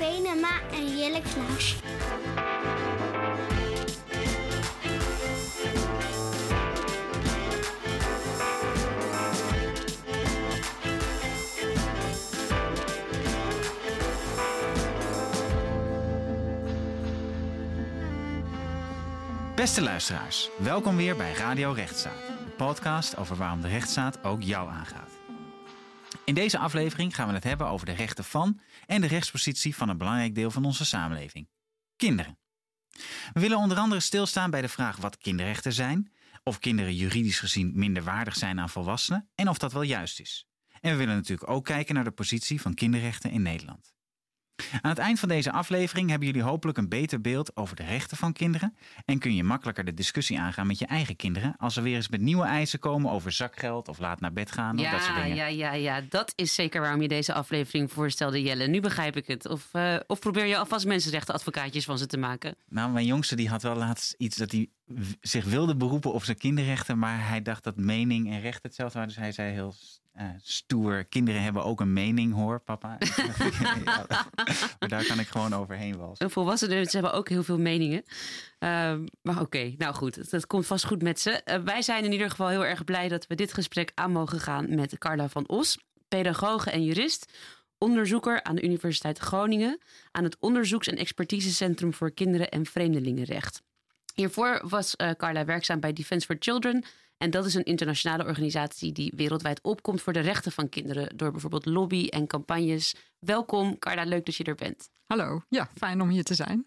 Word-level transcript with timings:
Venema 0.00 0.60
en 0.72 0.96
Jelle 0.98 1.20
Klaus. 1.20 1.76
Beste 19.54 19.82
luisteraars, 19.82 20.50
welkom 20.56 20.96
weer 20.96 21.16
bij 21.16 21.32
Radio 21.32 21.72
Rechtsstaat. 21.72 22.12
De 22.12 22.50
podcast 22.56 23.16
over 23.16 23.36
waarom 23.36 23.60
de 23.60 23.68
rechtsstaat 23.68 24.24
ook 24.24 24.42
jou 24.42 24.70
aangaat. 24.70 25.19
In 26.30 26.36
deze 26.36 26.58
aflevering 26.58 27.14
gaan 27.14 27.28
we 27.28 27.34
het 27.34 27.44
hebben 27.44 27.66
over 27.66 27.86
de 27.86 27.92
rechten 27.92 28.24
van 28.24 28.60
en 28.86 29.00
de 29.00 29.06
rechtspositie 29.06 29.74
van 29.76 29.88
een 29.88 29.98
belangrijk 29.98 30.34
deel 30.34 30.50
van 30.50 30.64
onze 30.64 30.84
samenleving: 30.84 31.48
kinderen. 31.96 32.38
We 33.32 33.40
willen 33.40 33.56
onder 33.56 33.76
andere 33.76 34.00
stilstaan 34.00 34.50
bij 34.50 34.60
de 34.60 34.68
vraag 34.68 34.96
wat 34.96 35.18
kinderrechten 35.18 35.72
zijn, 35.72 36.12
of 36.42 36.58
kinderen 36.58 36.94
juridisch 36.94 37.38
gezien 37.38 37.72
minder 37.74 38.02
waardig 38.02 38.36
zijn 38.36 38.60
aan 38.60 38.68
volwassenen 38.68 39.30
en 39.34 39.48
of 39.48 39.58
dat 39.58 39.72
wel 39.72 39.82
juist 39.82 40.20
is. 40.20 40.46
En 40.80 40.90
we 40.90 40.96
willen 40.96 41.14
natuurlijk 41.14 41.50
ook 41.50 41.64
kijken 41.64 41.94
naar 41.94 42.04
de 42.04 42.10
positie 42.10 42.60
van 42.60 42.74
kinderrechten 42.74 43.30
in 43.30 43.42
Nederland. 43.42 43.94
Aan 44.80 44.90
het 44.90 44.98
eind 44.98 45.18
van 45.18 45.28
deze 45.28 45.52
aflevering 45.52 46.10
hebben 46.10 46.28
jullie 46.28 46.42
hopelijk 46.42 46.78
een 46.78 46.88
beter 46.88 47.20
beeld 47.20 47.56
over 47.56 47.76
de 47.76 47.84
rechten 47.84 48.16
van 48.16 48.32
kinderen 48.32 48.76
en 49.04 49.18
kun 49.18 49.34
je 49.34 49.44
makkelijker 49.44 49.84
de 49.84 49.94
discussie 49.94 50.40
aangaan 50.40 50.66
met 50.66 50.78
je 50.78 50.86
eigen 50.86 51.16
kinderen 51.16 51.54
als 51.58 51.76
er 51.76 51.82
weer 51.82 51.96
eens 51.96 52.08
met 52.08 52.20
nieuwe 52.20 52.44
eisen 52.44 52.78
komen 52.78 53.10
over 53.10 53.32
zakgeld 53.32 53.88
of 53.88 53.98
laat 53.98 54.20
naar 54.20 54.32
bed 54.32 54.52
gaan 54.52 54.78
of 54.78 54.84
ja, 54.84 54.90
dat 54.90 55.02
soort 55.02 55.22
dingen. 55.22 55.36
Ja, 55.36 55.46
ja, 55.46 55.72
ja, 55.72 56.00
dat 56.08 56.32
is 56.36 56.54
zeker 56.54 56.80
waarom 56.80 57.02
je 57.02 57.08
deze 57.08 57.32
aflevering 57.32 57.92
voorstelde, 57.92 58.42
Jelle. 58.42 58.66
Nu 58.66 58.80
begrijp 58.80 59.16
ik 59.16 59.26
het. 59.26 59.48
Of, 59.48 59.68
uh, 59.72 59.96
of 60.06 60.18
probeer 60.18 60.46
je 60.46 60.56
alvast 60.56 60.86
mensenrechtenadvocaatjes 60.86 61.84
van 61.84 61.98
ze 61.98 62.06
te 62.06 62.16
maken? 62.16 62.54
Nou, 62.68 62.90
mijn 62.90 63.06
jongste 63.06 63.36
die 63.36 63.48
had 63.48 63.62
wel 63.62 63.76
laatst 63.76 64.14
iets 64.18 64.36
dat 64.36 64.52
hij 64.52 64.68
zich 65.20 65.44
wilde 65.44 65.76
beroepen 65.76 66.12
op 66.12 66.24
zijn 66.24 66.36
kinderrechten, 66.36 66.98
maar 66.98 67.28
hij 67.28 67.42
dacht 67.42 67.64
dat 67.64 67.76
mening 67.76 68.30
en 68.30 68.40
recht 68.40 68.62
hetzelfde 68.62 68.98
waren. 68.98 69.14
Dus 69.14 69.22
hij 69.22 69.32
zei 69.32 69.52
heel 69.52 69.74
uh, 70.16 70.24
stoer. 70.42 71.04
Kinderen 71.04 71.42
hebben 71.42 71.64
ook 71.64 71.80
een 71.80 71.92
mening, 71.92 72.34
hoor, 72.34 72.60
papa. 72.60 72.98
maar 74.78 74.88
daar 74.88 75.04
kan 75.06 75.18
ik 75.18 75.28
gewoon 75.28 75.54
overheen 75.54 75.96
walsen. 75.96 76.30
Volwassenen 76.30 76.86
ze 76.86 76.96
hebben 76.96 77.12
ook 77.12 77.28
heel 77.28 77.42
veel 77.42 77.58
meningen. 77.58 78.02
Uh, 78.58 78.94
maar 79.22 79.40
oké, 79.40 79.74
nou 79.78 79.94
goed, 79.94 80.30
dat 80.30 80.46
komt 80.46 80.66
vast 80.66 80.84
goed 80.84 81.02
met 81.02 81.20
ze. 81.20 81.42
Uh, 81.44 81.56
wij 81.64 81.82
zijn 81.82 82.04
in 82.04 82.12
ieder 82.12 82.30
geval 82.30 82.48
heel 82.48 82.64
erg 82.64 82.84
blij 82.84 83.08
dat 83.08 83.26
we 83.26 83.34
dit 83.34 83.52
gesprek 83.52 83.92
aan 83.94 84.12
mogen 84.12 84.40
gaan 84.40 84.74
met 84.74 84.98
Carla 84.98 85.28
van 85.28 85.48
Os, 85.48 85.78
pedagoge 86.08 86.70
en 86.70 86.84
jurist. 86.84 87.32
Onderzoeker 87.78 88.42
aan 88.42 88.54
de 88.54 88.62
Universiteit 88.62 89.18
Groningen, 89.18 89.80
aan 90.10 90.24
het 90.24 90.36
Onderzoeks- 90.40 90.88
en 90.88 90.96
Expertisecentrum 90.96 91.94
voor 91.94 92.10
Kinderen 92.10 92.50
en 92.50 92.66
Vreemdelingenrecht. 92.66 93.62
Hiervoor 94.14 94.62
was 94.68 94.94
uh, 94.96 95.10
Carla 95.10 95.44
werkzaam 95.44 95.80
bij 95.80 95.92
Defense 95.92 96.26
for 96.26 96.36
Children 96.38 96.84
en 97.16 97.30
dat 97.30 97.46
is 97.46 97.54
een 97.54 97.64
internationale 97.64 98.24
organisatie 98.24 98.92
die 98.92 99.12
wereldwijd 99.16 99.60
opkomt 99.62 100.02
voor 100.02 100.12
de 100.12 100.20
rechten 100.20 100.52
van 100.52 100.68
kinderen 100.68 101.16
door 101.16 101.30
bijvoorbeeld 101.30 101.66
lobby 101.66 102.06
en 102.06 102.26
campagnes. 102.26 102.94
Welkom, 103.18 103.78
Carla, 103.78 104.04
leuk 104.04 104.26
dat 104.26 104.36
je 104.36 104.44
er 104.44 104.54
bent. 104.54 104.90
Hallo, 105.06 105.42
ja, 105.48 105.68
fijn 105.76 106.00
om 106.00 106.08
hier 106.08 106.24
te 106.24 106.34
zijn. 106.34 106.64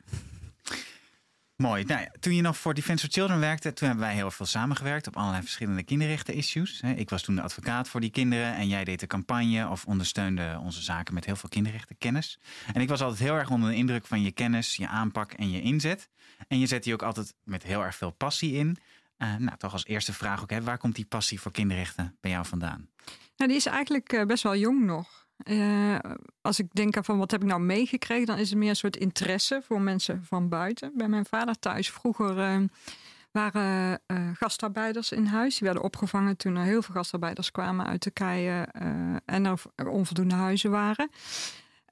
Mooi. 1.63 1.83
Nou 1.83 2.07
toen 2.19 2.35
je 2.35 2.41
nog 2.41 2.57
voor 2.57 2.73
Defense 2.73 3.05
for 3.05 3.13
Children 3.13 3.39
werkte, 3.39 3.73
toen 3.73 3.87
hebben 3.87 4.05
wij 4.05 4.15
heel 4.15 4.31
veel 4.31 4.45
samengewerkt 4.45 5.07
op 5.07 5.17
allerlei 5.17 5.41
verschillende 5.41 5.83
kinderrechten-issues. 5.83 6.81
Ik 6.95 7.09
was 7.09 7.21
toen 7.21 7.35
de 7.35 7.41
advocaat 7.41 7.89
voor 7.89 8.01
die 8.01 8.09
kinderen 8.09 8.55
en 8.55 8.67
jij 8.67 8.83
deed 8.83 8.99
de 8.99 9.07
campagne 9.07 9.69
of 9.69 9.85
ondersteunde 9.85 10.59
onze 10.63 10.81
zaken 10.81 11.13
met 11.13 11.25
heel 11.25 11.35
veel 11.35 11.49
kinderrechtenkennis. 11.49 12.39
En 12.73 12.81
ik 12.81 12.89
was 12.89 13.01
altijd 13.01 13.19
heel 13.19 13.35
erg 13.35 13.49
onder 13.49 13.69
de 13.69 13.75
indruk 13.75 14.05
van 14.05 14.21
je 14.21 14.31
kennis, 14.31 14.75
je 14.75 14.87
aanpak 14.87 15.31
en 15.31 15.51
je 15.51 15.61
inzet. 15.61 16.09
En 16.47 16.59
je 16.59 16.67
zet 16.67 16.83
die 16.83 16.93
ook 16.93 17.03
altijd 17.03 17.33
met 17.43 17.63
heel 17.63 17.83
erg 17.83 17.95
veel 17.95 18.11
passie 18.11 18.53
in. 18.53 18.77
Uh, 19.17 19.35
nou, 19.35 19.57
toch 19.57 19.73
als 19.73 19.85
eerste 19.85 20.13
vraag 20.13 20.41
ook, 20.41 20.49
hè, 20.49 20.61
waar 20.61 20.77
komt 20.77 20.95
die 20.95 21.05
passie 21.05 21.39
voor 21.39 21.51
kinderrechten 21.51 22.17
bij 22.21 22.31
jou 22.31 22.45
vandaan? 22.45 22.89
Nou, 23.37 23.49
die 23.49 23.59
is 23.59 23.65
eigenlijk 23.65 24.13
uh, 24.13 24.25
best 24.25 24.43
wel 24.43 24.55
jong 24.55 24.85
nog. 24.85 25.22
Uh, 25.43 25.99
als 26.41 26.59
ik 26.59 26.73
denk 26.73 26.97
aan 26.97 27.03
van 27.03 27.17
wat 27.17 27.31
heb 27.31 27.41
ik 27.41 27.47
nou 27.47 27.61
meegekregen, 27.61 28.25
dan 28.25 28.37
is 28.37 28.49
het 28.49 28.59
meer 28.59 28.69
een 28.69 28.75
soort 28.75 28.97
interesse 28.97 29.61
voor 29.63 29.81
mensen 29.81 30.23
van 30.25 30.49
buiten. 30.49 30.91
Bij 30.95 31.07
mijn 31.07 31.25
vader 31.25 31.59
thuis 31.59 31.91
vroeger 31.91 32.67
waren 33.31 33.99
gastarbeiders 34.33 35.11
in 35.11 35.25
huis. 35.25 35.57
Die 35.57 35.67
werden 35.67 35.83
opgevangen 35.83 36.37
toen 36.37 36.55
er 36.55 36.63
heel 36.63 36.81
veel 36.81 36.95
gastarbeiders 36.95 37.51
kwamen 37.51 37.85
uit 37.85 38.01
Turkije 38.01 38.67
en 39.25 39.45
er 39.45 39.87
onvoldoende 39.87 40.35
huizen 40.35 40.71
waren. 40.71 41.09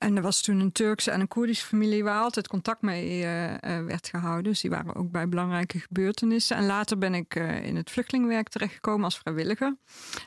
En 0.01 0.15
er 0.15 0.21
was 0.21 0.41
toen 0.41 0.59
een 0.59 0.71
Turkse 0.71 1.11
en 1.11 1.19
een 1.19 1.27
Koerdische 1.27 1.65
familie 1.65 2.03
waar 2.03 2.21
altijd 2.21 2.47
contact 2.47 2.81
mee 2.81 3.21
uh, 3.21 3.51
uh, 3.51 3.57
werd 3.61 4.07
gehouden. 4.07 4.43
Dus 4.43 4.61
die 4.61 4.69
waren 4.69 4.95
ook 4.95 5.11
bij 5.11 5.29
belangrijke 5.29 5.79
gebeurtenissen. 5.79 6.57
En 6.57 6.65
later 6.65 6.97
ben 6.97 7.13
ik 7.13 7.35
uh, 7.35 7.65
in 7.65 7.75
het 7.75 7.91
vluchtelingenwerk 7.91 8.49
terechtgekomen 8.49 9.03
als 9.03 9.17
vrijwilliger. 9.17 9.77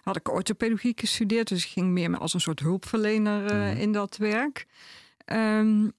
Had 0.03 0.17
ik 0.17 0.33
orthopedologie 0.33 0.93
gestudeerd, 0.97 1.49
dus 1.49 1.65
ik 1.65 1.71
ging 1.71 1.91
meer 1.91 2.19
als 2.19 2.35
een 2.35 2.41
soort 2.41 2.61
hulpverlener 2.61 3.55
mm. 3.55 3.77
in 3.77 3.93
dat 3.93 4.17
werk. 4.17 4.67
Um, 5.33 5.93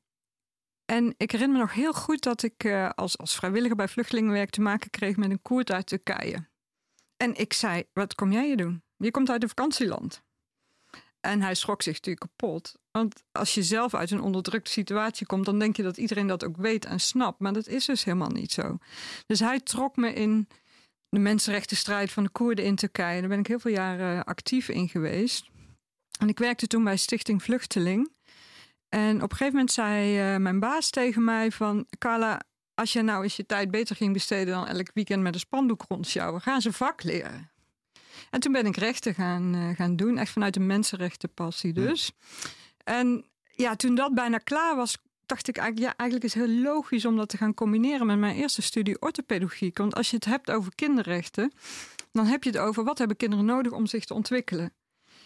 en 0.86 1.14
ik 1.18 1.32
herinner 1.32 1.58
me 1.58 1.64
nog 1.64 1.74
heel 1.74 1.94
goed 1.94 2.24
dat 2.24 2.44
ik 2.44 2.66
als, 2.96 3.18
als 3.18 3.36
vrijwilliger 3.36 3.76
bij 3.76 3.88
vluchtelingenwerk 3.88 4.50
te 4.50 4.62
maken 4.62 4.90
kreeg 4.90 5.16
met 5.16 5.30
een 5.30 5.42
Koerd 5.42 5.72
uit 5.72 5.88
Turkije. 5.88 6.48
En 7.18 7.36
ik 7.36 7.54
zei, 7.54 7.84
wat 7.94 8.16
kom 8.16 8.32
jij 8.32 8.46
hier 8.46 8.58
doen? 8.58 8.84
Je 8.98 9.12
komt 9.12 9.30
uit 9.30 9.44
een 9.44 9.50
vakantieland. 9.50 10.24
En 11.20 11.42
hij 11.42 11.56
schrok 11.56 11.82
zich 11.82 11.94
natuurlijk 11.94 12.28
kapot. 12.28 12.84
Want 12.96 13.24
als 13.32 13.54
je 13.54 13.64
zelf 13.64 13.94
uit 13.94 14.12
een 14.12 14.22
onderdrukte 14.22 14.72
situatie 14.72 15.26
komt, 15.26 15.46
dan 15.46 15.60
denk 15.60 15.76
je 15.76 15.84
dat 15.84 15.98
iedereen 15.98 16.28
dat 16.28 16.46
ook 16.46 16.58
weet 16.58 16.86
en 16.86 17.00
snapt. 17.00 17.40
Maar 17.40 17.54
dat 17.54 17.68
is 17.68 17.86
dus 17.86 18.04
helemaal 18.04 18.30
niet 18.30 18.52
zo. 18.52 18.78
Dus 19.26 19.40
hij 19.40 19.60
trok 19.60 19.96
me 19.96 20.14
in 20.14 20.48
de 21.10 21.20
mensenrechtenstrijd 21.20 22.12
van 22.12 22.24
de 22.24 22.30
Koerden 22.30 22.66
in 22.66 22.76
Turkije. 22.76 23.20
Daar 23.20 23.30
ben 23.30 23.40
ik 23.40 23.48
heel 23.48 23.60
veel 23.60 23.72
jaren 23.72 24.24
actief 24.24 24.70
in 24.70 24.90
geweest. 24.90 25.50
En 26.20 26.30
ik 26.30 26.40
werkte 26.40 26.68
toen 26.68 26.84
bij 26.84 26.98
Stichting 26.98 27.44
Vluchteling. 27.44 28.12
En 28.90 29.16
op 29.16 29.32
een 29.32 29.38
gegeven 29.38 29.54
moment 29.54 29.72
zei 29.72 30.34
uh, 30.34 30.40
mijn 30.40 30.60
baas 30.60 30.90
tegen 30.90 31.24
mij 31.24 31.52
van... 31.52 31.86
Carla, 31.98 32.42
als 32.74 32.94
je 32.94 33.02
nou 33.02 33.24
eens 33.24 33.36
je 33.36 33.46
tijd 33.46 33.72
beter 33.72 33.96
ging 33.96 34.14
besteden 34.14 34.54
dan 34.54 34.68
elk 34.68 34.90
weekend 34.94 35.22
met 35.22 35.34
een 35.34 35.40
spandoek 35.40 35.86
rondsjouwen, 35.88 36.42
ga 36.42 36.60
ze 36.60 36.74
vak 36.74 37.04
leren. 37.04 37.52
En 38.30 38.40
toen 38.40 38.52
ben 38.52 38.66
ik 38.66 38.78
rechten 38.78 39.14
gaan, 39.14 39.56
uh, 39.56 39.76
gaan 39.76 39.96
doen, 39.96 40.18
echt 40.18 40.32
vanuit 40.32 40.56
een 40.56 40.66
mensenrechtenpassie 40.66 41.74
dus. 41.74 42.12
Ja. 42.20 42.64
En 42.86 43.26
ja, 43.56 43.76
toen 43.76 43.96
dat 43.96 44.14
bijna 44.14 44.38
klaar 44.38 44.76
was, 44.76 44.98
dacht 45.26 45.48
ik 45.48 45.58
eigenlijk, 45.58 45.92
ja, 45.92 45.98
eigenlijk 45.98 46.30
is 46.30 46.40
het 46.40 46.50
heel 46.50 46.62
logisch 46.62 47.06
om 47.06 47.18
dat 47.18 47.30
te 47.30 47.38
gaan 47.38 47.54
combineren 47.54 48.06
met 48.06 48.18
mijn 48.18 48.36
eerste 48.36 48.62
studie 48.62 49.02
orthopedagogiek. 49.02 49.78
Want 49.78 49.96
als 49.96 50.10
je 50.10 50.16
het 50.16 50.26
hebt 50.26 50.52
over 50.52 50.76
kinderrechten, 50.76 51.52
dan 52.12 52.26
heb 52.26 52.44
je 52.44 52.50
het 52.50 52.60
over 52.60 52.84
wat 52.84 52.98
hebben 52.98 53.18
kinderen 53.18 53.46
nodig 53.46 53.72
om 53.72 53.86
zich 53.86 54.06
te 54.06 54.14
ontwikkelen. 54.14 54.74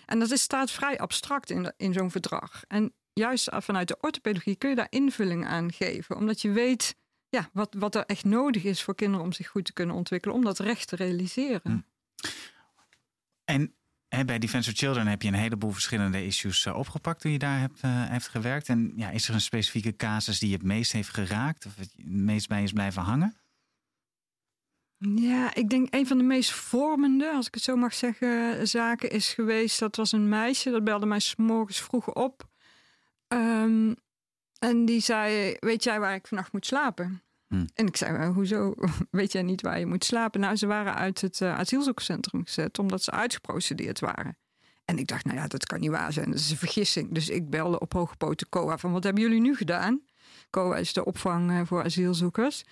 En 0.06 0.20
dat 0.20 0.32
is, 0.32 0.42
staat 0.42 0.72
vrij 0.72 1.00
abstract 1.00 1.50
in, 1.50 1.74
in 1.78 1.94
zo'n 1.94 2.12
verdrag. 2.12 2.64
En 2.68 2.94
juist 3.14 3.50
vanuit 3.52 3.88
de 3.88 3.98
orthopedagogie 4.02 4.56
kun 4.56 4.70
je 4.70 4.76
daar 4.76 4.88
invulling 4.90 5.46
aan 5.46 5.72
geven, 5.72 6.16
omdat 6.16 6.42
je 6.42 6.52
weet 6.52 6.96
ja, 7.30 7.50
wat, 7.54 7.76
wat 7.78 7.96
er 7.96 8.06
echt 8.06 8.24
nodig 8.24 8.64
is 8.64 8.84
voor 8.84 8.96
kinderen 8.96 9.26
om 9.26 9.34
zich 9.34 9.48
goed 9.48 9.66
te 9.66 9.74
kunnen 9.74 9.96
ontwikkelen, 9.96 10.36
om 10.36 10.44
dat 10.44 10.60
recht 10.60 10.88
te 10.88 10.96
realiseren. 10.96 11.62
Hm. 11.64 11.80
En 13.46 13.74
bij 14.26 14.40
Defense 14.40 14.70
of 14.70 14.78
Children 14.78 15.08
heb 15.08 15.22
je 15.22 15.28
een 15.28 15.34
heleboel 15.34 15.72
verschillende 15.72 16.26
issues 16.26 16.66
uh, 16.66 16.76
opgepakt 16.76 17.22
toen 17.22 17.32
je 17.32 17.40
daar 17.40 17.60
hebt, 17.60 17.84
uh, 17.86 18.10
hebt 18.10 18.28
gewerkt. 18.28 18.68
En 18.68 18.92
ja, 18.96 19.10
is 19.10 19.28
er 19.28 19.34
een 19.34 19.42
specifieke 19.42 19.96
casus 19.96 20.40
die 20.40 20.50
je 20.50 20.56
het 20.56 20.66
meest 20.66 20.92
heeft 20.92 21.10
geraakt 21.10 21.66
of 21.66 21.76
het 21.76 21.94
meest 22.06 22.48
bij 22.48 22.64
is 22.64 22.72
blijven 22.72 23.02
hangen? 23.02 23.38
Ja, 25.16 25.56
ik 25.56 25.70
denk 25.70 25.94
een 25.94 26.08
van 26.08 26.18
de 26.18 26.24
meest 26.24 26.52
vormende, 26.52 27.32
als 27.32 27.48
ik 27.48 27.54
het 27.54 27.64
zo 27.64 27.76
mag 27.76 27.94
zeggen, 27.94 28.68
zaken 28.68 29.10
is 29.10 29.34
geweest. 29.34 29.80
Dat 29.80 29.96
was 29.96 30.12
een 30.12 30.30
meisje, 30.30 30.72
dat 30.72 30.84
belde 30.84 31.06
mij 31.06 31.20
s 31.20 31.36
morgens 31.36 31.82
vroeg 31.82 32.14
op. 32.14 32.50
Um, 33.28 33.96
en 34.60 34.86
die 34.86 35.00
zei, 35.00 35.56
weet 35.60 35.84
jij 35.84 36.00
waar 36.00 36.16
ik 36.16 36.28
vannacht 36.28 36.52
moet 36.52 36.66
slapen? 36.66 37.24
Hm. 37.50 37.66
En 37.74 37.88
ik 37.88 37.98
zei, 37.98 38.28
hoezo 38.28 38.74
weet 39.12 39.32
jij 39.32 39.42
niet 39.42 39.62
waar 39.62 39.80
je 39.80 39.86
moet 39.86 40.06
slapen? 40.06 40.40
Nou, 40.40 40.56
ze 40.56 40.68
waren 40.68 40.96
uit 40.96 41.22
het 41.22 41.40
uh, 41.40 41.58
asielzoekcentrum 41.58 42.46
gezet 42.46 42.80
omdat 42.80 43.04
ze 43.04 43.12
uitgeprocedeerd 43.12 44.00
waren. 44.00 44.38
En 44.86 44.98
ik 44.98 45.08
dacht, 45.08 45.26
nou 45.26 45.38
ja, 45.38 45.48
dat 45.48 45.66
kan 45.66 45.80
niet 45.80 45.90
waar 45.90 46.14
zijn. 46.14 46.32
Dat 46.32 46.40
is 46.40 46.52
een 46.52 46.58
vergissing. 46.58 47.14
Dus 47.14 47.30
ik 47.30 47.50
belde 47.50 47.80
op 47.80 47.94
hoge 47.94 48.16
poten 48.16 48.50
COA 48.50 48.78
van, 48.78 48.92
wat 48.92 49.04
hebben 49.04 49.24
jullie 49.24 49.42
nu 49.42 49.56
gedaan? 49.56 50.02
COA 50.50 50.78
is 50.78 50.94
de 50.94 51.06
opvang 51.06 51.52
uh, 51.52 51.62
voor 51.66 51.84
asielzoekers. 51.84 52.66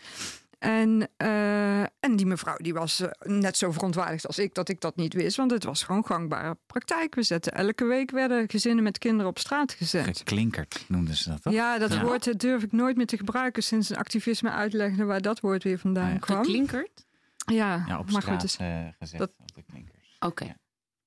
En, 0.58 1.10
uh, 1.18 1.80
en 1.82 2.16
die 2.16 2.26
mevrouw 2.26 2.58
die 2.58 2.74
was 2.74 3.02
uh, 3.02 3.08
net 3.20 3.58
zo 3.58 3.72
verontwaardigd 3.72 4.28
als 4.28 4.40
ik 4.40 4.54
dat 4.54 4.70
ik 4.70 4.82
dat 4.82 4.96
niet 4.96 5.14
wist. 5.14 5.38
Want 5.38 5.52
het 5.52 5.64
was 5.64 5.84
gewoon 5.84 6.06
gangbare 6.06 6.58
praktijk. 6.66 7.16
We 7.16 7.24
zetten 7.24 7.54
elke 7.54 7.86
week 7.86 8.12
werden 8.12 8.50
gezinnen 8.50 8.84
met 8.84 8.98
kinderen 8.98 9.28
op 9.28 9.40
straat 9.40 9.72
gezet. 9.72 10.18
Geklinkerd 10.18 10.86
noemden 10.88 11.16
ze 11.16 11.30
dat 11.30 11.42
toch? 11.42 11.54
Ja, 11.54 11.78
dat 11.78 11.94
ja. 11.94 12.04
woord 12.04 12.40
durf 12.40 12.64
ik 12.64 12.72
nooit 12.72 12.98
meer 12.98 13.06
te 13.06 13.18
gebruiken 13.18 13.64
sinds 13.64 13.90
een 13.90 13.98
activisme 13.98 14.50
uitlegde 14.50 15.04
waar 15.04 15.22
dat 15.22 15.40
woord 15.40 15.64
weer 15.64 15.80
vandaan 15.80 16.12
ja. 16.12 16.18
kwam. 16.18 16.44
Geklinkerd? 16.44 17.06
Ja, 17.46 17.84
ja 17.88 18.00
op 18.00 18.12
maar 18.12 18.22
straat 18.22 18.42
goed, 18.42 18.58
dus, 18.58 18.60
uh, 18.60 18.88
gezet 19.00 19.20
dat, 19.20 19.32
op 19.38 19.56
de 19.56 19.64
klinkers. 19.64 20.16
Oké. 20.20 20.26
Okay. 20.26 20.48
Ja. 20.48 20.56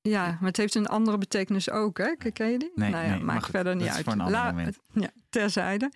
Ja, 0.02 0.26
maar 0.26 0.48
het 0.48 0.56
heeft 0.56 0.74
een 0.74 0.86
andere 0.86 1.18
betekenis 1.18 1.70
ook, 1.70 1.98
hè? 1.98 2.14
Ken 2.32 2.50
je 2.50 2.58
die? 2.58 2.72
Nee, 2.74 2.90
nou 2.90 3.04
ja, 3.04 3.10
nee, 3.14 3.22
maakt 3.22 3.46
verder 3.46 3.76
niet 3.76 3.86
dat 3.86 3.96
uit. 3.96 3.98
Is 3.98 4.04
voor 4.04 4.12
een 4.12 4.20
ander 4.20 4.40
La 4.40 4.50
moment. 4.50 4.78
ja. 4.92 5.10
terzijde. 5.30 5.92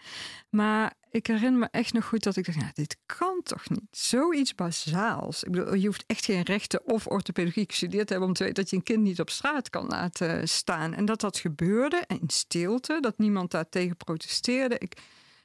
Maar 0.50 0.92
ik 1.14 1.26
herinner 1.26 1.58
me 1.58 1.68
echt 1.70 1.92
nog 1.92 2.04
goed 2.04 2.22
dat 2.22 2.36
ik 2.36 2.46
dacht, 2.46 2.58
nou, 2.58 2.70
dit 2.74 2.96
kan 3.06 3.40
toch 3.42 3.70
niet? 3.70 3.80
Zoiets 3.90 4.54
bazaals. 4.54 5.44
Ik 5.44 5.50
bedoel, 5.50 5.74
je 5.74 5.86
hoeft 5.86 6.04
echt 6.06 6.24
geen 6.24 6.42
rechten 6.42 6.86
of 6.86 7.06
orthopedagogie 7.06 7.64
gestudeerd 7.66 8.06
te 8.06 8.12
hebben 8.12 8.28
om 8.28 8.34
te 8.34 8.42
weten 8.42 8.62
dat 8.62 8.70
je 8.70 8.76
een 8.76 8.82
kind 8.82 9.02
niet 9.02 9.20
op 9.20 9.30
straat 9.30 9.70
kan 9.70 9.86
laten 9.86 10.48
staan. 10.48 10.94
En 10.94 11.04
dat 11.04 11.20
dat 11.20 11.38
gebeurde 11.38 12.04
in 12.06 12.22
stilte, 12.26 12.98
dat 13.00 13.18
niemand 13.18 13.50
daar 13.50 13.68
tegen 13.68 13.96
protesteerde. 13.96 14.78
Ik, 14.78 14.96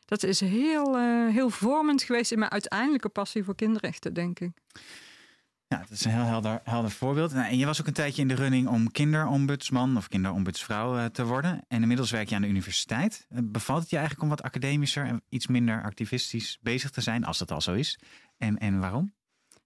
dat 0.05 0.23
is 0.23 0.39
heel, 0.39 0.99
uh, 0.99 1.29
heel 1.33 1.49
vormend 1.49 2.03
geweest 2.03 2.31
in 2.31 2.39
mijn 2.39 2.51
uiteindelijke 2.51 3.09
passie 3.09 3.43
voor 3.43 3.55
kinderrechten, 3.55 4.13
denk 4.13 4.39
ik. 4.39 4.51
Ja, 5.69 5.77
dat 5.77 5.89
is 5.89 6.05
een 6.05 6.11
heel 6.11 6.23
helder, 6.23 6.61
helder 6.63 6.91
voorbeeld. 6.91 7.33
Nou, 7.33 7.47
en 7.47 7.57
je 7.57 7.65
was 7.65 7.79
ook 7.79 7.87
een 7.87 7.93
tijdje 7.93 8.21
in 8.21 8.27
de 8.27 8.33
running 8.33 8.67
om 8.67 8.91
kinderombudsman 8.91 9.97
of 9.97 10.07
kinderombudsvrouw 10.07 10.97
uh, 10.97 11.05
te 11.05 11.25
worden. 11.25 11.61
En 11.67 11.81
inmiddels 11.81 12.11
werk 12.11 12.29
je 12.29 12.35
aan 12.35 12.41
de 12.41 12.47
universiteit. 12.47 13.27
Uh, 13.29 13.39
bevalt 13.43 13.81
het 13.81 13.89
je 13.89 13.97
eigenlijk 13.97 14.23
om 14.23 14.29
wat 14.29 14.41
academischer 14.41 15.05
en 15.05 15.21
iets 15.29 15.47
minder 15.47 15.83
activistisch 15.83 16.57
bezig 16.61 16.89
te 16.89 17.01
zijn, 17.01 17.25
als 17.25 17.37
dat 17.37 17.51
al 17.51 17.61
zo 17.61 17.73
is? 17.73 17.99
En, 18.37 18.57
en 18.57 18.79
waarom? 18.79 19.13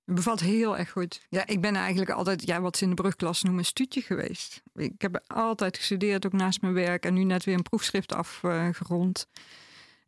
Het 0.06 0.16
bevalt 0.16 0.40
heel 0.40 0.78
erg 0.78 0.92
goed. 0.92 1.26
Ja, 1.30 1.48
ik 1.48 1.62
ben 1.62 1.76
eigenlijk 1.76 2.12
altijd, 2.12 2.46
ja, 2.46 2.62
wat 2.62 2.78
ze 2.78 2.84
in 2.84 2.90
de 2.90 2.96
brugklas 2.96 3.44
noemen, 3.44 3.66
studie 3.66 4.02
geweest. 4.02 4.62
Ik 4.76 5.02
heb 5.02 5.24
altijd 5.28 5.78
gestudeerd, 5.78 6.26
ook 6.26 6.34
naast 6.34 6.62
mijn 6.62 6.74
werk. 6.74 7.06
En 7.06 7.14
nu 7.14 7.24
net 7.24 7.44
weer 7.44 7.56
een 7.56 7.62
proefschrift 7.62 8.14
afgerond. 8.14 9.28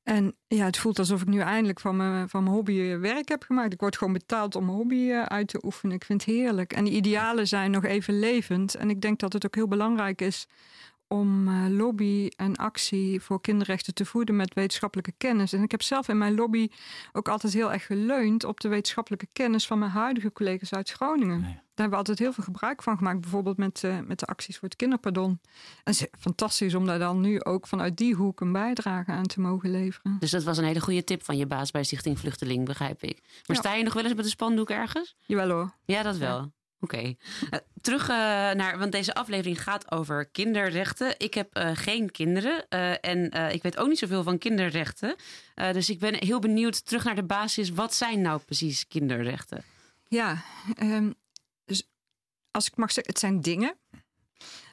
En 0.05 0.35
ja, 0.47 0.65
het 0.65 0.77
voelt 0.77 0.99
alsof 0.99 1.21
ik 1.21 1.27
nu 1.27 1.39
eindelijk 1.39 1.79
van 1.79 1.95
mijn, 1.95 2.29
van 2.29 2.43
mijn 2.43 2.55
hobby 2.55 2.97
werk 2.97 3.29
heb 3.29 3.43
gemaakt. 3.43 3.73
Ik 3.73 3.79
word 3.79 3.97
gewoon 3.97 4.13
betaald 4.13 4.55
om 4.55 4.65
mijn 4.65 4.77
hobby 4.77 5.09
eh, 5.09 5.23
uit 5.23 5.47
te 5.47 5.65
oefenen. 5.65 5.95
Ik 5.95 6.05
vind 6.05 6.25
het 6.25 6.35
heerlijk. 6.35 6.73
En 6.73 6.85
de 6.85 6.91
idealen 6.91 7.47
zijn 7.47 7.71
nog 7.71 7.83
even 7.83 8.19
levend. 8.19 8.75
En 8.75 8.89
ik 8.89 9.01
denk 9.01 9.19
dat 9.19 9.33
het 9.33 9.45
ook 9.45 9.55
heel 9.55 9.67
belangrijk 9.67 10.21
is 10.21 10.47
om 11.07 11.47
uh, 11.47 11.65
lobby 11.69 12.29
en 12.35 12.55
actie 12.55 13.21
voor 13.21 13.41
kinderrechten 13.41 13.93
te 13.93 14.05
voeden 14.05 14.35
met 14.35 14.53
wetenschappelijke 14.53 15.13
kennis. 15.17 15.53
En 15.53 15.63
ik 15.63 15.71
heb 15.71 15.81
zelf 15.81 16.07
in 16.07 16.17
mijn 16.17 16.35
lobby 16.35 16.69
ook 17.13 17.27
altijd 17.27 17.53
heel 17.53 17.73
erg 17.73 17.85
geleund 17.85 18.43
op 18.43 18.59
de 18.59 18.67
wetenschappelijke 18.67 19.27
kennis 19.33 19.67
van 19.67 19.79
mijn 19.79 19.91
huidige 19.91 20.31
collega's 20.31 20.73
uit 20.73 20.91
Groningen. 20.91 21.63
Daar 21.75 21.85
hebben 21.85 22.03
we 22.03 22.09
altijd 22.09 22.19
heel 22.19 22.33
veel 22.33 22.53
gebruik 22.53 22.83
van 22.83 22.97
gemaakt, 22.97 23.21
bijvoorbeeld 23.21 23.57
met, 23.57 23.81
uh, 23.85 23.99
met 23.99 24.19
de 24.19 24.25
acties 24.25 24.57
voor 24.57 24.67
het 24.67 24.77
kinderpardon. 24.77 25.39
En 25.83 25.93
het 25.93 25.95
is 25.95 26.07
fantastisch 26.19 26.75
om 26.75 26.85
daar 26.85 26.99
dan 26.99 27.21
nu 27.21 27.43
ook 27.43 27.67
vanuit 27.67 27.97
die 27.97 28.13
hoek 28.13 28.41
een 28.41 28.51
bijdrage 28.51 29.11
aan 29.11 29.25
te 29.25 29.39
mogen 29.39 29.71
leveren. 29.71 30.15
Dus 30.19 30.31
dat 30.31 30.43
was 30.43 30.57
een 30.57 30.63
hele 30.63 30.79
goede 30.79 31.03
tip 31.03 31.23
van 31.23 31.37
je 31.37 31.45
baas 31.45 31.71
bij 31.71 31.83
Stichting 31.83 32.19
Vluchteling, 32.19 32.65
begrijp 32.65 33.03
ik. 33.03 33.19
Maar 33.21 33.55
ja. 33.55 33.61
sta 33.61 33.73
je 33.73 33.83
nog 33.83 33.93
wel 33.93 34.03
eens 34.03 34.13
met 34.13 34.25
een 34.25 34.31
spandoek 34.31 34.69
ergens? 34.69 35.15
Jawel 35.25 35.49
hoor. 35.49 35.73
Ja, 35.85 36.03
dat 36.03 36.17
wel. 36.17 36.37
Oké. 36.39 36.95
Okay. 36.95 37.17
Uh, 37.41 37.59
terug 37.81 38.09
uh, 38.09 38.15
naar, 38.51 38.77
want 38.77 38.91
deze 38.91 39.13
aflevering 39.13 39.63
gaat 39.63 39.91
over 39.91 40.25
kinderrechten. 40.25 41.15
Ik 41.17 41.33
heb 41.33 41.57
uh, 41.57 41.69
geen 41.73 42.11
kinderen 42.11 42.69
en 43.01 43.51
ik 43.53 43.63
weet 43.63 43.77
ook 43.77 43.87
niet 43.87 43.99
zoveel 43.99 44.23
van 44.23 44.37
kinderrechten. 44.37 45.15
dus 45.71 45.89
ik 45.89 45.99
ben 45.99 46.15
heel 46.15 46.39
benieuwd 46.39 46.85
terug 46.85 47.03
naar 47.03 47.15
de 47.15 47.23
basis. 47.23 47.69
Wat 47.69 47.93
zijn 47.93 48.21
nou 48.21 48.41
precies 48.45 48.87
kinderrechten? 48.87 49.63
Ja, 50.07 50.43
um, 50.81 51.15
als 52.55 52.67
ik 52.67 52.75
mag 52.75 52.91
zeggen, 52.91 53.13
het 53.13 53.21
zijn 53.21 53.41
dingen. 53.41 53.77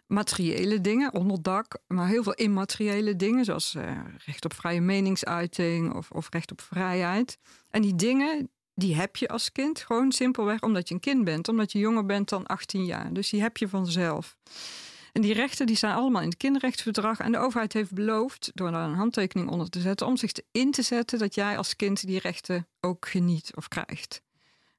Materiële 0.06 0.80
dingen, 0.80 1.14
onderdak, 1.14 1.78
maar 1.86 2.08
heel 2.08 2.22
veel 2.22 2.34
immateriële 2.34 3.16
dingen, 3.16 3.44
zoals 3.44 3.76
recht 4.24 4.44
op 4.44 4.54
vrije 4.54 4.80
meningsuiting 4.80 5.94
of, 5.94 6.10
of 6.10 6.26
recht 6.30 6.50
op 6.52 6.60
vrijheid. 6.60 7.38
En 7.70 7.82
die 7.82 7.94
dingen, 7.94 8.50
die 8.74 8.94
heb 8.94 9.16
je 9.16 9.28
als 9.28 9.52
kind. 9.52 9.78
Gewoon 9.78 10.12
simpelweg 10.12 10.60
omdat 10.60 10.88
je 10.88 10.94
een 10.94 11.00
kind 11.00 11.24
bent. 11.24 11.48
Omdat 11.48 11.72
je 11.72 11.78
jonger 11.78 12.06
bent 12.06 12.28
dan 12.28 12.46
18 12.46 12.84
jaar. 12.84 13.12
Dus 13.12 13.30
die 13.30 13.40
heb 13.40 13.56
je 13.56 13.68
vanzelf. 13.68 14.36
En 15.12 15.22
die 15.22 15.34
rechten 15.34 15.66
die 15.66 15.76
staan 15.76 15.96
allemaal 15.96 16.22
in 16.22 16.28
het 16.28 16.36
kinderrechtsverdrag. 16.36 17.18
En 17.18 17.32
de 17.32 17.38
overheid 17.38 17.72
heeft 17.72 17.92
beloofd, 17.92 18.50
door 18.54 18.70
daar 18.70 18.88
een 18.88 18.94
handtekening 18.94 19.50
onder 19.50 19.68
te 19.68 19.80
zetten, 19.80 20.06
om 20.06 20.16
zich 20.16 20.32
in 20.50 20.70
te 20.70 20.82
zetten 20.82 21.18
dat 21.18 21.34
jij 21.34 21.56
als 21.56 21.76
kind 21.76 22.06
die 22.06 22.18
rechten 22.18 22.68
ook 22.80 23.08
geniet 23.08 23.52
of 23.54 23.68
krijgt. 23.68 24.22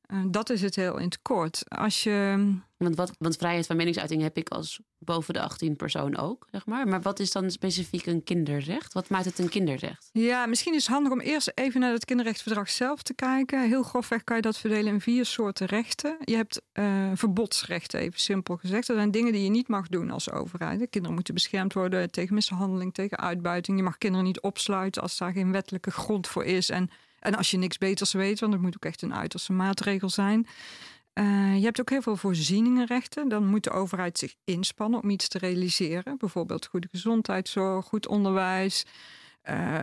Uh, 0.07 0.23
dat 0.27 0.49
is 0.49 0.61
het 0.61 0.75
heel 0.75 0.97
in 0.97 1.05
het 1.05 1.21
kort. 1.21 1.63
Als 1.67 2.03
je. 2.03 2.47
Want, 2.77 2.95
wat, 2.95 3.11
want 3.19 3.35
vrijheid 3.35 3.65
van 3.65 3.75
meningsuiting 3.75 4.21
heb 4.21 4.37
ik 4.37 4.49
als 4.49 4.79
boven 5.03 5.33
de 5.33 5.41
18 5.41 5.75
persoon 5.75 6.17
ook, 6.17 6.47
zeg 6.51 6.65
maar. 6.65 6.87
Maar 6.87 7.01
wat 7.01 7.19
is 7.19 7.31
dan 7.31 7.51
specifiek 7.51 8.05
een 8.05 8.23
kinderrecht? 8.23 8.93
Wat 8.93 9.09
maakt 9.09 9.25
het 9.25 9.39
een 9.39 9.49
kinderrecht? 9.49 10.09
Ja, 10.11 10.45
misschien 10.45 10.73
is 10.73 10.85
het 10.85 10.93
handig 10.93 11.11
om 11.11 11.19
eerst 11.19 11.51
even 11.55 11.79
naar 11.79 11.91
het 11.91 12.05
kinderrechtsverdrag 12.05 12.69
zelf 12.69 13.03
te 13.03 13.13
kijken. 13.13 13.67
Heel 13.67 13.83
grofweg 13.83 14.23
kan 14.23 14.35
je 14.35 14.41
dat 14.41 14.57
verdelen 14.57 14.93
in 14.93 15.01
vier 15.01 15.25
soorten 15.25 15.67
rechten. 15.67 16.17
Je 16.23 16.35
hebt 16.35 16.61
uh, 16.73 17.11
verbodsrechten, 17.13 17.99
even 17.99 18.19
simpel 18.19 18.57
gezegd. 18.57 18.87
Dat 18.87 18.95
zijn 18.95 19.11
dingen 19.11 19.31
die 19.33 19.43
je 19.43 19.49
niet 19.49 19.67
mag 19.67 19.87
doen 19.87 20.11
als 20.11 20.31
overheid. 20.31 20.79
De 20.79 20.87
kinderen 20.87 21.15
moeten 21.15 21.33
beschermd 21.33 21.73
worden 21.73 22.11
tegen 22.11 22.35
mishandeling, 22.35 22.93
tegen 22.93 23.17
uitbuiting. 23.17 23.77
Je 23.77 23.83
mag 23.83 23.97
kinderen 23.97 24.25
niet 24.25 24.41
opsluiten 24.41 25.01
als 25.01 25.17
daar 25.17 25.31
geen 25.31 25.51
wettelijke 25.51 25.91
grond 25.91 26.27
voor 26.27 26.45
is. 26.45 26.69
En 26.69 26.89
en 27.23 27.35
als 27.35 27.51
je 27.51 27.57
niks 27.57 27.77
beters 27.77 28.13
weet, 28.13 28.39
want 28.39 28.51
dat 28.51 28.61
moet 28.61 28.75
ook 28.75 28.85
echt 28.85 29.01
een 29.01 29.15
uiterste 29.15 29.53
maatregel 29.53 30.09
zijn. 30.09 30.47
Uh, 31.13 31.57
je 31.57 31.63
hebt 31.63 31.79
ook 31.79 31.89
heel 31.89 32.01
veel 32.01 32.15
voorzieningenrechten. 32.15 33.29
Dan 33.29 33.45
moet 33.45 33.63
de 33.63 33.69
overheid 33.69 34.17
zich 34.17 34.35
inspannen 34.43 35.01
om 35.01 35.09
iets 35.09 35.27
te 35.27 35.37
realiseren. 35.37 36.17
Bijvoorbeeld 36.17 36.65
goede 36.65 36.87
gezondheidszorg, 36.91 37.85
goed 37.85 38.07
onderwijs, 38.07 38.85
uh, 39.49 39.79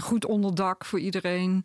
goed 0.00 0.24
onderdak 0.24 0.84
voor 0.84 1.00
iedereen. 1.00 1.64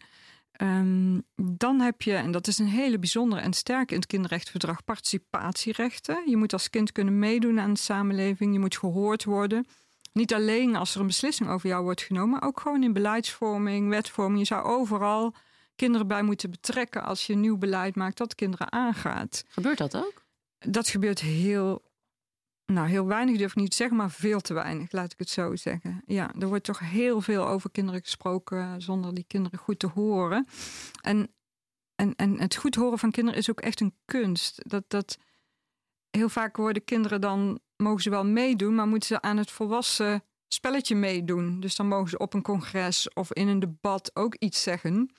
Um, 0.61 1.23
dan 1.35 1.79
heb 1.79 2.01
je, 2.01 2.13
en 2.13 2.31
dat 2.31 2.47
is 2.47 2.57
een 2.57 2.67
hele 2.67 2.99
bijzondere 2.99 3.41
en 3.41 3.53
sterke 3.53 3.93
in 3.93 3.99
het 3.99 4.09
kinderrechtverdrag, 4.09 4.83
participatierechten. 4.83 6.29
Je 6.29 6.37
moet 6.37 6.53
als 6.53 6.69
kind 6.69 6.91
kunnen 6.91 7.19
meedoen 7.19 7.59
aan 7.59 7.73
de 7.73 7.79
samenleving. 7.79 8.53
Je 8.53 8.59
moet 8.59 8.77
gehoord 8.77 9.23
worden. 9.23 9.65
Niet 10.17 10.33
alleen 10.33 10.75
als 10.75 10.93
er 10.93 11.01
een 11.01 11.07
beslissing 11.07 11.49
over 11.49 11.69
jou 11.69 11.83
wordt 11.83 12.01
genomen, 12.01 12.29
maar 12.29 12.47
ook 12.47 12.59
gewoon 12.59 12.83
in 12.83 12.93
beleidsvorming, 12.93 13.89
wetvorming. 13.89 14.39
Je 14.39 14.45
zou 14.45 14.65
overal 14.65 15.35
kinderen 15.75 16.07
bij 16.07 16.21
moeten 16.21 16.51
betrekken 16.51 17.03
als 17.03 17.27
je 17.27 17.35
nieuw 17.35 17.57
beleid 17.57 17.95
maakt 17.95 18.17
dat 18.17 18.35
kinderen 18.35 18.71
aangaat. 18.71 19.43
Gebeurt 19.47 19.77
dat 19.77 19.95
ook? 19.95 20.25
Dat 20.59 20.87
gebeurt 20.87 21.19
heel, 21.19 21.91
nou 22.65 22.87
heel 22.87 23.05
weinig 23.05 23.37
durf 23.37 23.51
ik 23.51 23.57
niet 23.57 23.69
te 23.69 23.75
zeggen, 23.75 23.97
maar 23.97 24.11
veel 24.11 24.39
te 24.39 24.53
weinig, 24.53 24.91
laat 24.91 25.11
ik 25.11 25.19
het 25.19 25.29
zo 25.29 25.55
zeggen. 25.55 26.01
Ja, 26.05 26.33
er 26.39 26.47
wordt 26.47 26.63
toch 26.63 26.79
heel 26.79 27.21
veel 27.21 27.47
over 27.47 27.71
kinderen 27.71 28.01
gesproken 28.01 28.81
zonder 28.81 29.13
die 29.13 29.25
kinderen 29.27 29.59
goed 29.59 29.79
te 29.79 29.87
horen. 29.87 30.47
En, 31.01 31.33
en, 31.95 32.15
en 32.15 32.39
het 32.39 32.55
goed 32.55 32.75
horen 32.75 32.99
van 32.99 33.11
kinderen 33.11 33.39
is 33.39 33.49
ook 33.49 33.61
echt 33.61 33.79
een 33.79 33.95
kunst. 34.05 34.69
Dat, 34.69 34.83
dat, 34.87 35.17
heel 36.09 36.29
vaak 36.29 36.57
worden 36.57 36.83
kinderen 36.83 37.21
dan 37.21 37.59
mogen 37.77 38.01
ze 38.01 38.09
wel 38.09 38.25
meedoen, 38.25 38.75
maar 38.75 38.87
moeten 38.87 39.07
ze 39.07 39.21
aan 39.21 39.37
het 39.37 39.51
volwassen 39.51 40.23
spelletje 40.47 40.95
meedoen. 40.95 41.59
Dus 41.59 41.75
dan 41.75 41.87
mogen 41.87 42.09
ze 42.09 42.17
op 42.17 42.33
een 42.33 42.41
congres 42.41 43.13
of 43.13 43.33
in 43.33 43.47
een 43.47 43.59
debat 43.59 44.11
ook 44.13 44.35
iets 44.35 44.63
zeggen. 44.63 45.09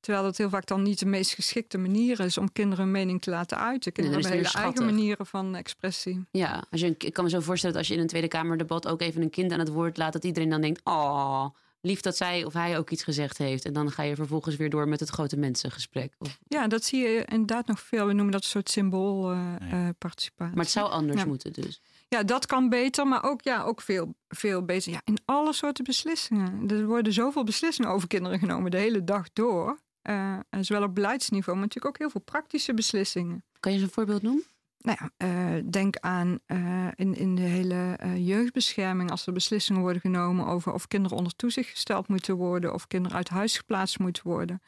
Terwijl 0.00 0.24
dat 0.24 0.36
heel 0.36 0.48
vaak 0.48 0.66
dan 0.66 0.82
niet 0.82 0.98
de 0.98 1.06
meest 1.06 1.34
geschikte 1.34 1.78
manier 1.78 2.20
is 2.20 2.38
om 2.38 2.52
kinderen 2.52 2.84
een 2.84 2.90
mening 2.90 3.22
te 3.22 3.30
laten 3.30 3.58
uiten. 3.58 3.92
Kinderen 3.92 4.20
nee, 4.20 4.30
hebben 4.30 4.50
hele 4.50 4.64
eigen 4.64 4.84
manieren 4.84 5.26
van 5.26 5.54
expressie. 5.54 6.26
Ja, 6.30 6.64
als 6.70 6.80
je, 6.80 6.94
ik 6.98 7.12
kan 7.12 7.24
me 7.24 7.30
zo 7.30 7.40
voorstellen 7.40 7.74
dat 7.74 7.84
als 7.84 7.88
je 7.88 7.96
in 7.96 8.00
een 8.00 8.08
Tweede 8.08 8.28
Kamerdebat 8.28 8.86
ook 8.86 9.00
even 9.00 9.22
een 9.22 9.30
kind 9.30 9.52
aan 9.52 9.58
het 9.58 9.68
woord 9.68 9.96
laat, 9.96 10.12
dat 10.12 10.24
iedereen 10.24 10.48
dan 10.48 10.60
denkt: 10.60 10.80
Oh, 10.84 11.46
lief 11.80 12.00
dat 12.00 12.16
zij 12.16 12.44
of 12.44 12.52
hij 12.52 12.78
ook 12.78 12.90
iets 12.90 13.02
gezegd 13.02 13.38
heeft. 13.38 13.64
En 13.64 13.72
dan 13.72 13.90
ga 13.90 14.02
je 14.02 14.14
vervolgens 14.14 14.56
weer 14.56 14.70
door 14.70 14.88
met 14.88 15.00
het 15.00 15.08
grote 15.08 15.36
mensengesprek. 15.36 16.14
Of... 16.18 16.38
Ja, 16.48 16.66
dat 16.66 16.84
zie 16.84 17.00
je 17.00 17.24
inderdaad 17.24 17.66
nog 17.66 17.80
veel. 17.80 18.06
We 18.06 18.12
noemen 18.12 18.32
dat 18.32 18.42
een 18.42 18.48
soort 18.48 18.70
symboolparticipatie. 18.70 20.32
Uh, 20.38 20.48
uh, 20.48 20.54
maar 20.54 20.64
het 20.64 20.72
zou 20.72 20.90
anders 20.90 21.20
ja. 21.20 21.26
moeten 21.26 21.52
dus. 21.52 21.80
Ja, 22.08 22.22
dat 22.22 22.46
kan 22.46 22.68
beter, 22.68 23.06
maar 23.06 23.24
ook, 23.24 23.42
ja, 23.42 23.62
ook 23.62 23.80
veel, 23.80 24.14
veel 24.28 24.64
beter. 24.64 24.92
Ja, 24.92 25.00
in 25.04 25.18
alle 25.24 25.52
soorten 25.52 25.84
beslissingen. 25.84 26.68
Er 26.68 26.86
worden 26.86 27.12
zoveel 27.12 27.44
beslissingen 27.44 27.90
over 27.90 28.08
kinderen 28.08 28.38
genomen 28.38 28.70
de 28.70 28.76
hele 28.76 29.04
dag 29.04 29.32
door. 29.32 29.78
Uh, 30.02 30.38
zowel 30.60 30.82
op 30.82 30.94
beleidsniveau, 30.94 31.58
maar 31.58 31.66
natuurlijk 31.66 31.94
ook 31.94 31.98
heel 31.98 32.10
veel 32.10 32.20
praktische 32.20 32.74
beslissingen. 32.74 33.44
Kan 33.60 33.72
je 33.72 33.78
eens 33.78 33.86
een 33.86 33.94
voorbeeld 33.94 34.22
noemen? 34.22 34.44
Nou 34.78 34.98
ja, 35.00 35.26
uh, 35.26 35.62
denk 35.70 35.96
aan 35.96 36.38
uh, 36.46 36.88
in, 36.94 37.14
in 37.14 37.34
de 37.34 37.42
hele 37.42 37.98
jeugdbescherming, 38.16 39.10
als 39.10 39.26
er 39.26 39.32
beslissingen 39.32 39.80
worden 39.80 40.00
genomen 40.00 40.46
over 40.46 40.72
of 40.72 40.86
kinderen 40.86 41.16
onder 41.18 41.36
toezicht 41.36 41.70
gesteld 41.70 42.08
moeten 42.08 42.34
worden 42.34 42.74
of 42.74 42.86
kinderen 42.86 43.16
uit 43.16 43.28
huis 43.28 43.56
geplaatst 43.56 43.98
moeten 43.98 44.22
worden. 44.26 44.62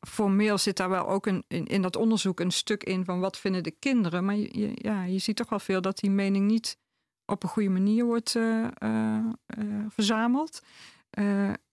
Formeel 0.00 0.58
zit 0.58 0.76
daar 0.76 0.88
wel 0.88 1.08
ook 1.08 1.26
een, 1.26 1.44
in, 1.48 1.66
in 1.66 1.82
dat 1.82 1.96
onderzoek 1.96 2.40
een 2.40 2.50
stuk 2.50 2.84
in 2.84 3.04
van 3.04 3.20
wat 3.20 3.38
vinden 3.38 3.62
de 3.62 3.70
kinderen. 3.78 4.24
Maar 4.24 4.36
je, 4.36 4.58
je 4.58 4.70
ja, 4.74 5.04
je 5.04 5.18
ziet 5.18 5.36
toch 5.36 5.48
wel 5.48 5.58
veel 5.58 5.80
dat 5.80 5.98
die 5.98 6.10
mening 6.10 6.46
niet 6.46 6.78
op 7.26 7.42
een 7.42 7.48
goede 7.48 7.68
manier 7.68 8.04
wordt 8.04 8.34
uh, 8.34 8.66
uh, 8.84 9.24
verzameld. 9.88 10.62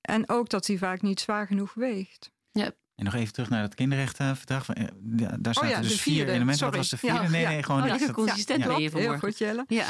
en 0.01 0.29
ook 0.29 0.49
dat 0.49 0.65
die 0.65 0.77
vaak 0.77 1.01
niet 1.01 1.19
zwaar 1.19 1.47
genoeg 1.47 1.73
weegt. 1.73 2.31
Ja. 2.51 2.71
En 2.95 3.05
nog 3.05 3.13
even 3.13 3.33
terug 3.33 3.49
naar 3.49 3.61
het 3.61 3.75
kinderrechtenverdrag. 3.75 4.65
Daar 4.65 5.53
zaten 5.53 5.61
oh 5.61 5.69
ja, 5.69 5.81
dus 5.81 6.01
vier 6.01 6.27
elementen. 6.27 6.55
Sorry. 6.55 6.71
Wat 6.71 6.79
was 6.79 6.89
de 6.89 6.97
vierde? 6.97 7.23
Ja, 7.23 7.29
nee, 7.29 7.41
ja. 7.41 7.49
nee, 7.49 7.63
gewoon... 7.63 7.91
Oh, 7.91 8.09
consistent 8.09 8.63
ja. 8.63 8.75
Heel 8.75 9.17
goed, 9.17 9.37
Jelle. 9.37 9.65
Ja. 9.67 9.87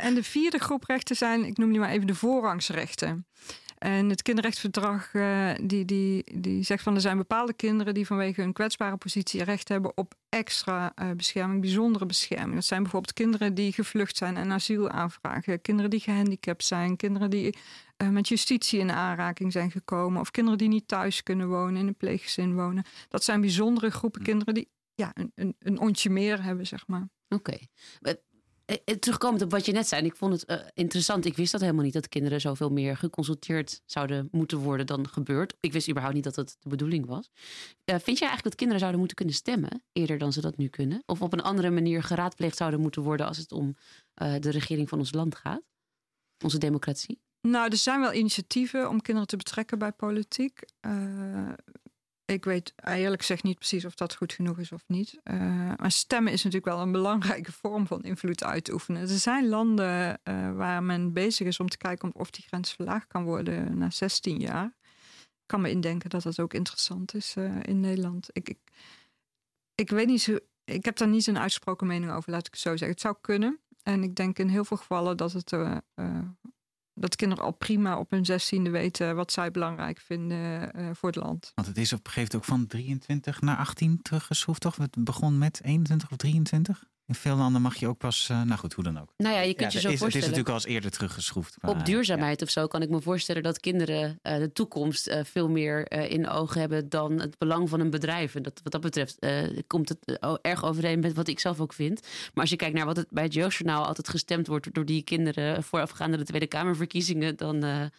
en 0.00 0.14
de 0.14 0.22
vierde 0.22 0.58
groep 0.58 0.84
rechten 0.84 1.16
zijn, 1.16 1.44
ik 1.44 1.56
noem 1.56 1.70
die 1.70 1.80
maar 1.80 1.90
even 1.90 2.06
de 2.06 2.14
voorrangsrechten. 2.14 3.26
En 3.78 4.08
het 4.08 4.22
kinderrechtenverdrag 4.22 5.12
uh, 5.12 5.50
die, 5.62 5.84
die, 5.84 6.38
die 6.40 6.62
zegt 6.62 6.82
van 6.82 6.94
er 6.94 7.00
zijn 7.00 7.16
bepaalde 7.16 7.52
kinderen 7.52 7.94
die 7.94 8.06
vanwege 8.06 8.40
hun 8.40 8.52
kwetsbare 8.52 8.96
positie 8.96 9.44
recht 9.44 9.68
hebben 9.68 9.96
op 9.96 10.14
extra 10.28 10.92
uh, 11.02 11.10
bescherming, 11.10 11.60
bijzondere 11.60 12.06
bescherming. 12.06 12.54
Dat 12.54 12.64
zijn 12.64 12.82
bijvoorbeeld 12.82 13.12
kinderen 13.12 13.54
die 13.54 13.72
gevlucht 13.72 14.16
zijn 14.16 14.36
en 14.36 14.52
asiel 14.52 14.88
aanvragen, 14.88 15.60
kinderen 15.60 15.90
die 15.90 16.00
gehandicapt 16.00 16.64
zijn, 16.64 16.96
kinderen 16.96 17.30
die 17.30 17.56
uh, 18.02 18.08
met 18.08 18.28
justitie 18.28 18.80
in 18.80 18.90
aanraking 18.90 19.52
zijn 19.52 19.70
gekomen, 19.70 20.20
of 20.20 20.30
kinderen 20.30 20.58
die 20.58 20.68
niet 20.68 20.88
thuis 20.88 21.22
kunnen 21.22 21.48
wonen, 21.48 21.80
in 21.80 21.86
een 21.86 21.96
pleeggezin 21.96 22.54
wonen. 22.54 22.84
Dat 23.08 23.24
zijn 23.24 23.40
bijzondere 23.40 23.90
groepen 23.90 24.22
kinderen 24.22 24.54
die 24.54 24.68
ja, 24.94 25.10
een, 25.14 25.32
een, 25.34 25.56
een 25.58 25.78
ontje 25.78 26.10
meer 26.10 26.42
hebben, 26.42 26.66
zeg 26.66 26.86
maar. 26.86 27.08
Oké. 27.28 27.50
Okay. 28.00 28.18
Eh, 28.68 28.76
eh, 28.84 28.96
terugkomend 28.96 29.42
op 29.42 29.50
wat 29.50 29.66
je 29.66 29.72
net 29.72 29.88
zei, 29.88 30.04
ik 30.04 30.16
vond 30.16 30.32
het 30.32 30.50
uh, 30.50 30.66
interessant. 30.74 31.24
Ik 31.24 31.36
wist 31.36 31.52
dat 31.52 31.60
helemaal 31.60 31.84
niet 31.84 31.92
dat 31.92 32.08
kinderen 32.08 32.40
zoveel 32.40 32.70
meer 32.70 32.96
geconsulteerd 32.96 33.82
zouden 33.86 34.28
moeten 34.30 34.58
worden 34.58 34.86
dan 34.86 35.08
gebeurt. 35.08 35.54
Ik 35.60 35.72
wist 35.72 35.88
überhaupt 35.88 36.16
niet 36.16 36.24
dat 36.24 36.36
het 36.36 36.56
de 36.60 36.68
bedoeling 36.68 37.06
was. 37.06 37.30
Vind 37.84 38.18
jij 38.18 38.28
eigenlijk 38.28 38.42
dat 38.42 38.54
kinderen 38.54 38.78
zouden 38.78 38.98
moeten 38.98 39.16
kunnen 39.16 39.34
stemmen 39.34 39.82
eerder 39.92 40.18
dan 40.18 40.32
ze 40.32 40.40
dat 40.40 40.56
nu 40.56 40.68
kunnen? 40.68 41.02
Of 41.06 41.22
op 41.22 41.32
een 41.32 41.42
andere 41.42 41.70
manier 41.70 42.02
geraadpleegd 42.02 42.56
zouden 42.56 42.80
moeten 42.80 43.02
worden 43.02 43.26
als 43.26 43.36
het 43.36 43.52
om 43.52 43.76
de 44.14 44.50
regering 44.50 44.88
van 44.88 44.98
ons 44.98 45.12
land 45.12 45.34
gaat? 45.34 45.62
Onze 46.44 46.58
democratie? 46.58 47.20
Nou, 47.40 47.70
er 47.70 47.76
zijn 47.76 48.00
wel 48.00 48.12
initiatieven 48.12 48.88
om 48.88 49.00
kinderen 49.00 49.28
te 49.28 49.36
betrekken 49.36 49.78
bij 49.78 49.92
politiek 49.92 50.62
ik 52.32 52.44
weet 52.44 52.72
eerlijk 52.84 53.20
gezegd 53.20 53.42
niet 53.42 53.58
precies 53.58 53.84
of 53.84 53.94
dat 53.94 54.14
goed 54.14 54.32
genoeg 54.32 54.58
is 54.58 54.72
of 54.72 54.82
niet. 54.86 55.20
Uh, 55.24 55.72
maar 55.76 55.92
stemmen 55.92 56.32
is 56.32 56.44
natuurlijk 56.44 56.72
wel 56.74 56.82
een 56.82 56.92
belangrijke 56.92 57.52
vorm 57.52 57.86
van 57.86 58.02
invloed 58.02 58.44
uit 58.44 58.64
te 58.64 58.72
oefenen. 58.72 59.02
Er 59.02 59.08
zijn 59.08 59.48
landen 59.48 60.20
uh, 60.24 60.52
waar 60.56 60.82
men 60.82 61.12
bezig 61.12 61.46
is 61.46 61.60
om 61.60 61.68
te 61.68 61.76
kijken 61.76 62.14
of 62.14 62.30
die 62.30 62.44
grens 62.46 62.72
verlaagd 62.72 63.06
kan 63.06 63.24
worden 63.24 63.78
na 63.78 63.90
16 63.90 64.38
jaar. 64.38 64.64
Ik 65.22 65.46
kan 65.46 65.60
me 65.60 65.70
indenken 65.70 66.10
dat 66.10 66.22
dat 66.22 66.40
ook 66.40 66.54
interessant 66.54 67.14
is 67.14 67.34
uh, 67.38 67.56
in 67.62 67.80
Nederland. 67.80 68.28
Ik, 68.32 68.48
ik, 68.48 68.58
ik 69.74 69.90
weet 69.90 70.06
niet 70.06 70.22
zo. 70.22 70.38
Ik 70.64 70.84
heb 70.84 70.96
daar 70.96 71.08
niet 71.08 71.24
zo'n 71.24 71.38
uitsproken 71.38 71.86
mening 71.86 72.12
over, 72.12 72.30
laat 72.30 72.46
ik 72.46 72.52
het 72.52 72.60
zo 72.60 72.70
zeggen. 72.70 72.90
Het 72.90 73.00
zou 73.00 73.16
kunnen. 73.20 73.58
En 73.82 74.02
ik 74.02 74.14
denk 74.14 74.38
in 74.38 74.48
heel 74.48 74.64
veel 74.64 74.76
gevallen 74.76 75.16
dat 75.16 75.32
het 75.32 75.52
dat 77.00 77.16
kinderen 77.16 77.44
al 77.44 77.52
prima 77.52 77.98
op 77.98 78.10
hun 78.10 78.24
zestiende 78.24 78.70
weten 78.70 79.16
wat 79.16 79.32
zij 79.32 79.50
belangrijk 79.50 79.98
vinden 79.98 80.70
uh, 80.76 80.90
voor 80.92 81.08
het 81.08 81.18
land. 81.18 81.52
Want 81.54 81.66
het 81.66 81.78
is 81.78 81.92
op 81.92 82.06
een 82.06 82.12
gegeven 82.12 82.34
moment 82.36 82.50
ook 82.50 82.58
van 82.58 82.66
23 82.66 83.40
naar 83.40 83.56
18 83.56 84.02
teruggeschroefd, 84.02 84.60
toch? 84.60 84.76
Het 84.76 85.04
begon 85.04 85.38
met 85.38 85.60
21 85.62 86.10
of 86.10 86.16
23? 86.16 86.84
In 87.08 87.14
veel 87.14 87.36
landen 87.36 87.62
mag 87.62 87.76
je 87.76 87.88
ook 87.88 87.98
pas, 87.98 88.28
uh, 88.30 88.42
nou 88.42 88.58
goed, 88.58 88.72
hoe 88.72 88.84
dan 88.84 89.00
ook. 89.00 89.12
Nou 89.16 89.34
ja, 89.34 89.40
je 89.40 89.54
kunt 89.54 89.72
je 89.72 89.80
zo 89.80 89.88
is, 89.88 89.98
voorstellen. 89.98 90.12
Het 90.12 90.14
is 90.14 90.20
natuurlijk 90.20 90.48
al 90.48 90.54
eens 90.54 90.64
eerder 90.74 90.90
teruggeschroefd. 90.90 91.56
Maar, 91.60 91.70
op 91.70 91.84
duurzaamheid 91.84 92.40
ja. 92.40 92.46
of 92.46 92.52
zo 92.52 92.66
kan 92.66 92.82
ik 92.82 92.88
me 92.90 93.00
voorstellen 93.00 93.42
dat 93.42 93.60
kinderen 93.60 94.18
uh, 94.22 94.36
de 94.36 94.52
toekomst 94.52 95.08
uh, 95.08 95.20
veel 95.24 95.48
meer 95.48 95.92
in 95.92 96.28
ogen 96.28 96.60
hebben 96.60 96.88
dan 96.88 97.20
het 97.20 97.38
belang 97.38 97.68
van 97.68 97.80
een 97.80 97.90
bedrijf. 97.90 98.34
En 98.34 98.42
dat, 98.42 98.60
wat 98.62 98.72
dat 98.72 98.80
betreft 98.80 99.26
komt 99.66 99.88
het 99.88 100.18
erg 100.42 100.64
overeen 100.64 101.00
met 101.00 101.12
wat 101.12 101.28
ik 101.28 101.40
zelf 101.40 101.60
ook 101.60 101.72
vind. 101.72 102.00
Maar 102.02 102.42
als 102.42 102.50
je 102.50 102.56
kijkt 102.56 102.74
naar 102.74 102.86
wat 102.86 102.96
het 102.96 103.06
bij 103.10 103.24
het 103.24 103.34
Jeugdjournaal 103.34 103.86
altijd 103.86 104.08
gestemd 104.08 104.46
wordt 104.46 104.74
door 104.74 104.84
die 104.84 105.02
kinderen 105.02 105.62
voorafgaande 105.62 106.16
de 106.16 106.24
Tweede 106.24 106.46
Kamerverkiezingen, 106.46 107.36
dan 107.36 107.90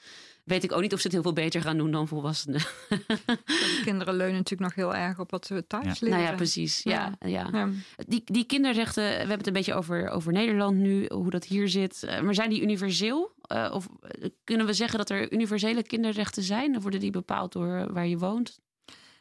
weet 0.49 0.63
ik 0.63 0.71
ook 0.71 0.81
niet 0.81 0.93
of 0.93 0.99
ze 0.99 1.03
het 1.03 1.13
heel 1.13 1.21
veel 1.21 1.33
beter 1.33 1.61
gaan 1.61 1.77
doen 1.77 1.91
dan 1.91 2.07
volwassenen. 2.07 2.61
De 2.89 3.81
kinderen 3.83 4.15
leunen 4.15 4.35
natuurlijk 4.35 4.75
nog 4.75 4.75
heel 4.75 4.95
erg 4.95 5.19
op 5.19 5.31
wat 5.31 5.45
ze 5.45 5.67
thuis 5.67 5.85
ja. 5.85 5.93
leren. 5.99 6.19
Nou 6.19 6.31
ja, 6.31 6.35
precies. 6.35 6.83
Ja, 6.83 7.17
ja. 7.19 7.49
ja. 7.51 7.69
Die, 8.07 8.21
die 8.25 8.45
kinderrechten, 8.45 9.03
we 9.03 9.09
hebben 9.09 9.37
het 9.37 9.47
een 9.47 9.53
beetje 9.53 9.73
over, 9.73 10.09
over 10.09 10.31
Nederland 10.31 10.77
nu, 10.77 11.05
hoe 11.07 11.29
dat 11.29 11.45
hier 11.45 11.69
zit. 11.69 12.03
Eh, 12.03 12.21
maar 12.21 12.33
zijn 12.33 12.49
die 12.49 12.61
universeel? 12.61 13.31
Uh, 13.51 13.71
of 13.73 13.87
kunnen 14.43 14.65
we 14.65 14.73
zeggen 14.73 14.97
dat 14.97 15.09
er 15.09 15.33
universele 15.33 15.83
kinderrechten 15.83 16.43
zijn? 16.43 16.75
Of 16.75 16.81
worden 16.81 16.99
die 16.99 17.11
bepaald 17.11 17.51
door 17.51 17.93
waar 17.93 18.07
je 18.07 18.17
woont? 18.17 18.59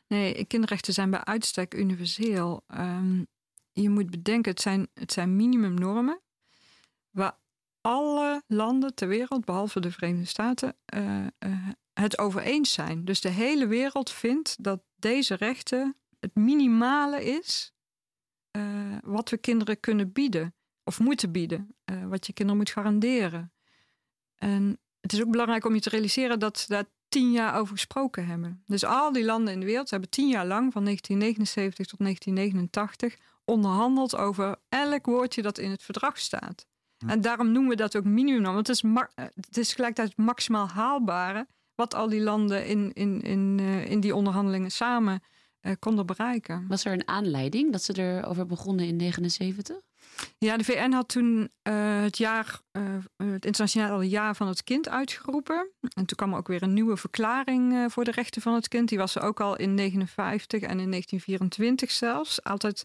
Nee, 0.06 0.44
kinderrechten 0.44 0.92
zijn 0.92 1.10
bij 1.10 1.24
uitstek 1.24 1.74
universeel. 1.74 2.64
Um, 2.78 3.26
je 3.72 3.88
moet 3.88 4.10
bedenken, 4.10 4.50
het 4.50 4.60
zijn, 4.60 4.88
het 4.94 5.12
zijn 5.12 5.36
minimumnormen. 5.36 6.20
Waar 7.10 7.36
alle 7.88 8.42
landen 8.46 8.94
ter 8.94 9.08
wereld, 9.08 9.44
behalve 9.44 9.80
de 9.80 9.90
Verenigde 9.90 10.26
Staten, 10.26 10.76
uh, 10.94 11.26
uh, 11.38 11.68
het 11.92 12.18
over 12.18 12.42
eens 12.42 12.72
zijn. 12.72 13.04
Dus 13.04 13.20
de 13.20 13.28
hele 13.28 13.66
wereld 13.66 14.10
vindt 14.10 14.64
dat 14.64 14.80
deze 14.96 15.34
rechten 15.34 15.96
het 16.20 16.34
minimale 16.34 17.24
is 17.24 17.72
uh, 18.56 18.96
wat 19.02 19.30
we 19.30 19.36
kinderen 19.36 19.80
kunnen 19.80 20.12
bieden 20.12 20.54
of 20.84 21.00
moeten 21.00 21.32
bieden, 21.32 21.76
wat 22.08 22.26
je 22.26 22.32
kinderen 22.32 22.60
moet 22.60 22.70
garanderen. 22.70 23.52
En 24.34 24.78
het 25.00 25.12
is 25.12 25.22
ook 25.22 25.30
belangrijk 25.30 25.64
om 25.64 25.74
je 25.74 25.80
te 25.80 25.88
realiseren 25.88 26.38
dat 26.38 26.58
ze 26.58 26.66
daar 26.68 26.84
tien 27.08 27.32
jaar 27.32 27.58
over 27.58 27.72
gesproken 27.72 28.26
hebben. 28.26 28.62
Dus 28.66 28.84
al 28.84 29.12
die 29.12 29.24
landen 29.24 29.52
in 29.52 29.60
de 29.60 29.66
wereld 29.66 29.90
hebben 29.90 30.08
tien 30.08 30.28
jaar 30.28 30.46
lang, 30.46 30.72
van 30.72 30.84
1979 30.84 31.86
tot 31.86 31.98
1989, 31.98 33.16
onderhandeld 33.44 34.16
over 34.16 34.56
elk 34.68 35.06
woordje 35.06 35.42
dat 35.42 35.58
in 35.58 35.70
het 35.70 35.82
verdrag 35.82 36.18
staat. 36.18 36.66
En 37.06 37.20
daarom 37.20 37.52
noemen 37.52 37.70
we 37.70 37.76
dat 37.76 37.96
ook 37.96 38.04
minimumnorm. 38.04 38.54
Want 38.54 38.66
het 38.66 38.76
is, 39.56 39.76
het 39.76 39.98
is 39.98 40.14
maximaal 40.16 40.68
haalbare 40.68 41.46
wat 41.74 41.94
al 41.94 42.08
die 42.08 42.20
landen 42.20 42.66
in, 42.66 42.92
in, 42.92 43.20
in, 43.22 43.58
uh, 43.60 43.90
in 43.90 44.00
die 44.00 44.14
onderhandelingen 44.14 44.70
samen 44.70 45.22
uh, 45.62 45.72
konden 45.78 46.06
bereiken. 46.06 46.64
Was 46.68 46.84
er 46.84 46.92
een 46.92 47.08
aanleiding 47.08 47.72
dat 47.72 47.82
ze 47.82 47.98
erover 47.98 48.46
begonnen 48.46 48.86
in 48.86 48.96
79? 48.96 49.76
Ja, 50.38 50.56
de 50.56 50.64
VN 50.64 50.90
had 50.90 51.08
toen 51.08 51.50
uh, 51.68 52.02
het, 52.02 52.18
jaar, 52.18 52.60
het 53.16 53.44
internationale 53.44 54.08
jaar 54.08 54.36
van 54.36 54.48
het 54.48 54.64
kind 54.64 54.88
uitgeroepen. 54.88 55.70
En 55.80 56.06
toen 56.06 56.16
kwam 56.16 56.32
er 56.32 56.38
ook 56.38 56.48
weer 56.48 56.62
een 56.62 56.72
nieuwe 56.72 56.96
verklaring 56.96 57.92
voor 57.92 58.04
de 58.04 58.10
rechten 58.10 58.42
van 58.42 58.54
het 58.54 58.68
kind. 58.68 58.88
Die 58.88 58.98
was 58.98 59.14
er 59.14 59.22
ook 59.22 59.40
al 59.40 59.56
in 59.56 59.76
1959 59.76 60.60
en 60.60 60.80
in 60.80 60.90
1924 60.90 61.90
zelfs. 61.90 62.44
Altijd 62.44 62.84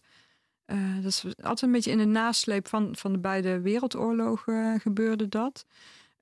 uh, 0.66 0.94
dat 0.94 1.04
is 1.04 1.24
altijd 1.24 1.62
een 1.62 1.72
beetje 1.72 1.90
in 1.90 1.98
de 1.98 2.04
nasleep 2.04 2.68
van, 2.68 2.96
van 2.96 3.12
de 3.12 3.18
beide 3.18 3.60
wereldoorlogen 3.60 4.54
uh, 4.54 4.80
gebeurde 4.80 5.28
dat. 5.28 5.66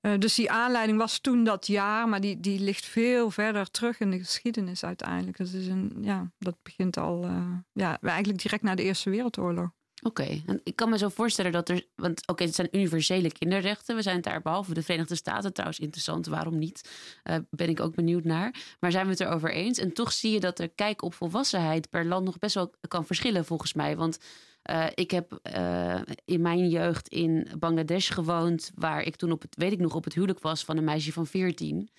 Uh, 0.01 0.17
dus 0.17 0.35
die 0.35 0.51
aanleiding 0.51 0.97
was 0.97 1.19
toen 1.19 1.43
dat 1.43 1.67
jaar, 1.67 2.09
maar 2.09 2.21
die, 2.21 2.39
die 2.39 2.59
ligt 2.59 2.85
veel 2.85 3.31
verder 3.31 3.71
terug 3.71 3.99
in 3.99 4.11
de 4.11 4.17
geschiedenis 4.17 4.83
uiteindelijk. 4.83 5.37
Dat, 5.37 5.47
is 5.47 5.67
een, 5.67 5.97
ja, 6.01 6.31
dat 6.39 6.55
begint 6.63 6.97
al 6.97 7.27
ja, 7.73 7.99
eigenlijk 8.01 8.41
direct 8.41 8.63
na 8.63 8.75
de 8.75 8.83
Eerste 8.83 9.09
Wereldoorlog. 9.09 9.69
Oké, 10.03 10.41
en 10.45 10.61
ik 10.63 10.75
kan 10.75 10.89
me 10.89 10.97
zo 10.97 11.09
voorstellen 11.09 11.51
dat 11.51 11.69
er. 11.69 11.85
Want 11.95 12.27
oké, 12.27 12.43
het 12.43 12.55
zijn 12.55 12.67
universele 12.71 13.31
kinderrechten. 13.31 13.95
We 13.95 14.01
zijn 14.01 14.15
het 14.15 14.23
daar 14.23 14.41
behalve 14.41 14.73
de 14.73 14.83
Verenigde 14.83 15.15
Staten 15.15 15.53
trouwens 15.53 15.79
interessant. 15.79 16.25
Waarom 16.25 16.57
niet? 16.57 16.89
Uh, 17.23 17.35
ben 17.49 17.69
ik 17.69 17.79
ook 17.79 17.95
benieuwd 17.95 18.23
naar. 18.23 18.55
Maar 18.79 18.91
zijn 18.91 19.05
we 19.05 19.11
het 19.11 19.19
erover 19.19 19.51
eens? 19.51 19.77
En 19.77 19.93
toch 19.93 20.11
zie 20.11 20.31
je 20.31 20.39
dat 20.39 20.57
de 20.57 20.67
kijk 20.67 21.01
op 21.01 21.13
volwassenheid 21.13 21.89
per 21.89 22.05
land 22.05 22.25
nog 22.25 22.39
best 22.39 22.55
wel 22.55 22.71
kan 22.87 23.05
verschillen, 23.05 23.45
volgens 23.45 23.73
mij. 23.73 23.95
Want 23.95 24.19
uh, 24.71 24.85
ik 24.93 25.11
heb 25.11 25.39
uh, 25.55 26.01
in 26.25 26.41
mijn 26.41 26.69
jeugd 26.69 27.07
in 27.07 27.47
Bangladesh 27.59 28.11
gewoond, 28.11 28.71
waar 28.75 29.01
ik 29.01 29.15
toen 29.15 29.31
op 29.31 29.41
het, 29.41 29.55
weet 29.55 29.71
ik 29.71 29.79
nog, 29.79 29.95
op 29.95 30.03
het 30.03 30.13
huwelijk 30.13 30.39
was 30.39 30.63
van 30.63 30.77
een 30.77 30.83
meisje 30.83 31.11
van 31.11 31.27
14. 31.27 31.89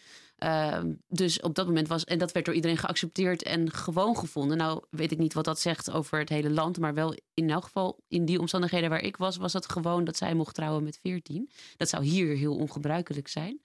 Uh, 0.45 0.79
dus 1.09 1.41
op 1.41 1.55
dat 1.55 1.67
moment 1.67 1.89
was, 1.89 2.05
en 2.05 2.19
dat 2.19 2.33
werd 2.33 2.47
door 2.47 2.55
iedereen 2.55 2.77
geaccepteerd 2.77 3.43
en 3.43 3.71
gewoon 3.71 4.17
gevonden. 4.17 4.57
Nou, 4.57 4.85
weet 4.91 5.13
ik 5.13 5.19
niet 5.19 5.35
wat 5.35 5.45
dat 5.45 5.61
zegt 5.61 5.91
over 5.91 6.19
het 6.19 6.29
hele 6.29 6.51
land, 6.51 6.79
maar 6.79 6.95
wel 6.95 7.15
in 7.35 7.51
elk 7.51 7.65
geval 7.65 8.01
in 8.09 8.25
die 8.25 8.41
omstandigheden 8.41 8.91
waar 8.91 9.03
ik 9.03 9.17
was, 9.17 9.37
was 9.37 9.53
dat 9.53 9.71
gewoon 9.71 10.05
dat 10.05 10.17
zij 10.17 10.35
mocht 10.35 10.55
trouwen 10.55 10.85
met 10.85 10.99
14. 11.03 11.51
Dat 11.77 11.89
zou 11.89 12.05
hier 12.05 12.37
heel 12.37 12.57
ongebruikelijk 12.57 13.29
zijn. 13.29 13.61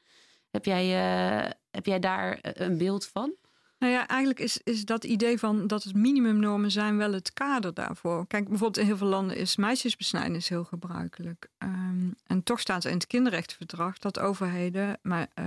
Heb 0.50 0.66
jij, 0.66 0.86
uh, 0.86 1.50
heb 1.72 1.86
jij 1.86 2.00
daar 2.00 2.40
een 2.42 2.78
beeld 2.78 3.06
van? 3.06 3.34
Nou 3.80 3.94
ja, 3.94 4.08
eigenlijk 4.08 4.40
is, 4.40 4.60
is 4.64 4.86
dat 4.86 5.04
idee 5.04 5.40
van 5.40 5.68
dat 5.68 5.84
het 5.84 5.96
minimumnormen 5.96 6.72
zijn 6.72 6.98
wel 6.98 7.14
het 7.14 7.34
kader 7.34 7.74
daarvoor. 7.74 8.28
Kijk, 8.28 8.48
bijvoorbeeld 8.48 8.78
in 8.78 8.86
heel 8.86 8.98
veel 8.98 9.08
landen 9.08 9.38
is 9.38 9.56
meisjesbesnijdenis 9.56 10.50
heel 10.50 10.64
gebruikelijk. 10.64 11.48
Um, 11.58 12.16
en 12.26 12.44
toch 12.44 12.60
staat 12.60 12.84
er 12.84 12.90
in 12.90 12.98
het 12.98 13.08
kinderrechtenverdrag 13.08 13.98
dat 13.98 14.20
overheden 14.20 15.00
maar, 15.02 15.28
uh, 15.40 15.46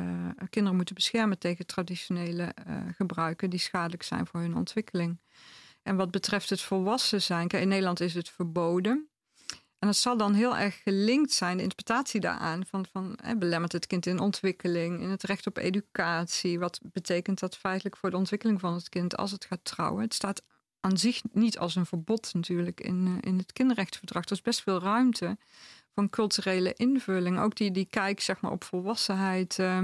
kinderen 0.51 0.77
moeten 0.77 0.95
beschermen 0.95 1.39
tegen 1.39 1.67
traditionele 1.67 2.55
uh, 2.69 2.77
gebruiken 2.97 3.51
die 3.51 3.59
schadelijk 3.59 4.03
zijn 4.03 4.27
voor 4.27 4.41
hun 4.41 4.57
ontwikkeling. 4.57 5.21
En 5.83 5.97
wat 5.97 6.11
betreft 6.11 6.51
het 6.51 6.61
volwassen 6.61 7.23
zijn, 7.23 7.49
kijk, 7.49 7.62
in 7.62 7.69
Nederland 7.69 8.01
is 8.01 8.15
het 8.15 8.29
verboden. 8.29 9.09
En 9.83 9.89
dat 9.89 9.97
zal 9.97 10.17
dan 10.17 10.35
heel 10.35 10.57
erg 10.57 10.83
gelinkt 10.83 11.33
zijn, 11.33 11.57
de 11.57 11.62
interpretatie 11.62 12.21
daaraan, 12.21 12.67
van, 12.67 12.87
van 12.93 13.19
belemmert 13.39 13.73
het 13.73 13.87
kind 13.87 14.07
in 14.07 14.21
ontwikkeling, 14.21 15.01
in 15.01 15.11
het 15.11 15.23
recht 15.23 15.47
op 15.47 15.57
educatie. 15.57 16.59
Wat 16.59 16.81
betekent 16.83 17.39
dat 17.39 17.57
feitelijk 17.57 17.97
voor 17.97 18.11
de 18.11 18.17
ontwikkeling 18.17 18.61
van 18.61 18.75
het 18.75 18.89
kind 18.89 19.17
als 19.17 19.31
het 19.31 19.45
gaat 19.45 19.65
trouwen? 19.65 20.03
Het 20.03 20.15
staat 20.15 20.43
aan 20.81 20.99
zich 20.99 21.23
niet 21.33 21.59
als 21.59 21.75
een 21.77 21.87
verbod 21.87 22.35
natuurlijk 22.35 22.81
in, 22.81 23.07
uh, 23.07 23.12
in 23.21 23.39
het 23.39 23.53
kinderrechtenverdrag. 23.53 24.25
Er 24.25 24.33
is 24.33 24.43
best 24.43 24.62
veel 24.62 24.81
ruimte 24.81 25.39
van 25.95 26.11
culturele 26.11 26.73
invulling. 26.73 27.39
Ook 27.39 27.57
die, 27.57 27.71
die 27.71 27.87
kijk 27.91 28.21
zeg 28.21 28.41
maar, 28.41 28.53
op 28.53 28.65
volwassenheid. 28.65 29.59
Uh, 29.59 29.79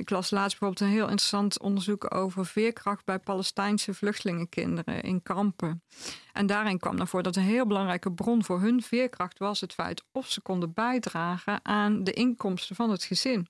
ik 0.00 0.10
las 0.10 0.30
laatst 0.30 0.58
bijvoorbeeld 0.58 0.90
een 0.90 0.96
heel 0.96 1.08
interessant 1.08 1.60
onderzoek 1.60 2.14
over 2.14 2.46
veerkracht 2.46 3.04
bij 3.04 3.18
Palestijnse 3.18 3.94
vluchtelingenkinderen 3.94 5.02
in 5.02 5.22
kampen. 5.22 5.82
En 6.32 6.46
daarin 6.46 6.78
kwam 6.78 6.96
naar 6.96 7.08
voren 7.08 7.24
dat 7.24 7.36
een 7.36 7.42
heel 7.42 7.66
belangrijke 7.66 8.12
bron 8.12 8.44
voor 8.44 8.60
hun 8.60 8.82
veerkracht 8.82 9.38
was 9.38 9.60
het 9.60 9.72
feit 9.72 10.04
of 10.12 10.30
ze 10.30 10.40
konden 10.40 10.72
bijdragen 10.72 11.64
aan 11.64 12.04
de 12.04 12.12
inkomsten 12.12 12.76
van 12.76 12.90
het 12.90 13.04
gezin. 13.04 13.46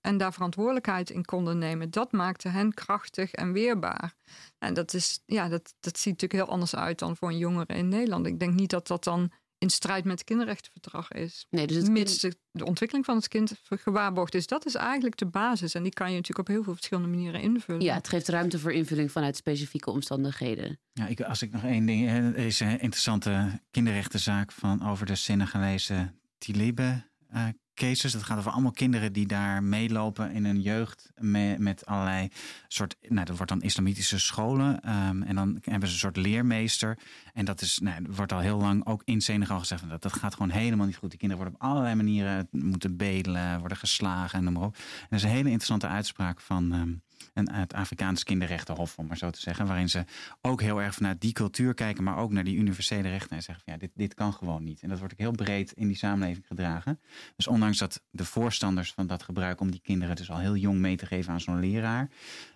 en 0.00 0.16
daar 0.16 0.32
verantwoordelijkheid 0.32 1.10
in 1.10 1.24
konden 1.24 1.58
nemen. 1.58 1.90
Dat 1.90 2.12
maakte 2.12 2.48
hen 2.48 2.74
krachtig 2.74 3.32
en 3.32 3.52
weerbaar. 3.52 4.14
En 4.58 4.74
dat, 4.74 4.94
is, 4.94 5.22
ja, 5.26 5.48
dat, 5.48 5.74
dat 5.80 5.98
ziet 5.98 6.12
natuurlijk 6.12 6.42
heel 6.42 6.52
anders 6.52 6.74
uit 6.76 6.98
dan 6.98 7.16
voor 7.16 7.28
een 7.28 7.38
jongere 7.38 7.74
in 7.74 7.88
Nederland. 7.88 8.26
Ik 8.26 8.38
denk 8.38 8.54
niet 8.54 8.70
dat 8.70 8.86
dat 8.86 9.04
dan 9.04 9.30
in 9.64 9.70
strijd 9.70 10.04
met 10.04 10.18
het 10.18 10.24
kinderrechtenverdrag 10.24 11.12
is. 11.12 11.46
Nee, 11.50 11.66
dus 11.66 11.76
het 11.76 11.88
Mits 11.88 12.18
de, 12.18 12.36
de 12.50 12.64
ontwikkeling 12.64 13.06
van 13.06 13.16
het 13.16 13.28
kind 13.28 13.52
gewaarborgd 13.68 14.34
is. 14.34 14.46
Dat 14.46 14.66
is 14.66 14.74
eigenlijk 14.74 15.16
de 15.16 15.26
basis. 15.26 15.74
En 15.74 15.82
die 15.82 15.92
kan 15.92 16.08
je 16.10 16.16
natuurlijk 16.16 16.48
op 16.48 16.54
heel 16.54 16.64
veel 16.64 16.74
verschillende 16.74 17.08
manieren 17.08 17.40
invullen. 17.40 17.82
Ja, 17.82 17.94
het 17.94 18.08
geeft 18.08 18.28
ruimte 18.28 18.58
voor 18.58 18.72
invulling 18.72 19.12
vanuit 19.12 19.36
specifieke 19.36 19.90
omstandigheden. 19.90 20.78
Ja, 20.92 21.06
ik, 21.06 21.20
als 21.20 21.42
ik 21.42 21.52
nog 21.52 21.64
één 21.64 21.86
ding. 21.86 22.08
Er 22.08 22.36
is 22.36 22.60
een 22.60 22.80
interessante 22.80 23.60
kinderrechtenzaak 23.70 24.52
van 24.52 24.88
over 24.88 25.06
de 25.06 25.14
Senegalese 25.14 26.12
Tilibe 26.38 27.02
eh 27.28 27.48
cases. 27.74 28.12
Dat 28.12 28.22
gaat 28.22 28.38
over 28.38 28.50
allemaal 28.50 28.70
kinderen 28.70 29.12
die 29.12 29.26
daar 29.26 29.62
meelopen 29.62 30.32
in 30.32 30.44
hun 30.44 30.60
jeugd 30.60 31.10
me- 31.16 31.56
met 31.58 31.86
allerlei 31.86 32.28
soort. 32.68 32.96
Nou, 33.08 33.24
dat 33.24 33.36
wordt 33.36 33.52
dan 33.52 33.62
islamitische 33.62 34.18
scholen. 34.18 34.80
ehm, 34.80 35.22
en 35.22 35.34
dan 35.34 35.58
hebben 35.62 35.88
ze 35.88 35.94
een 35.94 36.00
soort 36.00 36.16
leermeester. 36.16 36.98
En 37.32 37.44
dat 37.44 37.60
is, 37.60 37.78
nou, 37.78 38.06
wordt 38.10 38.32
al 38.32 38.38
heel 38.38 38.58
lang 38.58 38.86
ook 38.86 39.02
in 39.04 39.20
Senegal 39.20 39.58
gezegd 39.58 39.88
dat 39.88 40.02
dat 40.02 40.12
gaat 40.12 40.32
gewoon 40.34 40.50
helemaal 40.50 40.86
niet 40.86 40.96
goed. 40.96 41.10
Die 41.10 41.18
kinderen 41.18 41.44
worden 41.44 41.60
op 41.62 41.68
allerlei 41.68 41.94
manieren 41.94 42.48
moeten 42.50 42.96
bedelen, 42.96 43.58
worden 43.58 43.78
geslagen 43.78 44.38
en 44.38 44.44
noem 44.44 44.52
maar 44.52 44.62
op. 44.62 44.74
En 44.74 45.06
dat 45.08 45.18
is 45.18 45.24
een 45.24 45.30
hele 45.30 45.48
interessante 45.48 45.86
uitspraak 45.86 46.40
van. 46.40 46.72
ehm, 46.72 46.92
een, 47.34 47.52
het 47.52 47.74
Afrikaans 47.74 48.24
kinderrechtenhof, 48.24 48.98
om 48.98 49.06
maar 49.06 49.16
zo 49.16 49.30
te 49.30 49.40
zeggen. 49.40 49.66
Waarin 49.66 49.88
ze 49.88 50.04
ook 50.40 50.60
heel 50.60 50.82
erg 50.82 50.94
vanuit 50.94 51.20
die 51.20 51.32
cultuur 51.32 51.74
kijken, 51.74 52.04
maar 52.04 52.16
ook 52.16 52.32
naar 52.32 52.44
die 52.44 52.56
universele 52.56 53.08
rechten. 53.08 53.36
En 53.36 53.42
zeggen 53.42 53.64
van 53.64 53.72
ja, 53.72 53.78
dit, 53.78 53.90
dit 53.94 54.14
kan 54.14 54.32
gewoon 54.32 54.64
niet. 54.64 54.82
En 54.82 54.88
dat 54.88 54.98
wordt 54.98 55.12
ook 55.12 55.20
heel 55.20 55.30
breed 55.30 55.72
in 55.72 55.86
die 55.86 55.96
samenleving 55.96 56.46
gedragen. 56.46 57.00
Dus 57.36 57.46
ondanks 57.46 57.78
dat 57.78 58.02
de 58.10 58.24
voorstanders 58.24 58.92
van 58.92 59.06
dat 59.06 59.22
gebruik 59.22 59.60
om 59.60 59.70
die 59.70 59.80
kinderen 59.80 60.16
dus 60.16 60.30
al 60.30 60.38
heel 60.38 60.56
jong 60.56 60.78
mee 60.78 60.96
te 60.96 61.06
geven 61.06 61.32
aan 61.32 61.40
zo'n 61.40 61.60
leraar, 61.60 62.10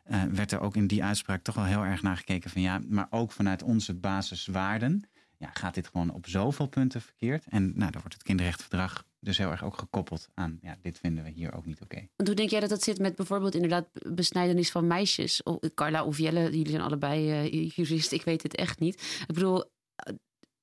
eh, 0.04 0.22
werd 0.22 0.52
er 0.52 0.60
ook 0.60 0.76
in 0.76 0.86
die 0.86 1.04
uitspraak 1.04 1.42
toch 1.42 1.54
wel 1.54 1.64
heel 1.64 1.84
erg 1.84 2.02
naar 2.02 2.16
gekeken 2.16 2.50
van 2.50 2.62
ja, 2.62 2.80
maar 2.88 3.06
ook 3.10 3.32
vanuit 3.32 3.62
onze 3.62 3.94
basiswaarden. 3.94 5.08
Ja, 5.38 5.50
gaat 5.52 5.74
dit 5.74 5.88
gewoon 5.88 6.10
op 6.10 6.26
zoveel 6.28 6.66
punten 6.66 7.02
verkeerd? 7.02 7.44
En 7.48 7.62
nou, 7.62 7.90
dan 7.90 8.00
wordt 8.00 8.14
het 8.14 8.22
kinderrechtenverdrag 8.22 9.04
dus 9.20 9.38
heel 9.38 9.50
erg 9.50 9.64
ook 9.64 9.78
gekoppeld 9.78 10.28
aan, 10.34 10.58
ja, 10.62 10.76
dit 10.82 10.98
vinden 10.98 11.24
we 11.24 11.30
hier 11.30 11.54
ook 11.54 11.66
niet 11.66 11.80
oké. 11.80 11.96
Want 11.96 12.28
hoe 12.28 12.34
denk 12.34 12.50
jij 12.50 12.60
dat 12.60 12.68
dat 12.68 12.82
zit 12.82 12.98
met 12.98 13.16
bijvoorbeeld 13.16 13.54
inderdaad 13.54 13.88
besnijdenis 14.14 14.70
van 14.70 14.86
meisjes? 14.86 15.42
Of, 15.42 15.58
Carla 15.74 16.04
of 16.04 16.18
Jelle, 16.18 16.42
jullie 16.42 16.68
zijn 16.68 16.82
allebei 16.82 17.30
eh, 17.30 17.70
jurist, 17.70 18.12
ik 18.12 18.22
weet 18.22 18.42
het 18.42 18.54
echt 18.54 18.78
niet. 18.78 18.94
Ik 19.28 19.34
bedoel, 19.34 19.64
eh, 19.94 20.14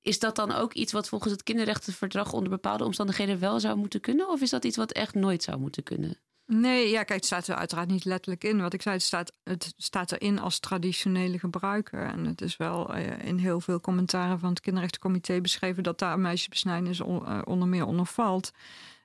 is 0.01 0.19
dat 0.19 0.35
dan 0.35 0.51
ook 0.51 0.73
iets 0.73 0.91
wat 0.91 1.09
volgens 1.09 1.31
het 1.31 1.43
kinderrechtenverdrag 1.43 2.33
onder 2.33 2.49
bepaalde 2.49 2.85
omstandigheden 2.85 3.39
wel 3.39 3.59
zou 3.59 3.77
moeten 3.77 4.01
kunnen? 4.01 4.29
Of 4.29 4.41
is 4.41 4.49
dat 4.49 4.65
iets 4.65 4.77
wat 4.77 4.91
echt 4.91 5.13
nooit 5.13 5.43
zou 5.43 5.59
moeten 5.59 5.83
kunnen? 5.83 6.21
Nee, 6.47 6.89
ja, 6.89 7.03
kijk, 7.03 7.09
het 7.19 7.25
staat 7.25 7.47
er 7.47 7.55
uiteraard 7.55 7.89
niet 7.89 8.05
letterlijk 8.05 8.43
in. 8.43 8.61
Wat 8.61 8.73
ik 8.73 8.81
zei, 8.81 8.95
het 8.95 9.03
staat, 9.03 9.31
het 9.43 9.73
staat 9.77 10.11
erin 10.11 10.39
als 10.39 10.59
traditionele 10.59 11.39
gebruiker. 11.39 12.05
En 12.05 12.25
het 12.25 12.41
is 12.41 12.57
wel 12.57 12.93
eh, 12.93 13.27
in 13.27 13.37
heel 13.37 13.59
veel 13.61 13.79
commentaren 13.81 14.39
van 14.39 14.49
het 14.49 14.59
kinderrechtencomité 14.59 15.41
beschreven 15.41 15.83
dat 15.83 15.99
daar 15.99 16.19
meisjesbesnijdenis 16.19 16.99
eh, 16.99 17.41
onder 17.43 17.67
meer 17.67 17.85
onder 17.85 18.05
valt. 18.05 18.51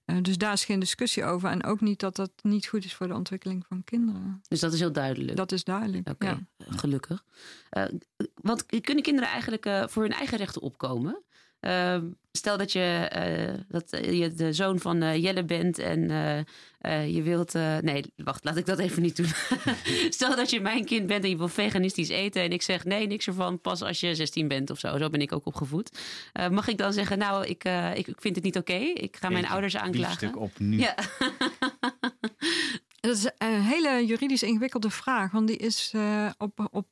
Eh, 0.05 0.17
dus 0.23 0.39
daar 0.39 0.53
is 0.53 0.65
geen 0.65 0.81
discussie 0.81 1.25
over. 1.25 1.51
En 1.51 1.65
ook 1.65 1.81
niet 1.81 2.01
dat 2.01 2.17
dat 2.17 2.31
niet 2.43 2.67
goed 2.67 2.85
is 2.85 2.95
voor 2.95 3.09
de 3.09 3.15
ontwikkeling 3.15 3.65
van 3.69 3.85
kinderen. 3.85 4.43
Dus 4.49 4.61
dat 4.61 4.73
is 4.73 4.81
heel 4.81 4.93
duidelijk. 4.93 5.37
Dat 5.37 5.53
is 5.53 5.65
duidelijk. 5.65 6.09
Oké, 6.09 6.27
Ja. 6.27 6.39
gelukkig. 6.59 7.25
Eh, 7.71 7.85
want 8.35 8.67
kunnen 8.81 9.03
kinderen 9.05 9.31
eigenlijk 9.31 9.91
voor 9.91 10.03
hun 10.03 10.13
eigen 10.13 10.39
rechten 10.39 10.63
opkomen? 10.63 11.23
Eh, 11.61 11.99
stel 12.33 12.57
dat 12.57 12.73
je, 12.73 13.07
eh, 13.11 13.55
dat 13.69 13.91
je 13.91 14.33
de 14.35 14.53
zoon 14.53 14.79
van 14.79 15.03
eh, 15.03 15.23
Jelle 15.23 15.45
bent 15.45 15.79
en 15.79 16.11
eh, 16.11 16.39
eh, 16.79 17.15
je 17.15 17.23
wilt. 17.23 17.55
eh, 17.55 17.79
nee, 17.79 18.05
wacht, 18.17 18.45
laat 18.45 18.57
ik 18.57 18.67
dat 18.67 18.79
even 18.79 19.03
niet 19.03 19.17
doen. 19.17 19.27
stel 20.11 20.37
dat 20.37 20.51
je 20.51 20.61
mijn 20.61 20.85
kind 20.85 21.07
bent 21.07 21.25
en 21.25 21.31
je 21.31 21.37
wil 21.37 21.49
veganistisch 21.49 22.09
eten 22.09 22.43
en 22.43 22.51
ik 22.53 22.63
zeg 22.63 22.85
nee, 22.85 23.07
niks 23.07 23.27
ervan, 23.27 23.61
pas 23.61 23.83
als 23.83 24.01
je 24.01 24.15
16 24.15 24.49
bent 24.49 24.71
of 24.71 24.79
zo. 24.79 24.99
Zo 24.99 25.09
ben 25.09 25.21
ik 25.21 25.33
ook 25.33 25.47
opgevoed. 25.47 25.99
Eh, 26.33 26.49
mag 26.49 26.69
ik 26.69 26.79
dan 26.79 26.93
zeggen, 26.93 27.19
nou, 27.19 27.47
ik, 27.47 27.65
eh, 27.65 27.97
ik, 27.97 28.07
ik 28.07 28.21
vind 28.21 28.35
het 28.35 28.45
niet 28.45 28.57
oké. 28.57 28.73
Ik 28.95 29.17
ga 29.17 29.29
mijn 29.29 29.49
ouders 29.49 29.77
aanklagen. 29.77 30.19
Biefstuk 30.21 30.41
op 30.41 30.59
nu. 30.59 30.79
Ja. 30.79 30.95
Dat 33.01 33.17
is 33.17 33.31
een 33.39 33.61
hele 33.63 34.07
juridisch 34.07 34.43
ingewikkelde 34.43 34.91
vraag. 34.91 35.33
Want 35.33 35.47
die 35.47 35.57
is 35.57 35.91
eh, 35.95 36.31
op, 36.39 36.69
op, 36.71 36.87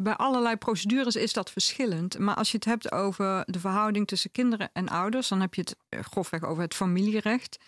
bij 0.00 0.14
allerlei 0.14 0.56
procedures 0.56 1.16
is 1.16 1.32
dat 1.32 1.50
verschillend. 1.50 2.18
Maar 2.18 2.34
als 2.34 2.50
je 2.50 2.56
het 2.56 2.64
hebt 2.64 2.92
over 2.92 3.42
de 3.46 3.60
verhouding 3.60 4.06
tussen 4.06 4.30
kinderen 4.30 4.70
en 4.72 4.88
ouders, 4.88 5.28
dan 5.28 5.40
heb 5.40 5.54
je 5.54 5.60
het 5.60 5.76
eh, 5.88 6.00
grofweg 6.00 6.44
over 6.44 6.62
het 6.62 6.74
familierecht. 6.74 7.58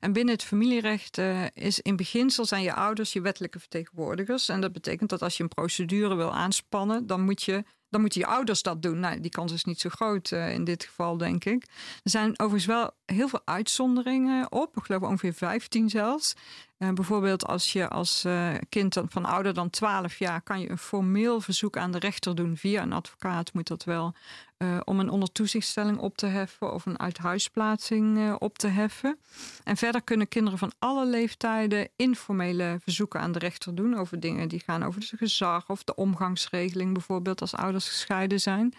En 0.00 0.12
binnen 0.12 0.34
het 0.34 0.44
familierecht 0.44 1.18
eh, 1.18 1.44
is 1.54 1.80
in 1.80 1.96
beginsel 1.96 2.44
zijn 2.44 2.62
je 2.62 2.74
ouders 2.74 3.12
je 3.12 3.20
wettelijke 3.20 3.58
vertegenwoordigers. 3.58 4.48
En 4.48 4.60
dat 4.60 4.72
betekent 4.72 5.10
dat 5.10 5.22
als 5.22 5.36
je 5.36 5.42
een 5.42 5.48
procedure 5.48 6.14
wil 6.14 6.34
aanspannen, 6.34 7.06
dan 7.06 7.20
moet 7.20 7.42
je. 7.42 7.64
Dan 7.90 8.00
moeten 8.00 8.20
je 8.20 8.26
ouders 8.26 8.62
dat 8.62 8.82
doen. 8.82 9.00
Nou, 9.00 9.20
die 9.20 9.30
kans 9.30 9.52
is 9.52 9.64
niet 9.64 9.80
zo 9.80 9.88
groot 9.88 10.32
eh, 10.32 10.52
in 10.52 10.64
dit 10.64 10.84
geval, 10.84 11.16
denk 11.16 11.44
ik. 11.44 11.64
Er 12.02 12.10
zijn 12.10 12.30
overigens 12.30 12.66
wel 12.66 12.90
heel 13.06 13.28
veel 13.28 13.42
uitzonderingen 13.44 14.52
op. 14.52 14.76
Ik 14.76 14.84
geloof 14.84 15.02
ongeveer 15.02 15.34
15 15.34 15.90
zelfs. 15.90 16.34
Eh, 16.78 16.92
bijvoorbeeld 16.92 17.46
als 17.46 17.72
je 17.72 17.88
als 17.88 18.24
eh, 18.24 18.54
kind 18.68 19.02
van 19.08 19.24
ouder 19.24 19.54
dan 19.54 19.70
12 19.70 20.18
jaar... 20.18 20.42
kan 20.42 20.60
je 20.60 20.70
een 20.70 20.78
formeel 20.78 21.40
verzoek 21.40 21.76
aan 21.76 21.90
de 21.90 21.98
rechter 21.98 22.34
doen. 22.34 22.56
Via 22.56 22.82
een 22.82 22.92
advocaat 22.92 23.52
moet 23.52 23.68
dat 23.68 23.84
wel. 23.84 24.14
Eh, 24.58 24.80
om 24.84 25.00
een 25.00 25.10
ondertoezichtstelling 25.10 25.98
op 25.98 26.16
te 26.16 26.26
heffen... 26.26 26.72
of 26.72 26.86
een 26.86 26.98
uithuisplaatsing 26.98 28.18
eh, 28.18 28.34
op 28.38 28.58
te 28.58 28.66
heffen. 28.66 29.18
En 29.64 29.76
verder 29.76 30.02
kunnen 30.02 30.28
kinderen 30.28 30.58
van 30.58 30.72
alle 30.78 31.06
leeftijden... 31.06 31.88
informele 31.96 32.78
verzoeken 32.82 33.20
aan 33.20 33.32
de 33.32 33.38
rechter 33.38 33.74
doen... 33.74 33.96
over 33.96 34.20
dingen 34.20 34.48
die 34.48 34.62
gaan 34.66 34.82
over 34.82 35.00
het 35.00 35.12
gezag... 35.16 35.68
of 35.68 35.84
de 35.84 35.94
omgangsregeling 35.94 36.92
bijvoorbeeld 36.92 37.40
als 37.40 37.54
ouders 37.54 37.88
gescheiden 37.88 38.40
zijn... 38.40 38.74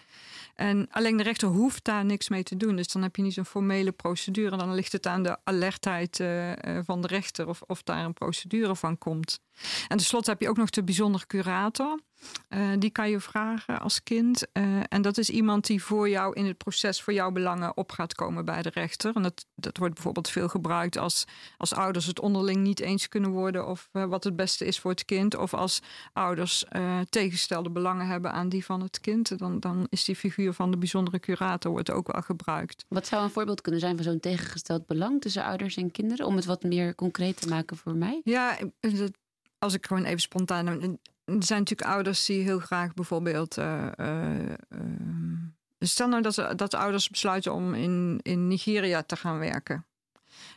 En 0.60 0.86
alleen 0.90 1.16
de 1.16 1.22
rechter 1.22 1.48
hoeft 1.48 1.84
daar 1.84 2.04
niks 2.04 2.28
mee 2.28 2.42
te 2.42 2.56
doen. 2.56 2.76
Dus 2.76 2.88
dan 2.88 3.02
heb 3.02 3.16
je 3.16 3.22
niet 3.22 3.34
zo'n 3.34 3.44
formele 3.44 3.92
procedure. 3.92 4.56
Dan 4.56 4.74
ligt 4.74 4.92
het 4.92 5.06
aan 5.06 5.22
de 5.22 5.36
alertheid 5.44 6.20
eh, 6.20 6.52
van 6.84 7.00
de 7.00 7.06
rechter 7.06 7.48
of, 7.48 7.62
of 7.66 7.82
daar 7.82 8.04
een 8.04 8.12
procedure 8.12 8.76
van 8.76 8.98
komt. 8.98 9.40
En 9.88 9.96
tenslotte 9.96 10.30
heb 10.30 10.40
je 10.40 10.48
ook 10.48 10.56
nog 10.56 10.70
de 10.70 10.84
bijzonder 10.84 11.26
curator. 11.26 11.98
Eh, 12.48 12.70
die 12.78 12.90
kan 12.90 13.10
je 13.10 13.20
vragen 13.20 13.80
als 13.80 14.02
kind. 14.02 14.52
Eh, 14.52 14.62
en 14.88 15.02
dat 15.02 15.18
is 15.18 15.30
iemand 15.30 15.66
die 15.66 15.82
voor 15.82 16.08
jou 16.08 16.34
in 16.34 16.46
het 16.46 16.56
proces 16.56 17.02
voor 17.02 17.12
jouw 17.12 17.30
belangen 17.30 17.76
op 17.76 17.92
gaat 17.92 18.14
komen 18.14 18.44
bij 18.44 18.62
de 18.62 18.70
rechter. 18.74 19.14
En 19.14 19.22
dat, 19.22 19.46
dat 19.54 19.76
wordt 19.76 19.94
bijvoorbeeld 19.94 20.28
veel 20.28 20.48
gebruikt 20.48 20.96
als, 20.96 21.24
als 21.56 21.74
ouders 21.74 22.06
het 22.06 22.20
onderling 22.20 22.62
niet 22.62 22.80
eens 22.80 23.08
kunnen 23.08 23.30
worden 23.30 23.66
of 23.66 23.88
eh, 23.92 24.04
wat 24.04 24.24
het 24.24 24.36
beste 24.36 24.64
is 24.64 24.78
voor 24.78 24.90
het 24.90 25.04
kind. 25.04 25.36
Of 25.36 25.54
als 25.54 25.80
ouders 26.12 26.64
tegengestelde 27.08 27.70
belangen 27.70 28.06
hebben 28.06 28.32
aan 28.32 28.48
die 28.48 28.64
van 28.64 28.80
het 28.82 29.00
kind. 29.00 29.38
Dan, 29.38 29.60
dan 29.60 29.86
is 29.88 30.04
die 30.04 30.16
figuur 30.16 30.52
van 30.52 30.70
de 30.70 30.76
bijzondere 30.76 31.18
curator 31.18 31.70
wordt 31.72 31.90
ook 31.90 32.12
wel 32.12 32.22
gebruikt. 32.22 32.84
Wat 32.88 33.06
zou 33.06 33.22
een 33.22 33.30
voorbeeld 33.30 33.60
kunnen 33.60 33.80
zijn 33.80 33.96
van 33.96 34.04
zo'n 34.04 34.20
tegengesteld 34.20 34.86
belang 34.86 35.20
tussen 35.20 35.44
ouders 35.44 35.76
en 35.76 35.90
kinderen? 35.90 36.26
Om 36.26 36.36
het 36.36 36.44
wat 36.44 36.62
meer 36.62 36.94
concreet 36.94 37.40
te 37.40 37.48
maken 37.48 37.76
voor 37.76 37.94
mij. 37.94 38.20
Ja, 38.24 38.58
als 39.58 39.74
ik 39.74 39.86
gewoon 39.86 40.04
even 40.04 40.20
spontaan. 40.20 40.98
Er 41.38 41.44
zijn 41.44 41.58
natuurlijk 41.58 41.90
ouders 41.90 42.24
die 42.26 42.42
heel 42.42 42.58
graag 42.58 42.94
bijvoorbeeld. 42.94 43.56
eh, 43.58 43.86
eh, 43.98 44.50
ehm, 44.68 45.36
stel 45.78 46.08
nou 46.08 46.22
dat, 46.22 46.34
ze- 46.34 46.52
dat 46.56 46.74
ouders 46.74 47.08
besluiten 47.08 47.52
om 47.54 47.74
in, 47.74 48.18
in 48.22 48.48
Nigeria 48.48 49.02
te 49.02 49.16
gaan 49.16 49.38
werken. 49.38 49.84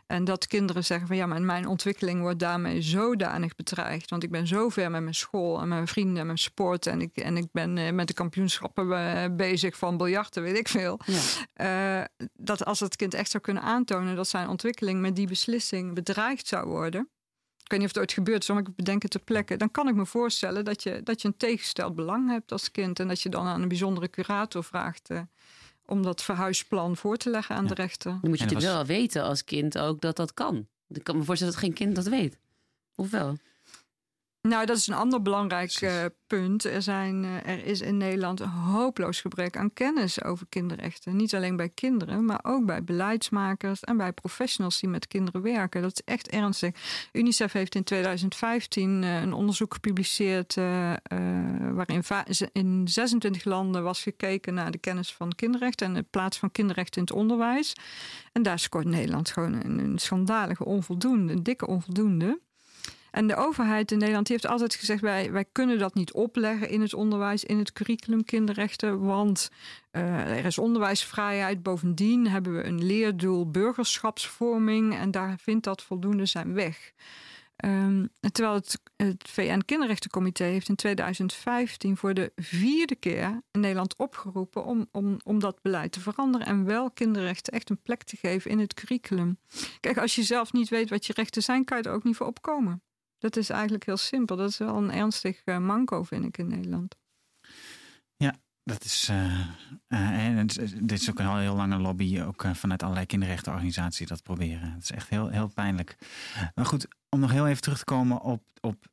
En 0.07 0.23
dat 0.23 0.47
kinderen 0.47 0.83
zeggen 0.85 1.07
van 1.07 1.15
ja, 1.15 1.25
maar 1.25 1.41
mijn 1.41 1.67
ontwikkeling 1.67 2.21
wordt 2.21 2.39
daarmee 2.39 2.81
zodanig 2.81 3.55
bedreigd. 3.55 4.09
Want 4.09 4.23
ik 4.23 4.31
ben 4.31 4.47
zo 4.47 4.69
ver 4.69 4.91
met 4.91 5.01
mijn 5.01 5.15
school 5.15 5.61
en 5.61 5.67
mijn 5.67 5.87
vrienden 5.87 6.17
en 6.19 6.25
mijn 6.25 6.37
sport. 6.37 6.85
En 6.87 7.01
ik, 7.01 7.15
en 7.17 7.37
ik 7.37 7.47
ben 7.51 7.77
eh, 7.77 7.91
met 7.91 8.07
de 8.07 8.13
kampioenschappen 8.13 9.35
bezig 9.35 9.77
van 9.77 9.97
biljarten, 9.97 10.43
weet 10.43 10.57
ik 10.57 10.67
veel. 10.67 10.99
Ja. 11.55 12.07
Dat 12.33 12.65
als 12.65 12.79
het 12.79 12.95
kind 12.95 13.13
echt 13.13 13.31
zou 13.31 13.43
kunnen 13.43 13.63
aantonen 13.63 14.15
dat 14.15 14.27
zijn 14.27 14.47
ontwikkeling 14.47 15.01
met 15.01 15.15
die 15.15 15.27
beslissing 15.27 15.93
bedreigd 15.95 16.47
zou 16.47 16.67
worden. 16.67 17.09
Ik 17.73 17.79
weet 17.79 17.87
niet 17.87 17.97
of 17.97 18.03
het 18.03 18.17
ooit 18.17 18.25
gebeurt, 18.25 18.45
zal 18.45 18.57
ik 18.57 18.75
bedenken 18.75 19.09
ter 19.09 19.19
plekke. 19.19 19.57
Dan 19.57 19.71
kan 19.71 19.87
ik 19.87 19.95
me 19.95 20.05
voorstellen 20.05 20.65
dat 20.65 20.83
je, 20.83 21.01
dat 21.03 21.21
je 21.21 21.27
een 21.27 21.37
tegengesteld 21.37 21.95
belang 21.95 22.29
hebt 22.29 22.51
als 22.51 22.71
kind. 22.71 22.99
En 22.99 23.07
dat 23.07 23.21
je 23.21 23.29
dan 23.29 23.45
aan 23.45 23.61
een 23.61 23.67
bijzondere 23.67 24.09
curator 24.09 24.63
vraagt 24.63 25.09
eh, 25.09 25.21
om 25.85 26.03
dat 26.03 26.21
verhuisplan 26.23 26.97
voor 26.97 27.17
te 27.17 27.29
leggen 27.29 27.55
aan 27.55 27.61
Ja. 27.63 27.67
de 27.69 27.73
rechter. 27.73 28.11
Dan 28.11 28.29
moet 28.29 28.39
je 28.39 28.45
natuurlijk 28.45 28.73
wel 28.73 28.85
weten 28.85 29.23
als 29.23 29.43
kind 29.43 29.77
ook 29.77 30.01
dat 30.01 30.15
dat 30.15 30.33
kan. 30.33 30.67
Ik 30.89 31.03
kan 31.03 31.17
me 31.17 31.23
voorstellen 31.23 31.53
dat 31.53 31.63
geen 31.63 31.73
kind 31.73 31.95
dat 31.95 32.07
weet. 32.07 32.37
Of 32.95 33.09
wel? 33.09 33.37
Nou, 34.47 34.65
dat 34.65 34.77
is 34.77 34.87
een 34.87 34.93
ander 34.93 35.21
belangrijk 35.21 35.71
eh, 35.71 36.05
punt. 36.27 36.63
Er, 36.63 36.81
zijn, 36.81 37.23
eh, 37.23 37.51
er 37.53 37.65
is 37.65 37.81
in 37.81 37.97
Nederland 37.97 38.39
een 38.39 38.49
hopeloos 38.49 39.21
gebrek 39.21 39.57
aan 39.57 39.73
kennis 39.73 40.23
over 40.23 40.45
kinderrechten. 40.49 41.15
Niet 41.15 41.35
alleen 41.35 41.55
bij 41.55 41.69
kinderen, 41.69 42.25
maar 42.25 42.39
ook 42.41 42.65
bij 42.65 42.83
beleidsmakers 42.83 43.79
en 43.79 43.97
bij 43.97 44.13
professionals 44.13 44.79
die 44.79 44.89
met 44.89 45.07
kinderen 45.07 45.41
werken. 45.41 45.81
Dat 45.81 45.91
is 45.91 46.13
echt 46.13 46.29
ernstig. 46.29 46.71
UNICEF 47.11 47.51
heeft 47.51 47.75
in 47.75 47.83
2015 47.83 49.03
eh, 49.03 49.21
een 49.21 49.33
onderzoek 49.33 49.73
gepubliceerd 49.73 50.55
waarin 51.73 52.03
in 52.51 52.87
26 52.87 53.43
landen 53.43 53.83
was 53.83 54.01
gekeken 54.01 54.53
naar 54.53 54.71
de 54.71 54.77
kennis 54.77 55.13
van 55.13 55.35
kinderrechten 55.35 55.87
en 55.87 55.93
de 55.93 56.05
plaats 56.09 56.37
van 56.37 56.51
kinderrechten 56.51 57.01
in 57.01 57.07
het 57.07 57.17
onderwijs. 57.17 57.73
En 58.31 58.43
daar 58.43 58.59
scoort 58.59 58.85
Nederland 58.85 59.29
gewoon 59.29 59.53
een, 59.53 59.79
een 59.79 59.99
schandalige 59.99 60.65
onvoldoende, 60.65 61.33
een 61.33 61.43
dikke 61.43 61.67
onvoldoende. 61.67 62.39
En 63.13 63.27
de 63.27 63.35
overheid 63.35 63.91
in 63.91 63.97
Nederland 63.97 64.27
heeft 64.27 64.47
altijd 64.47 64.75
gezegd: 64.75 65.01
wij, 65.01 65.31
wij 65.31 65.45
kunnen 65.51 65.79
dat 65.79 65.93
niet 65.93 66.13
opleggen 66.13 66.69
in 66.69 66.81
het 66.81 66.93
onderwijs, 66.93 67.43
in 67.43 67.57
het 67.57 67.73
curriculum 67.73 68.23
kinderrechten, 68.23 68.99
want 68.99 69.49
uh, 69.91 70.37
er 70.37 70.45
is 70.45 70.57
onderwijsvrijheid. 70.57 71.63
Bovendien 71.63 72.27
hebben 72.27 72.55
we 72.55 72.63
een 72.63 72.85
leerdoel 72.85 73.51
burgerschapsvorming 73.51 74.95
en 74.95 75.11
daar 75.11 75.37
vindt 75.39 75.63
dat 75.63 75.83
voldoende 75.83 76.25
zijn 76.25 76.53
weg. 76.53 76.91
Um, 77.65 78.09
terwijl 78.31 78.55
het, 78.55 78.81
het 78.95 79.29
VN-Kinderrechtencomité 79.29 80.43
heeft 80.43 80.69
in 80.69 80.75
2015 80.75 81.97
voor 81.97 82.13
de 82.13 82.31
vierde 82.35 82.95
keer 82.95 83.41
in 83.51 83.59
Nederland 83.59 83.97
opgeroepen 83.97 84.65
om, 84.65 84.87
om, 84.91 85.19
om 85.23 85.39
dat 85.39 85.61
beleid 85.61 85.91
te 85.91 85.99
veranderen 85.99 86.47
en 86.47 86.65
wel 86.65 86.91
kinderrechten 86.91 87.53
echt 87.53 87.69
een 87.69 87.81
plek 87.81 88.03
te 88.03 88.17
geven 88.17 88.51
in 88.51 88.59
het 88.59 88.73
curriculum. 88.73 89.37
Kijk, 89.79 89.97
als 89.97 90.15
je 90.15 90.23
zelf 90.23 90.53
niet 90.53 90.69
weet 90.69 90.89
wat 90.89 91.05
je 91.05 91.13
rechten 91.13 91.43
zijn, 91.43 91.65
kan 91.65 91.77
je 91.77 91.83
er 91.83 91.93
ook 91.93 92.03
niet 92.03 92.15
voor 92.15 92.27
opkomen. 92.27 92.81
Dat 93.23 93.35
is 93.35 93.49
eigenlijk 93.49 93.85
heel 93.85 93.97
simpel. 93.97 94.35
Dat 94.35 94.49
is 94.49 94.57
wel 94.57 94.75
een 94.75 94.91
ernstig 94.91 95.41
uh, 95.45 95.57
manco, 95.57 96.03
vind 96.03 96.25
ik, 96.25 96.37
in 96.37 96.47
Nederland. 96.47 96.95
Ja, 98.15 98.35
dat 98.63 98.83
is, 98.83 99.09
uh, 99.11 100.37
dit 100.81 100.99
is 100.99 101.09
ook 101.09 101.19
een 101.19 101.39
heel 101.39 101.55
lange 101.55 101.77
lobby, 101.77 102.21
ook 102.21 102.45
vanuit 102.53 102.83
allerlei 102.83 103.05
kinderrechtenorganisaties 103.05 104.07
dat 104.07 104.23
proberen. 104.23 104.71
Het 104.71 104.83
is 104.83 104.91
echt 104.91 105.09
heel, 105.09 105.27
heel 105.27 105.47
pijnlijk. 105.47 105.97
Maar 106.55 106.65
goed, 106.65 106.87
om 107.09 107.19
nog 107.19 107.31
heel 107.31 107.47
even 107.47 107.61
terug 107.61 107.77
te 107.77 107.83
komen 107.83 108.21
op, 108.21 108.43
op 108.61 108.85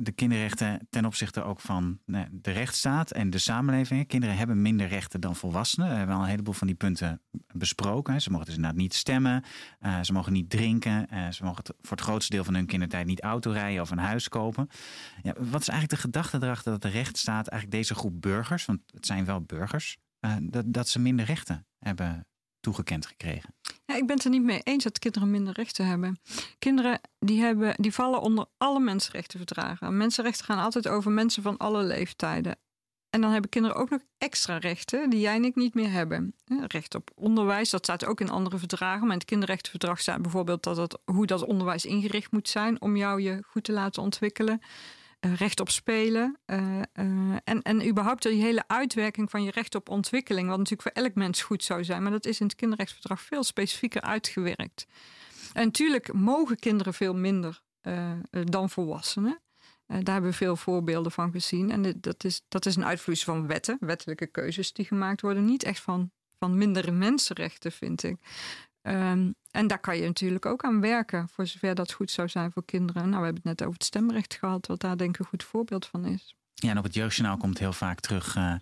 de 0.00 0.12
kinderrechten 0.12 0.86
ten 0.90 1.04
opzichte 1.04 1.42
ook 1.42 1.60
van 1.60 1.98
de 2.30 2.50
rechtsstaat 2.50 3.10
en 3.10 3.30
de 3.30 3.38
samenleving. 3.38 4.06
Kinderen 4.06 4.36
hebben 4.36 4.62
minder 4.62 4.88
rechten 4.88 5.20
dan 5.20 5.36
volwassenen. 5.36 5.88
We 5.88 5.94
hebben 5.94 6.16
al 6.16 6.22
een 6.22 6.28
heleboel 6.28 6.54
van 6.54 6.66
die 6.66 6.76
punten 6.76 7.20
besproken. 7.52 8.20
Ze 8.20 8.30
mogen 8.30 8.46
dus 8.46 8.54
inderdaad 8.54 8.80
niet 8.80 8.94
stemmen, 8.94 9.44
uh, 9.80 10.00
ze 10.02 10.12
mogen 10.12 10.32
niet 10.32 10.50
drinken, 10.50 11.06
ze 11.34 11.44
mogen 11.44 11.64
voor 11.64 11.96
het 11.96 12.00
grootste 12.00 12.32
deel 12.32 12.44
van 12.44 12.54
hun 12.54 12.66
kindertijd 12.66 13.06
niet 13.06 13.20
auto 13.20 13.50
rijden 13.50 13.82
of 13.82 13.90
een 13.90 13.98
huis 13.98 14.28
kopen. 14.28 14.68
Ja, 15.22 15.32
wat 15.38 15.60
is 15.60 15.68
eigenlijk 15.68 15.90
de 15.90 16.08
gedachte 16.08 16.36
erachter 16.42 16.72
dat 16.72 16.82
de 16.82 16.88
rechtsstaat 16.88 17.48
eigenlijk 17.48 17.80
deze 17.80 17.94
groep 17.94 18.20
burgers, 18.20 18.64
want 18.64 18.80
het 18.86 19.06
zijn 19.06 19.24
wel 19.24 19.40
burgers, 19.40 19.96
dat, 20.40 20.64
dat 20.66 20.88
ze 20.88 20.98
minder 20.98 21.24
rechten 21.24 21.66
hebben 21.78 22.26
toegekend 22.60 23.06
gekregen? 23.06 23.54
Ja, 23.88 23.94
ik 23.94 24.06
ben 24.06 24.16
het 24.16 24.24
er 24.24 24.30
niet 24.30 24.42
mee 24.42 24.60
eens 24.62 24.84
dat 24.84 24.98
kinderen 24.98 25.30
minder 25.30 25.54
rechten 25.54 25.86
hebben. 25.86 26.20
Kinderen 26.58 27.00
die 27.18 27.40
hebben, 27.40 27.74
die 27.76 27.94
vallen 27.94 28.20
onder 28.20 28.46
alle 28.56 28.80
mensenrechtenverdragen. 28.80 29.96
Mensenrechten 29.96 30.44
gaan 30.44 30.58
altijd 30.58 30.88
over 30.88 31.10
mensen 31.12 31.42
van 31.42 31.56
alle 31.56 31.82
leeftijden. 31.82 32.56
En 33.10 33.20
dan 33.20 33.30
hebben 33.30 33.50
kinderen 33.50 33.76
ook 33.76 33.90
nog 33.90 34.00
extra 34.18 34.56
rechten 34.58 35.10
die 35.10 35.20
jij 35.20 35.34
en 35.34 35.44
ik 35.44 35.54
niet 35.54 35.74
meer 35.74 35.90
hebben. 35.90 36.34
Recht 36.66 36.94
op 36.94 37.10
onderwijs, 37.14 37.70
dat 37.70 37.84
staat 37.84 38.04
ook 38.04 38.20
in 38.20 38.30
andere 38.30 38.58
verdragen. 38.58 39.00
Maar 39.00 39.12
in 39.12 39.18
het 39.18 39.24
kinderrechtenverdrag 39.24 40.00
staat 40.00 40.22
bijvoorbeeld 40.22 40.62
dat 40.62 40.76
het, 40.76 40.98
hoe 41.04 41.26
dat 41.26 41.44
onderwijs 41.44 41.84
ingericht 41.84 42.32
moet 42.32 42.48
zijn 42.48 42.80
om 42.80 42.96
jou 42.96 43.20
je 43.20 43.42
goed 43.46 43.64
te 43.64 43.72
laten 43.72 44.02
ontwikkelen. 44.02 44.60
Uh, 45.20 45.34
recht 45.34 45.60
op 45.60 45.70
spelen. 45.70 46.38
Uh, 46.46 46.76
uh, 46.76 47.36
en, 47.44 47.62
en 47.62 47.88
überhaupt 47.88 48.22
die 48.22 48.42
hele 48.42 48.64
uitwerking 48.66 49.30
van 49.30 49.42
je 49.42 49.50
recht 49.50 49.74
op 49.74 49.88
ontwikkeling. 49.88 50.48
Wat 50.48 50.58
natuurlijk 50.58 50.82
voor 50.82 51.02
elk 51.02 51.14
mens 51.14 51.42
goed 51.42 51.64
zou 51.64 51.84
zijn. 51.84 52.02
Maar 52.02 52.12
dat 52.12 52.26
is 52.26 52.40
in 52.40 52.46
het 52.46 52.56
kinderrechtsverdrag 52.56 53.20
veel 53.20 53.42
specifieker 53.42 54.00
uitgewerkt. 54.00 54.86
En 55.52 55.64
natuurlijk 55.64 56.12
mogen 56.12 56.58
kinderen 56.58 56.94
veel 56.94 57.14
minder 57.14 57.62
dan 58.30 58.70
volwassenen. 58.70 59.40
daar 59.86 60.12
hebben 60.12 60.30
we 60.30 60.36
veel 60.36 60.56
voorbeelden 60.56 61.12
van 61.12 61.30
gezien. 61.30 61.70
En 61.70 62.00
dat 62.00 62.24
is, 62.24 62.42
dat 62.48 62.66
is 62.66 62.76
een 62.76 62.84
uitvloeisel 62.84 63.34
van 63.34 63.46
wetten, 63.46 63.76
wettelijke 63.80 64.26
keuzes 64.26 64.72
die 64.72 64.84
gemaakt 64.84 65.20
worden. 65.20 65.44
Niet 65.44 65.62
echt 65.62 65.80
van, 65.80 66.10
van 66.38 66.58
mindere 66.58 66.90
mensenrechten, 66.90 67.72
vind 67.72 68.02
ik. 68.02 68.16
Um, 68.82 69.34
en 69.50 69.66
daar 69.66 69.78
kan 69.78 69.96
je 69.96 70.06
natuurlijk 70.06 70.46
ook 70.46 70.64
aan 70.64 70.80
werken, 70.80 71.28
voor 71.28 71.46
zover 71.46 71.74
dat 71.74 71.92
goed 71.92 72.10
zou 72.10 72.28
zijn 72.28 72.52
voor 72.52 72.64
kinderen. 72.64 73.02
Nou, 73.02 73.18
we 73.18 73.24
hebben 73.24 73.42
het 73.42 73.58
net 73.58 73.62
over 73.62 73.74
het 73.74 73.84
stemrecht 73.84 74.34
gehad, 74.34 74.66
wat 74.66 74.80
daar 74.80 74.96
denk 74.96 75.14
ik 75.14 75.20
een 75.20 75.26
goed 75.26 75.44
voorbeeld 75.44 75.86
van 75.86 76.04
is. 76.04 76.36
Ja, 76.54 76.70
en 76.70 76.78
op 76.78 76.84
het 76.84 76.94
jeugdjournaal 76.94 77.36
komt 77.36 77.58
heel 77.58 77.72
vaak 77.72 78.00
terug 78.00 78.36
uh, 78.36 78.54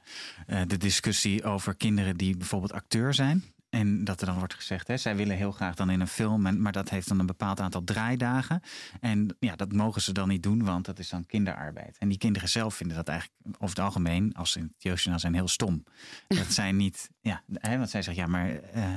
uh, 0.46 0.60
de 0.66 0.76
discussie 0.76 1.44
over 1.44 1.74
kinderen 1.74 2.16
die 2.16 2.36
bijvoorbeeld 2.36 2.72
acteur 2.72 3.14
zijn. 3.14 3.44
En 3.70 4.04
dat 4.04 4.20
er 4.20 4.26
dan 4.26 4.38
wordt 4.38 4.54
gezegd, 4.54 4.88
hè, 4.88 4.96
zij 4.96 5.16
willen 5.16 5.36
heel 5.36 5.52
graag 5.52 5.74
dan 5.74 5.90
in 5.90 6.00
een 6.00 6.06
film, 6.06 6.60
maar 6.62 6.72
dat 6.72 6.88
heeft 6.88 7.08
dan 7.08 7.18
een 7.18 7.26
bepaald 7.26 7.60
aantal 7.60 7.84
draaidagen. 7.84 8.60
En 9.00 9.36
ja, 9.38 9.56
dat 9.56 9.72
mogen 9.72 10.02
ze 10.02 10.12
dan 10.12 10.28
niet 10.28 10.42
doen, 10.42 10.64
want 10.64 10.84
dat 10.84 10.98
is 10.98 11.08
dan 11.08 11.26
kinderarbeid. 11.26 11.98
En 11.98 12.08
die 12.08 12.18
kinderen 12.18 12.48
zelf 12.48 12.74
vinden 12.74 12.96
dat 12.96 13.08
eigenlijk 13.08 13.40
over 13.58 13.76
het 13.76 13.84
algemeen, 13.84 14.34
als 14.34 14.50
ze 14.50 14.58
in 14.58 14.64
het 14.64 14.82
jeugdjournaal 14.82 15.20
zijn, 15.20 15.34
heel 15.34 15.48
stom. 15.48 15.84
Dat 16.26 16.52
zijn 16.62 16.76
niet, 16.76 17.10
ja, 17.20 17.42
hè, 17.52 17.78
want 17.78 17.90
zij 17.90 18.02
zeggen, 18.02 18.24
ja, 18.24 18.30
maar... 18.30 18.50
Uh, 18.74 18.94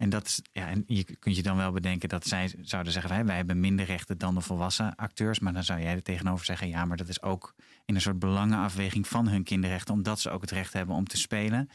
en 0.00 0.08
dat 0.08 0.26
is, 0.26 0.42
ja, 0.52 0.68
en 0.68 0.84
je 0.86 1.16
kunt 1.16 1.36
je 1.36 1.42
dan 1.42 1.56
wel 1.56 1.72
bedenken 1.72 2.08
dat 2.08 2.26
zij 2.26 2.54
zouden 2.60 2.92
zeggen, 2.92 3.14
hè, 3.14 3.24
wij 3.24 3.36
hebben 3.36 3.60
minder 3.60 3.86
rechten 3.86 4.18
dan 4.18 4.34
de 4.34 4.40
volwassen 4.40 4.94
acteurs. 4.94 5.38
Maar 5.38 5.52
dan 5.52 5.64
zou 5.64 5.80
jij 5.80 5.94
er 5.94 6.02
tegenover 6.02 6.44
zeggen, 6.44 6.68
ja, 6.68 6.84
maar 6.84 6.96
dat 6.96 7.08
is 7.08 7.22
ook 7.22 7.54
in 7.84 7.94
een 7.94 8.00
soort 8.00 8.18
belangenafweging 8.18 9.06
van 9.06 9.28
hun 9.28 9.44
kinderrechten, 9.44 9.94
omdat 9.94 10.20
ze 10.20 10.30
ook 10.30 10.40
het 10.40 10.50
recht 10.50 10.72
hebben 10.72 10.96
om 10.96 11.06
te 11.06 11.16
spelen 11.16 11.68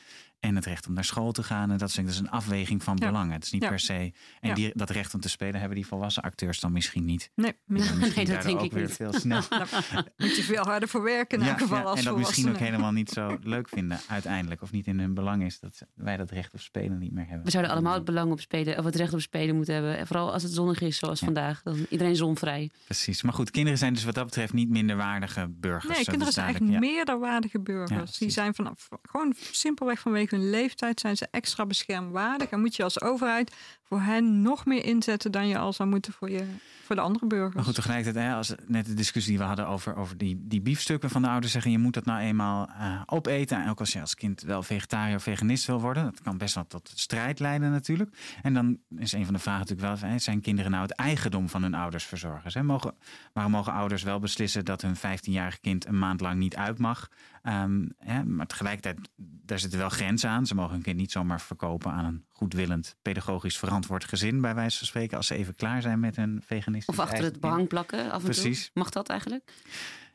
en 0.47 0.55
het 0.55 0.65
recht 0.65 0.88
om 0.88 0.93
naar 0.93 1.03
school 1.03 1.31
te 1.31 1.43
gaan. 1.43 1.71
En 1.71 1.77
dat 1.77 1.89
is, 1.89 1.95
dat 1.95 2.05
is 2.05 2.19
een 2.19 2.29
afweging 2.29 2.84
van 2.84 2.97
ja. 2.99 3.05
belangen. 3.05 3.34
Het 3.34 3.43
is 3.43 3.51
niet 3.51 3.62
ja. 3.62 3.69
per 3.69 3.79
se. 3.79 3.93
En 3.93 4.13
ja. 4.49 4.53
die, 4.53 4.71
dat 4.73 4.89
recht 4.89 5.13
om 5.13 5.19
te 5.19 5.29
spelen 5.29 5.60
hebben 5.60 5.75
die 5.75 5.88
volwassen 5.88 6.23
acteurs 6.23 6.60
dan 6.60 6.71
misschien 6.71 7.05
niet. 7.05 7.31
Nee, 7.36 7.53
nee 7.65 8.25
dat 8.25 8.41
denk 8.41 8.62
ik 8.62 8.71
weer 8.71 8.81
niet. 8.81 8.95
Veel 8.95 9.13
snel. 9.13 9.41
moet 10.17 10.36
je 10.36 10.43
veel 10.43 10.63
harder 10.63 10.89
voor 10.89 11.03
werken 11.03 11.41
in 11.41 11.47
elk 11.47 11.60
geval 11.60 11.86
als 11.86 11.99
En 11.99 12.05
dat 12.05 12.17
misschien 12.17 12.49
ook 12.49 12.58
helemaal 12.58 12.91
niet 12.91 13.10
zo 13.10 13.38
leuk 13.43 13.69
vinden 13.69 13.99
uiteindelijk. 14.08 14.62
Of 14.62 14.71
niet 14.71 14.88
in 14.88 14.99
hun 14.99 15.13
belang 15.13 15.43
is 15.43 15.60
dat 15.60 15.81
wij 15.93 16.17
dat 16.17 16.31
recht 16.31 16.53
op 16.53 16.60
spelen 16.60 16.97
niet 16.97 17.12
meer 17.12 17.27
hebben. 17.27 17.45
We 17.45 17.51
zouden 17.51 17.71
allemaal 17.73 17.93
het 17.93 18.05
belang 18.05 18.31
op 18.31 18.39
spelen, 18.39 18.77
of 18.77 18.86
het 18.86 18.95
recht 18.95 19.13
op 19.13 19.21
spelen 19.21 19.55
moeten 19.55 19.73
hebben. 19.73 19.97
En 19.97 20.08
vooral 20.08 20.34
als 20.34 20.43
het 20.43 20.51
zonnig 20.51 20.81
is 20.81 20.97
zoals 20.97 21.19
vandaag. 21.19 21.63
Dan 21.63 21.86
iedereen 21.89 22.15
zonvrij. 22.15 22.69
Precies. 22.86 23.21
Maar 23.21 23.34
goed, 23.34 23.51
kinderen 23.51 23.77
zijn 23.77 23.93
dus 23.93 24.03
wat 24.03 24.15
dat 24.15 24.25
betreft 24.25 24.53
niet 24.53 24.69
minderwaardige 24.69 25.47
burgers. 25.49 25.95
Nee, 25.95 26.05
kinderen 26.05 26.34
zijn 26.34 26.45
eigenlijk 26.45 26.79
meerderwaardige 26.79 27.60
burgers. 27.60 28.17
die 28.17 28.29
zijn 28.29 28.55
vanaf 28.55 28.89
gewoon 29.01 29.34
simpelweg 29.51 29.99
vanwege 29.99 30.35
hun 30.36 30.50
leeftijd 30.50 31.00
zijn 31.00 31.17
ze 31.17 31.28
extra 31.32 31.65
beschermwaardig. 31.65 32.50
En 32.50 32.60
moet 32.60 32.76
je 32.76 32.84
als 32.84 33.02
overheid 33.02 33.52
voor 33.84 34.02
hen 34.02 34.41
nog 34.41 34.65
meer 34.65 34.86
inzetten 34.86 35.32
dan 35.32 35.48
je 35.48 35.58
al 35.58 35.74
zou 35.74 35.89
moeten 35.89 36.13
voor, 36.13 36.30
je, 36.30 36.45
voor 36.86 36.95
de 36.95 37.02
andere 37.02 37.28
burgers. 37.28 37.56
Maar 37.56 37.63
goed, 37.63 37.76
tegelijkertijd, 37.76 38.26
hè, 38.26 38.34
als 38.34 38.56
net 38.67 38.86
de 38.86 38.93
discussie 38.93 39.32
die 39.32 39.41
we 39.41 39.48
hadden 39.48 39.67
over, 39.67 39.95
over 39.95 40.17
die, 40.17 40.43
die 40.48 40.62
biefstukken 40.62 41.10
van 41.10 41.21
de 41.21 41.28
ouders 41.28 41.52
zeggen, 41.52 41.71
je 41.71 41.78
moet 41.78 41.93
dat 41.93 42.06
nou 42.06 42.19
eenmaal 42.19 42.69
uh, 42.69 43.02
opeten. 43.06 43.63
En 43.63 43.69
ook 43.69 43.80
als 43.80 43.93
je 43.93 44.00
als 44.02 44.15
kind 44.15 44.41
wel 44.41 44.63
vegetariër 44.63 45.15
of 45.15 45.24
veganist 45.24 45.65
wil 45.65 45.82
worden, 45.82 46.04
dat 46.04 46.21
kan 46.21 46.38
best 46.38 46.56
wel 46.56 46.67
tot 46.67 46.91
strijd 46.95 47.39
leiden 47.39 47.71
natuurlijk. 47.71 48.17
En 48.41 48.54
dan 48.54 48.78
is 48.98 49.12
een 49.12 49.26
van 49.26 49.34
de 49.34 49.39
vragen 49.39 49.60
natuurlijk 49.67 50.02
wel, 50.02 50.19
zijn 50.19 50.41
kinderen 50.41 50.71
nou 50.71 50.84
het 50.84 50.91
eigendom 50.91 51.50
van 51.50 51.62
hun 51.62 51.74
ouders 51.74 52.04
verzorgers? 52.04 52.54
Hè? 52.54 52.63
Mogen, 52.63 52.93
waarom 53.34 53.52
mogen 53.54 53.74
ouders 53.74 54.04
wel 54.04 54.19
beslissen 54.19 54.65
dat 54.65 54.82
hun 54.82 54.95
15-jarig 54.95 55.60
kind 55.60 55.86
een 55.86 56.00
maand 56.00 56.21
lang 56.21 56.39
niet 56.39 56.56
uit 56.56 56.80
mag? 56.80 57.10
Um, 57.43 57.93
hè, 57.98 58.24
maar 58.24 58.48
tegelijkertijd, 58.48 59.10
daar 59.17 59.60
zitten 59.60 59.80
wel 59.80 59.89
grenzen 59.89 60.30
aan. 60.30 60.45
Ze 60.45 60.56
mogen 60.56 60.74
hun 60.74 60.82
kind 60.82 60.98
niet 60.98 61.12
zomaar 61.12 61.41
verkopen 61.41 61.91
aan 61.91 62.06
een 62.06 62.26
goedwillend, 62.36 62.95
pedagogisch 63.02 63.58
verantwoord 63.58 64.06
gezin, 64.06 64.41
bij 64.41 64.56
wijze 64.56 64.78
van 64.78 64.88
spreken, 64.88 65.17
als 65.17 65.28
ze 65.28 65.36
even 65.36 65.56
klaar 65.56 65.82
zijn 65.82 66.00
met 66.00 66.17
een 66.17 66.41
veganistisch 66.45 66.95
Of 66.95 67.04
achter 67.04 67.24
het 67.24 67.39
behang 67.39 67.67
plakken 67.67 68.12
af 68.12 68.19
en 68.19 68.24
Precies. 68.24 68.63
toe. 68.63 68.71
Mag 68.74 68.89
dat 68.89 69.10
eigenlijk? 69.10 69.54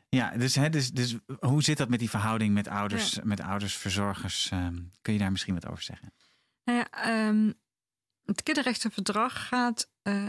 Ja, 0.09 0.29
dus, 0.37 0.55
hè, 0.55 0.69
dus, 0.69 0.91
dus 0.91 1.15
hoe 1.39 1.63
zit 1.63 1.77
dat 1.77 1.89
met 1.89 1.99
die 1.99 2.09
verhouding 2.09 2.53
met 2.53 2.67
ouders, 2.67 3.13
ja. 3.13 3.21
met 3.25 3.41
ouders, 3.41 3.75
verzorgers? 3.75 4.51
Um, 4.53 4.91
kun 5.01 5.13
je 5.13 5.19
daar 5.19 5.31
misschien 5.31 5.53
wat 5.53 5.67
over 5.67 5.83
zeggen? 5.83 6.13
Nou 6.63 6.79
ja, 6.79 7.27
um, 7.27 7.53
het 8.25 8.43
kinderrechtenverdrag 8.43 9.47
gaat 9.47 9.89
uh, 10.03 10.27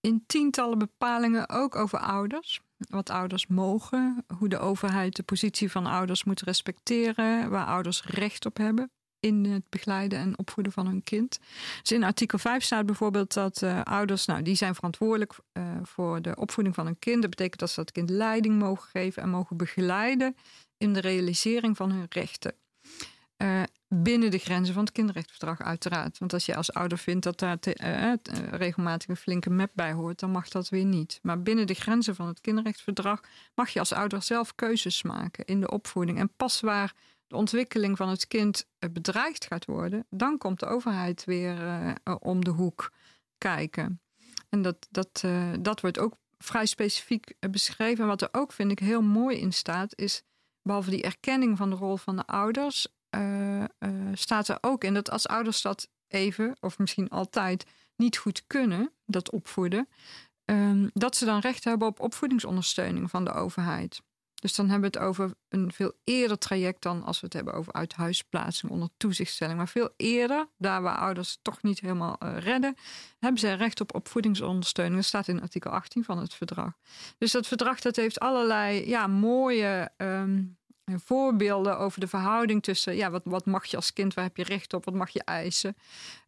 in 0.00 0.24
tientallen 0.26 0.78
bepalingen 0.78 1.48
ook 1.48 1.74
over 1.74 1.98
ouders. 1.98 2.60
Wat 2.76 3.10
ouders 3.10 3.46
mogen, 3.46 4.24
hoe 4.38 4.48
de 4.48 4.58
overheid 4.58 5.16
de 5.16 5.22
positie 5.22 5.70
van 5.70 5.86
ouders 5.86 6.24
moet 6.24 6.40
respecteren, 6.40 7.50
waar 7.50 7.66
ouders 7.66 8.04
recht 8.04 8.46
op 8.46 8.56
hebben 8.56 8.90
in 9.26 9.44
het 9.44 9.62
begeleiden 9.68 10.18
en 10.18 10.38
opvoeden 10.38 10.72
van 10.72 10.86
hun 10.86 11.02
kind. 11.02 11.38
Dus 11.80 11.92
in 11.92 12.04
artikel 12.04 12.38
5 12.38 12.62
staat 12.62 12.86
bijvoorbeeld 12.86 13.34
dat 13.34 13.62
uh, 13.62 13.80
ouders, 13.82 14.26
nou, 14.26 14.42
die 14.42 14.54
zijn 14.54 14.74
verantwoordelijk 14.74 15.34
uh, 15.52 15.64
voor 15.82 16.22
de 16.22 16.36
opvoeding 16.36 16.74
van 16.76 16.86
hun 16.86 16.98
kind. 16.98 17.20
Dat 17.20 17.30
betekent 17.30 17.60
dat 17.60 17.70
ze 17.70 17.80
dat 17.80 17.92
kind 17.92 18.10
leiding 18.10 18.58
mogen 18.58 18.88
geven 18.88 19.22
en 19.22 19.28
mogen 19.28 19.56
begeleiden 19.56 20.36
in 20.78 20.92
de 20.92 21.00
realisering 21.00 21.76
van 21.76 21.90
hun 21.90 22.06
rechten. 22.08 22.54
Uh, 23.42 23.62
binnen 23.88 24.30
de 24.30 24.38
grenzen 24.38 24.74
van 24.74 24.84
het 24.84 24.92
kinderrechtenverdrag 24.92 25.62
uiteraard. 25.62 26.18
Want 26.18 26.32
als 26.32 26.46
je 26.46 26.56
als 26.56 26.72
ouder 26.72 26.98
vindt 26.98 27.24
dat 27.24 27.38
daar 27.38 27.58
regelmatig 28.50 29.08
een 29.08 29.16
flinke 29.16 29.50
map 29.50 29.70
bij 29.74 29.92
hoort, 29.92 30.20
dan 30.20 30.30
mag 30.30 30.48
dat 30.48 30.68
weer 30.68 30.84
niet. 30.84 31.18
Maar 31.22 31.42
binnen 31.42 31.66
de 31.66 31.74
grenzen 31.74 32.14
van 32.14 32.26
het 32.26 32.40
kinderrechtenverdrag 32.40 33.20
mag 33.54 33.70
je 33.70 33.78
als 33.78 33.92
ouder 33.92 34.22
zelf 34.22 34.54
keuzes 34.54 35.02
maken 35.02 35.44
in 35.44 35.60
de 35.60 35.70
opvoeding. 35.70 36.18
En 36.18 36.30
pas 36.36 36.60
waar 36.60 36.94
de 37.26 37.36
ontwikkeling 37.36 37.96
van 37.96 38.08
het 38.08 38.26
kind 38.26 38.66
bedreigd 38.92 39.46
gaat 39.46 39.64
worden, 39.64 40.06
dan 40.10 40.38
komt 40.38 40.60
de 40.60 40.66
overheid 40.66 41.24
weer 41.24 41.62
uh, 41.62 42.14
om 42.18 42.44
de 42.44 42.50
hoek 42.50 42.92
kijken. 43.38 44.00
En 44.48 44.62
dat, 44.62 44.86
dat, 44.90 45.24
dat 45.60 45.80
wordt 45.80 45.98
ook 45.98 46.16
vrij 46.38 46.66
specifiek 46.66 47.34
beschreven. 47.50 48.02
En 48.02 48.08
wat 48.08 48.22
er 48.22 48.28
ook, 48.32 48.52
vind 48.52 48.70
ik, 48.70 48.78
heel 48.78 49.02
mooi 49.02 49.38
in 49.38 49.52
staat, 49.52 49.92
is 49.98 50.22
behalve 50.62 50.90
die 50.90 51.02
erkenning 51.02 51.56
van 51.56 51.70
de 51.70 51.76
rol 51.76 51.96
van 51.96 52.16
de 52.16 52.26
ouders, 52.26 52.86
staat 54.12 54.48
er 54.48 54.58
ook 54.60 54.84
in 54.84 54.94
dat 54.94 55.10
als 55.10 55.28
ouders 55.28 55.62
dat 55.62 55.88
even, 56.08 56.56
of 56.60 56.78
misschien 56.78 57.08
altijd, 57.08 57.64
niet 57.96 58.16
goed 58.16 58.46
kunnen, 58.46 58.92
dat 59.06 59.30
opvoeden, 59.30 59.88
ehm, 60.44 60.88
dat 60.92 61.16
ze 61.16 61.24
dan 61.24 61.40
recht 61.40 61.64
hebben 61.64 61.88
op 61.88 62.00
opvoedingsondersteuning 62.00 63.10
van 63.10 63.24
de 63.24 63.32
overheid. 63.32 64.02
Dus 64.40 64.54
dan 64.54 64.68
hebben 64.68 64.92
we 64.92 64.98
het 64.98 65.08
over 65.08 65.34
een 65.48 65.72
veel 65.72 65.92
eerder 66.04 66.38
traject 66.38 66.82
dan 66.82 67.02
als 67.02 67.20
we 67.20 67.26
het 67.26 67.34
hebben 67.34 67.54
over 67.54 67.72
uithuisplaatsing 67.72 68.72
onder 68.72 68.88
toezichtstelling. 68.96 69.56
Maar 69.56 69.68
veel 69.68 69.90
eerder, 69.96 70.48
daar 70.56 70.82
waar 70.82 70.98
ouders 70.98 71.38
toch 71.42 71.62
niet 71.62 71.80
helemaal 71.80 72.16
uh, 72.22 72.38
redden, 72.38 72.74
hebben 73.18 73.40
zij 73.40 73.54
recht 73.54 73.80
op 73.80 73.94
opvoedingsondersteuning. 73.94 74.96
Dat 74.96 75.04
staat 75.04 75.28
in 75.28 75.40
artikel 75.40 75.70
18 75.70 76.04
van 76.04 76.18
het 76.18 76.34
verdrag. 76.34 76.72
Dus 77.18 77.32
dat 77.32 77.46
verdrag 77.46 77.80
dat 77.80 77.96
heeft 77.96 78.20
allerlei 78.20 78.88
ja, 78.88 79.06
mooie 79.06 79.90
um, 79.96 80.58
voorbeelden 80.84 81.78
over 81.78 82.00
de 82.00 82.06
verhouding 82.06 82.62
tussen 82.62 82.96
ja, 82.96 83.10
wat, 83.10 83.22
wat 83.24 83.46
mag 83.46 83.64
je 83.64 83.76
als 83.76 83.92
kind, 83.92 84.14
waar 84.14 84.24
heb 84.24 84.36
je 84.36 84.44
recht 84.44 84.74
op, 84.74 84.84
wat 84.84 84.94
mag 84.94 85.10
je 85.10 85.24
eisen. 85.24 85.76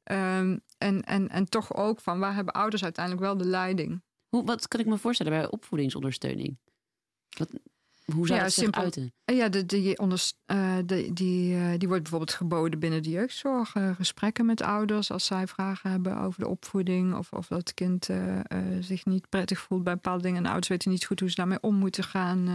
Um, 0.04 0.60
en, 0.78 1.02
en, 1.02 1.28
en 1.28 1.48
toch 1.48 1.74
ook 1.74 2.00
van 2.00 2.18
waar 2.18 2.34
hebben 2.34 2.54
ouders 2.54 2.82
uiteindelijk 2.84 3.24
wel 3.24 3.36
de 3.36 3.44
leiding. 3.44 4.02
Hoe, 4.28 4.44
wat 4.44 4.68
kan 4.68 4.80
ik 4.80 4.86
me 4.86 4.98
voorstellen 4.98 5.32
bij 5.32 5.50
opvoedingsondersteuning? 5.50 6.58
Hoe 8.14 8.26
zou 8.26 8.38
ja, 8.38 8.44
dat 8.44 8.54
zich 8.54 8.70
uiten? 8.70 9.12
Ja, 9.24 9.48
de, 9.48 9.66
die, 9.66 9.98
onder, 9.98 10.32
uh, 10.46 10.76
de, 10.84 11.12
die, 11.12 11.54
uh, 11.54 11.70
die 11.76 11.88
wordt 11.88 12.02
bijvoorbeeld 12.02 12.32
geboden 12.32 12.78
binnen 12.78 13.02
de 13.02 13.10
jeugdzorg. 13.10 13.74
Uh, 13.74 13.94
gesprekken 13.94 14.46
met 14.46 14.62
ouders 14.62 15.10
als 15.10 15.26
zij 15.26 15.46
vragen 15.46 15.90
hebben 15.90 16.18
over 16.18 16.40
de 16.40 16.48
opvoeding. 16.48 17.16
Of, 17.16 17.32
of 17.32 17.46
dat 17.46 17.74
kind 17.74 18.08
zich 18.80 19.04
niet 19.04 19.28
prettig 19.28 19.58
voelt 19.58 19.84
bij 19.84 19.94
bepaalde 19.94 20.22
dingen. 20.22 20.36
En 20.36 20.42
de 20.42 20.48
ouders 20.48 20.68
weten 20.68 20.90
niet 20.90 21.04
goed 21.04 21.20
hoe 21.20 21.28
ze 21.28 21.34
daarmee 21.34 21.60
om 21.60 21.74
moeten 21.74 22.04
gaan. 22.04 22.48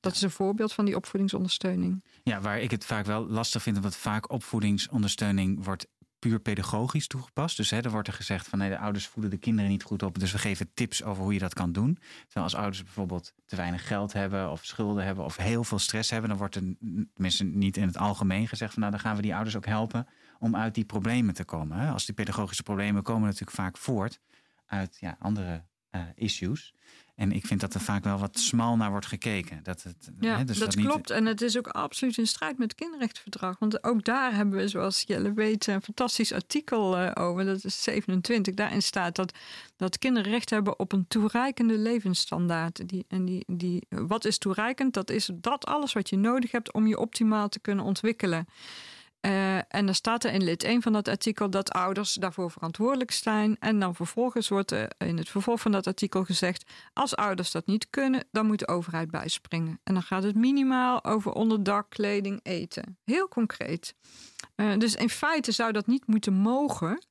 dat 0.00 0.14
is 0.14 0.22
een 0.22 0.30
voorbeeld 0.30 0.72
van 0.72 0.84
die 0.84 0.96
opvoedingsondersteuning. 0.96 2.04
Ja, 2.22 2.40
waar 2.40 2.60
ik 2.60 2.70
het 2.70 2.84
vaak 2.84 3.06
wel 3.06 3.26
lastig 3.26 3.62
vind, 3.62 3.76
omdat 3.76 3.96
vaak 3.96 4.32
opvoedingsondersteuning 4.32 5.64
wordt 5.64 5.86
puur 6.18 6.40
pedagogisch 6.40 7.06
toegepast. 7.06 7.56
Dus 7.56 7.70
hè, 7.70 7.80
er 7.80 7.90
wordt 7.90 8.08
er 8.08 8.14
gezegd 8.14 8.48
van 8.48 8.58
nee, 8.58 8.68
de 8.68 8.78
ouders 8.78 9.06
voeden 9.06 9.30
de 9.30 9.36
kinderen 9.36 9.70
niet 9.70 9.82
goed 9.82 10.02
op. 10.02 10.18
Dus 10.18 10.32
we 10.32 10.38
geven 10.38 10.70
tips 10.74 11.02
over 11.02 11.22
hoe 11.22 11.32
je 11.32 11.38
dat 11.38 11.54
kan 11.54 11.72
doen. 11.72 11.98
Terwijl 12.24 12.44
als 12.44 12.54
ouders 12.54 12.82
bijvoorbeeld 12.82 13.34
te 13.46 13.56
weinig 13.56 13.86
geld 13.86 14.12
hebben 14.12 14.50
of 14.50 14.64
schulden 14.64 15.04
hebben 15.04 15.24
of 15.24 15.36
heel 15.36 15.64
veel 15.64 15.78
stress 15.78 16.10
hebben, 16.10 16.28
dan 16.28 16.38
wordt 16.38 16.54
er 16.54 16.62
tenminste 17.14 17.44
niet 17.44 17.76
in 17.76 17.86
het 17.86 17.96
algemeen 17.96 18.48
gezegd 18.48 18.72
van 18.72 18.80
nou 18.80 18.92
dan 18.92 19.02
gaan 19.02 19.16
we 19.16 19.22
die 19.22 19.34
ouders 19.34 19.56
ook 19.56 19.66
helpen 19.66 20.06
om 20.38 20.56
uit 20.56 20.74
die 20.74 20.84
problemen 20.84 21.34
te 21.34 21.44
komen. 21.44 21.92
Als 21.92 22.04
die 22.04 22.14
pedagogische 22.14 22.62
problemen 22.62 23.02
komen 23.02 23.22
natuurlijk 23.22 23.56
vaak 23.56 23.76
voort 23.76 24.20
uit 24.66 24.96
ja, 25.00 25.16
andere 25.18 25.64
uh, 25.90 26.02
issues. 26.14 26.74
En 27.18 27.32
ik 27.32 27.46
vind 27.46 27.60
dat 27.60 27.74
er 27.74 27.80
vaak 27.80 28.04
wel 28.04 28.18
wat 28.18 28.38
smal 28.38 28.76
naar 28.76 28.90
wordt 28.90 29.06
gekeken. 29.06 29.62
Dat, 29.62 29.82
het, 29.82 30.10
ja, 30.20 30.36
hè, 30.36 30.44
dus 30.44 30.58
dat, 30.58 30.72
dat 30.72 30.84
klopt. 30.84 31.10
En 31.10 31.26
het 31.26 31.42
is 31.42 31.58
ook 31.58 31.68
absoluut 31.68 32.18
in 32.18 32.26
strijd 32.26 32.58
met 32.58 32.70
het 32.70 32.80
kinderrechtenverdrag. 32.80 33.58
Want 33.58 33.84
ook 33.84 34.04
daar 34.04 34.34
hebben 34.34 34.58
we, 34.58 34.68
zoals 34.68 35.04
Jelle 35.06 35.32
weet, 35.32 35.66
een 35.66 35.82
fantastisch 35.82 36.32
artikel 36.32 37.00
uh, 37.00 37.10
over. 37.14 37.44
Dat 37.44 37.64
is 37.64 37.82
27. 37.82 38.54
Daarin 38.54 38.82
staat 38.82 39.16
dat, 39.16 39.34
dat 39.76 39.98
kinderen 39.98 40.30
recht 40.30 40.50
hebben 40.50 40.78
op 40.78 40.92
een 40.92 41.08
toereikende 41.08 41.78
levensstandaard. 41.78 42.88
Die, 42.88 43.04
en 43.08 43.24
die, 43.24 43.44
die, 43.46 43.86
wat 43.88 44.24
is 44.24 44.38
toereikend? 44.38 44.94
Dat 44.94 45.10
is 45.10 45.30
dat 45.34 45.66
alles 45.66 45.92
wat 45.92 46.08
je 46.08 46.16
nodig 46.16 46.50
hebt 46.50 46.72
om 46.72 46.86
je 46.86 46.98
optimaal 46.98 47.48
te 47.48 47.60
kunnen 47.60 47.84
ontwikkelen. 47.84 48.46
Uh, 49.20 49.56
en 49.56 49.86
dan 49.86 49.94
staat 49.94 50.24
er 50.24 50.32
in 50.32 50.44
lid 50.44 50.62
1 50.62 50.82
van 50.82 50.92
dat 50.92 51.08
artikel 51.08 51.50
dat 51.50 51.72
ouders 51.72 52.14
daarvoor 52.14 52.50
verantwoordelijk 52.50 53.10
zijn. 53.10 53.56
En 53.58 53.80
dan 53.80 53.94
vervolgens 53.94 54.48
wordt 54.48 54.70
er 54.70 54.90
in 54.98 55.16
het 55.16 55.28
vervolg 55.28 55.60
van 55.60 55.72
dat 55.72 55.86
artikel 55.86 56.24
gezegd: 56.24 56.70
als 56.92 57.16
ouders 57.16 57.50
dat 57.50 57.66
niet 57.66 57.90
kunnen, 57.90 58.24
dan 58.30 58.46
moet 58.46 58.58
de 58.58 58.68
overheid 58.68 59.10
bijspringen. 59.10 59.80
En 59.84 59.94
dan 59.94 60.02
gaat 60.02 60.22
het 60.22 60.36
minimaal 60.36 61.04
over 61.04 61.32
onderdak, 61.32 61.90
kleding, 61.90 62.40
eten. 62.42 62.98
Heel 63.04 63.28
concreet. 63.28 63.94
Uh, 64.56 64.76
dus 64.76 64.94
in 64.94 65.10
feite 65.10 65.52
zou 65.52 65.72
dat 65.72 65.86
niet 65.86 66.06
moeten 66.06 66.32
mogen. 66.32 67.06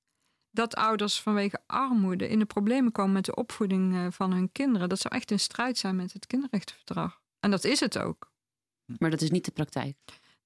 Dat 0.51 0.75
ouders 0.75 1.21
vanwege 1.21 1.59
armoede 1.65 2.27
in 2.27 2.39
de 2.39 2.45
problemen 2.45 2.91
komen 2.91 3.13
met 3.13 3.25
de 3.25 3.35
opvoeding 3.35 3.93
uh, 3.93 4.07
van 4.09 4.31
hun 4.31 4.51
kinderen. 4.51 4.89
Dat 4.89 4.99
zou 4.99 5.15
echt 5.15 5.31
in 5.31 5.39
strijd 5.39 5.77
zijn 5.77 5.95
met 5.95 6.13
het 6.13 6.27
kinderrechtenverdrag. 6.27 7.21
En 7.39 7.51
dat 7.51 7.63
is 7.63 7.79
het 7.79 7.97
ook. 7.97 8.31
Maar 8.97 9.09
dat 9.09 9.21
is 9.21 9.31
niet 9.31 9.45
de 9.45 9.51
praktijk. 9.51 9.95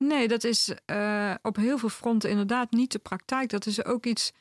Nee, 0.01 0.27
dat 0.27 0.43
is 0.43 0.71
uh, 0.91 1.33
op 1.41 1.55
heel 1.55 1.77
veel 1.77 1.89
fronten 1.89 2.29
inderdaad 2.29 2.71
niet 2.71 2.91
de 2.91 2.99
praktijk. 2.99 3.49
Dat 3.49 3.65
is 3.65 3.85
ook 3.85 4.05
iets. 4.05 4.31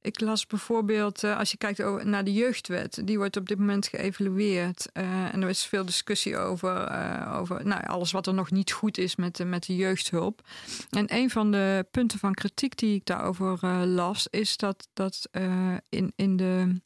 Ik 0.00 0.20
las 0.20 0.46
bijvoorbeeld, 0.46 1.22
uh, 1.22 1.38
als 1.38 1.50
je 1.50 1.56
kijkt 1.56 2.04
naar 2.04 2.24
de 2.24 2.32
jeugdwet, 2.32 3.00
die 3.04 3.18
wordt 3.18 3.36
op 3.36 3.48
dit 3.48 3.58
moment 3.58 3.86
geëvalueerd. 3.86 4.88
Uh, 4.92 5.34
en 5.34 5.42
er 5.42 5.48
is 5.48 5.64
veel 5.64 5.84
discussie 5.84 6.36
over, 6.36 6.90
over 7.30 7.66
nou, 7.66 7.86
alles 7.86 8.12
wat 8.12 8.26
er 8.26 8.34
nog 8.34 8.50
niet 8.50 8.72
goed 8.72 8.98
is 8.98 9.16
met, 9.16 9.44
met 9.44 9.66
de 9.66 9.76
jeugdhulp. 9.76 10.48
En 10.90 11.14
een 11.14 11.30
van 11.30 11.50
de 11.50 11.86
punten 11.90 12.18
van 12.18 12.34
kritiek 12.34 12.76
die 12.76 12.94
ik 12.94 13.06
daarover 13.06 13.86
las, 13.86 14.26
is 14.30 14.56
dat, 14.56 14.88
dat 14.92 15.28
in, 15.88 16.12
in 16.16 16.36
de 16.36 16.80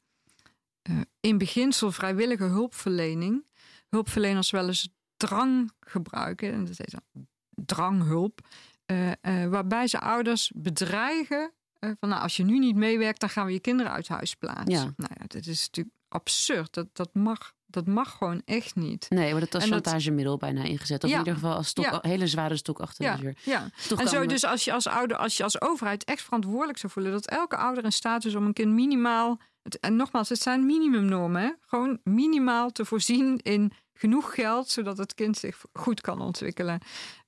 in 1.20 1.38
beginsel 1.38 1.92
vrijwillige 1.92 2.44
hulpverlening, 2.44 3.46
hulpverleners 3.88 4.50
wel 4.50 4.66
eens 4.66 4.88
drang 5.16 5.72
gebruiken. 5.80 6.52
En 6.52 6.64
dat 6.64 6.78
heet 6.78 6.90
dan 7.12 7.26
dranghulp. 7.64 8.40
Uh, 8.86 9.08
uh, 9.08 9.46
waarbij 9.46 9.86
ze 9.86 10.00
ouders 10.00 10.52
bedreigen. 10.54 11.52
Uh, 11.80 11.90
van 12.00 12.08
nou, 12.08 12.22
als 12.22 12.36
je 12.36 12.44
nu 12.44 12.58
niet 12.58 12.76
meewerkt, 12.76 13.20
dan 13.20 13.28
gaan 13.28 13.46
we 13.46 13.52
je 13.52 13.60
kinderen 13.60 13.92
uit 13.92 14.08
huis 14.08 14.34
plaatsen. 14.34 14.66
Ja. 14.70 14.92
Nou 14.96 15.12
ja, 15.18 15.24
dat 15.26 15.46
is 15.46 15.66
natuurlijk 15.66 15.96
absurd. 16.08 16.74
Dat, 16.74 16.86
dat, 16.92 17.14
mag, 17.14 17.52
dat 17.66 17.86
mag 17.86 18.16
gewoon 18.16 18.42
echt 18.44 18.74
niet. 18.74 19.06
Nee, 19.08 19.30
maar 19.32 19.40
dat 19.40 19.54
als 19.54 19.64
chantagemiddel 19.64 20.36
bijna 20.36 20.62
ingezet. 20.62 21.04
Of 21.04 21.10
in 21.10 21.18
ieder 21.18 21.34
geval 21.34 21.54
als 21.54 21.68
stok, 21.68 21.98
hele 22.00 22.26
zware 22.26 22.56
stok 22.56 22.80
achter 22.80 23.16
de 23.16 23.22
deur. 23.22 23.36
Ja. 23.42 23.70
en 23.96 24.08
zo 24.08 24.26
dus 24.26 24.44
als 24.44 24.64
je 24.64 24.72
als 24.72 24.86
ouder, 24.86 25.16
als 25.16 25.36
je 25.36 25.42
als 25.42 25.60
overheid 25.60 26.04
echt 26.04 26.22
verantwoordelijk 26.22 26.78
zou 26.78 26.92
voelen... 26.92 27.12
dat 27.12 27.26
elke 27.26 27.56
ouder 27.56 27.84
in 27.84 27.92
staat 27.92 28.24
is 28.24 28.34
om 28.34 28.46
een 28.46 28.52
kind 28.52 28.72
minimaal... 28.72 29.40
en 29.80 29.96
nogmaals, 29.96 30.28
het 30.28 30.42
zijn 30.42 30.66
minimumnormen. 30.66 31.42
Hè? 31.42 31.50
Gewoon 31.60 32.00
minimaal 32.04 32.70
te 32.70 32.84
voorzien 32.84 33.38
in 33.38 33.72
genoeg 33.96 34.34
geld 34.34 34.68
zodat 34.68 34.98
het 34.98 35.14
kind 35.14 35.36
zich 35.36 35.64
goed 35.72 36.00
kan 36.00 36.20
ontwikkelen. 36.20 36.80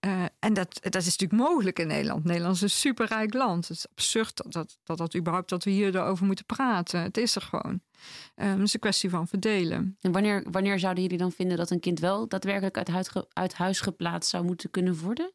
Uh, 0.07 0.23
en 0.39 0.55
dat, 0.55 0.79
dat 0.81 0.95
is 0.95 1.17
natuurlijk 1.17 1.49
mogelijk 1.49 1.79
in 1.79 1.87
Nederland. 1.87 2.25
Nederland 2.25 2.55
is 2.55 2.63
een 2.63 2.71
superrijk 2.71 3.35
land. 3.35 3.69
Het 3.69 3.77
is 3.77 3.87
absurd 3.91 4.37
dat 4.37 4.53
dat, 4.53 4.79
dat, 4.85 4.99
dat 4.99 5.17
überhaupt 5.17 5.49
dat 5.49 5.65
we 5.65 5.71
hierover 5.71 6.27
moeten 6.27 6.47
praten. 6.47 7.03
Het 7.03 7.17
is 7.17 7.35
er 7.35 7.43
gewoon. 7.43 7.81
Um, 8.37 8.47
het 8.47 8.61
is 8.61 8.75
een 8.75 8.81
kwestie 8.81 9.11
van 9.11 9.29
verdelen. 9.29 9.97
En 10.01 10.13
wanneer, 10.13 10.45
wanneer 10.51 10.79
zouden 10.79 11.03
jullie 11.03 11.19
dan 11.19 11.33
vinden 11.33 11.57
dat 11.57 11.71
een 11.71 11.81
kind 11.81 12.01
wel 12.01 12.29
daadwerkelijk 12.29 12.77
uit 12.77 12.89
huis, 12.89 13.11
uit 13.33 13.55
huis 13.55 13.81
geplaatst 13.81 14.31
zou 14.31 14.45
moeten 14.45 14.71
kunnen 14.71 14.99
worden? 14.99 15.33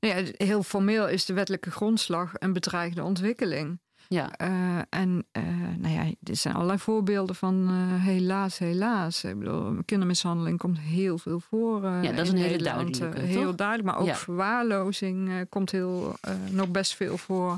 Nou 0.00 0.16
ja, 0.16 0.30
heel 0.36 0.62
formeel 0.62 1.08
is 1.08 1.24
de 1.24 1.32
wettelijke 1.32 1.70
grondslag 1.70 2.32
een 2.34 2.52
bedreigde 2.52 3.02
ontwikkeling. 3.02 3.80
Ja. 4.08 4.30
Uh, 4.42 4.78
en 4.88 5.26
uh, 5.32 5.42
nou 5.78 5.94
ja, 5.94 6.04
er 6.22 6.36
zijn 6.36 6.54
allerlei 6.54 6.78
voorbeelden 6.78 7.34
van 7.34 7.70
uh, 7.70 8.04
helaas, 8.04 8.58
helaas. 8.58 9.24
Ik 9.24 9.38
bedoel, 9.38 9.76
kindermishandeling 9.84 10.58
komt 10.58 10.78
heel 10.78 11.18
veel 11.18 11.40
voor. 11.40 11.82
ja, 11.82 12.12
dat 12.12 12.26
is 12.26 12.28
een 12.28 12.36
hele 12.36 12.62
duidelijke. 12.62 13.20
heel 13.20 13.56
duidelijk, 13.56 13.88
maar 13.88 13.98
ook 13.98 14.06
ja. 14.06 14.14
verwaarlozing 14.14 15.48
komt 15.48 15.70
heel, 15.70 16.16
nog 16.50 16.68
best 16.68 16.94
veel 16.94 17.18
voor. 17.18 17.56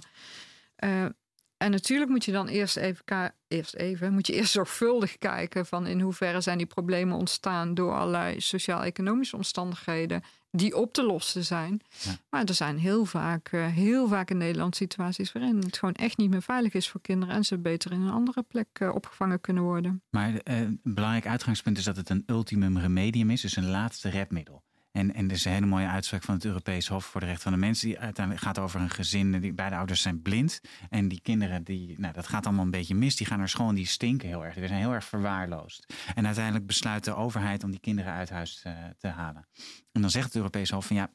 En 1.57 1.71
natuurlijk 1.71 2.11
moet 2.11 2.25
je 2.25 2.33
dan 2.33 2.49
eerst 2.49 2.77
even, 2.77 3.35
eerst 3.49 3.75
even, 3.75 4.13
moet 4.13 4.27
je 4.27 4.33
eerst 4.33 4.53
zorgvuldig 4.53 5.19
kijken 5.19 5.67
van 5.67 5.87
in 5.87 6.01
hoeverre 6.01 6.41
zijn 6.41 6.59
die 6.59 6.67
problemen 6.67 7.17
ontstaan 7.17 7.75
door 7.75 7.95
allerlei 7.95 8.41
sociaal-economische 8.41 9.37
omstandigheden 9.37 10.23
die 10.51 10.77
op 10.77 10.93
te 10.93 11.03
lossen 11.03 11.45
zijn. 11.45 11.81
Ja. 12.03 12.17
Maar 12.31 12.45
er 12.45 12.55
zijn 12.55 12.79
heel 12.79 13.05
vaak, 13.05 13.53
uh, 13.53 13.67
heel 13.67 14.09
vaak 14.09 14.31
in 14.31 14.37
Nederland 14.37 14.77
situaties 14.77 15.33
waarin 15.33 15.57
het 15.57 15.79
gewoon 15.79 15.95
echt 15.95 16.17
niet 16.17 16.31
meer 16.31 16.43
veilig 16.43 16.73
is 16.73 16.89
voor 16.89 17.01
kinderen 17.01 17.35
en 17.35 17.45
ze 17.45 17.59
beter 17.59 17.93
in 17.93 18.01
een 18.01 18.13
andere 18.13 18.43
plek 18.43 18.69
uh, 18.83 18.95
opgevangen 18.95 19.41
kunnen 19.41 19.63
worden. 19.63 20.03
Maar 20.11 20.31
uh, 20.31 20.39
een 20.45 20.81
belangrijk 20.83 21.27
uitgangspunt 21.27 21.79
is 21.79 21.85
dat 21.85 21.97
het 21.97 22.11
een 22.11 22.23
ultimum 22.27 22.79
remedium 22.79 23.31
is, 23.31 23.41
dus 23.41 23.57
een 23.57 23.71
laatste 23.71 24.09
redmiddel. 24.09 24.63
En, 24.97 25.15
en 25.15 25.29
er 25.29 25.35
is 25.35 25.45
een 25.45 25.53
hele 25.53 25.67
mooie 25.67 25.87
uitspraak 25.87 26.23
van 26.23 26.35
het 26.35 26.45
Europees 26.45 26.89
Hof 26.89 27.05
voor 27.05 27.21
de 27.21 27.27
Rechten 27.27 27.43
van 27.43 27.53
de 27.53 27.67
Mens. 27.67 27.81
Die 27.81 27.99
uiteindelijk 27.99 28.45
gaat 28.45 28.59
over 28.59 28.81
een 28.81 28.91
gezin. 28.91 29.41
Die, 29.41 29.53
beide 29.53 29.77
ouders 29.77 30.03
zijn 30.03 30.23
blind. 30.23 30.61
En 30.91 31.09
die 31.09 31.21
kinderen, 31.21 31.65
die, 31.65 32.01
nou, 32.01 32.13
dat 32.13 32.27
gaat 32.27 32.47
allemaal 32.47 32.65
een 32.65 32.71
beetje 32.71 32.95
mis. 32.95 33.17
Die 33.17 33.27
gaan 33.27 33.39
naar 33.39 33.49
school 33.49 33.69
en 33.69 33.75
die 33.75 33.87
stinken 33.87 34.29
heel 34.29 34.45
erg. 34.45 34.55
Die 34.55 34.67
zijn 34.67 34.81
heel 34.81 34.93
erg 34.93 35.05
verwaarloosd. 35.05 35.95
En 36.15 36.27
uiteindelijk 36.27 36.67
besluit 36.67 37.05
de 37.05 37.15
overheid 37.15 37.65
om 37.65 37.71
die 37.71 37.81
kinderen 37.81 38.13
uit 38.13 38.31
huis 38.31 38.61
te, 38.61 38.95
te 38.99 39.09
halen. 39.09 39.47
En 39.93 40.01
dan 40.01 40.11
zegt 40.11 40.27
het 40.27 40.37
Europees 40.37 40.71
Hof 40.71 40.87
van 40.87 40.97
ja, 40.97 41.11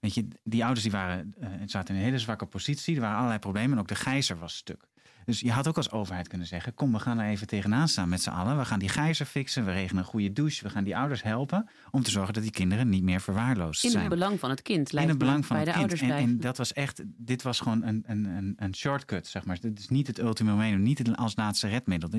weet 0.00 0.14
je, 0.14 0.28
die 0.44 0.64
ouders 0.64 0.82
die 0.82 0.92
waren, 0.92 1.34
uh, 1.40 1.48
zaten 1.64 1.94
in 1.94 2.00
een 2.00 2.06
hele 2.06 2.18
zwakke 2.18 2.46
positie. 2.46 2.94
Er 2.94 3.00
waren 3.00 3.16
allerlei 3.16 3.38
problemen. 3.40 3.72
En 3.72 3.78
ook 3.78 3.88
de 3.88 3.94
gijzer 3.94 4.38
was 4.38 4.56
stuk. 4.56 4.88
Dus 5.26 5.40
je 5.40 5.52
had 5.52 5.68
ook 5.68 5.76
als 5.76 5.90
overheid 5.90 6.28
kunnen 6.28 6.46
zeggen: 6.46 6.74
kom, 6.74 6.92
we 6.92 6.98
gaan 6.98 7.18
er 7.18 7.28
even 7.30 7.46
tegenaan 7.46 7.88
staan 7.88 8.08
met 8.08 8.22
z'n 8.22 8.30
allen. 8.30 8.58
We 8.58 8.64
gaan 8.64 8.78
die 8.78 8.88
gijzer 8.88 9.26
fixen, 9.26 9.64
we 9.64 9.72
regelen 9.72 10.02
een 10.02 10.08
goede 10.08 10.32
douche, 10.32 10.62
we 10.62 10.70
gaan 10.70 10.84
die 10.84 10.96
ouders 10.96 11.22
helpen 11.22 11.68
om 11.90 12.02
te 12.02 12.10
zorgen 12.10 12.34
dat 12.34 12.42
die 12.42 12.52
kinderen 12.52 12.88
niet 12.88 13.02
meer 13.02 13.20
verwaarloosd 13.20 13.80
zijn. 13.80 13.92
In 13.92 13.98
het 13.98 14.08
belang 14.08 14.40
van 14.40 14.50
het 14.50 14.62
kind, 14.62 14.92
In 14.92 15.08
het 15.08 15.18
belang 15.18 15.46
van 15.46 15.56
het 15.56 15.72
kind. 15.72 15.92
En, 15.92 16.10
en, 16.10 16.40
dat 16.40 16.56
was 16.56 16.72
echt, 16.72 17.02
dit 17.06 17.42
was 17.42 17.60
gewoon 17.60 17.82
een, 17.82 18.04
een, 18.06 18.54
een, 18.56 18.74
shortcut, 18.74 19.26
zeg 19.26 19.44
maar. 19.44 19.60
Dit 19.60 19.78
is 19.78 19.88
niet 19.88 20.06
het 20.06 20.18
ultimum 20.18 20.54
remedium, 20.54 20.82
niet 20.82 20.98
het 20.98 21.16
als 21.16 21.36
laatste 21.36 21.68
redmiddel. 21.68 22.10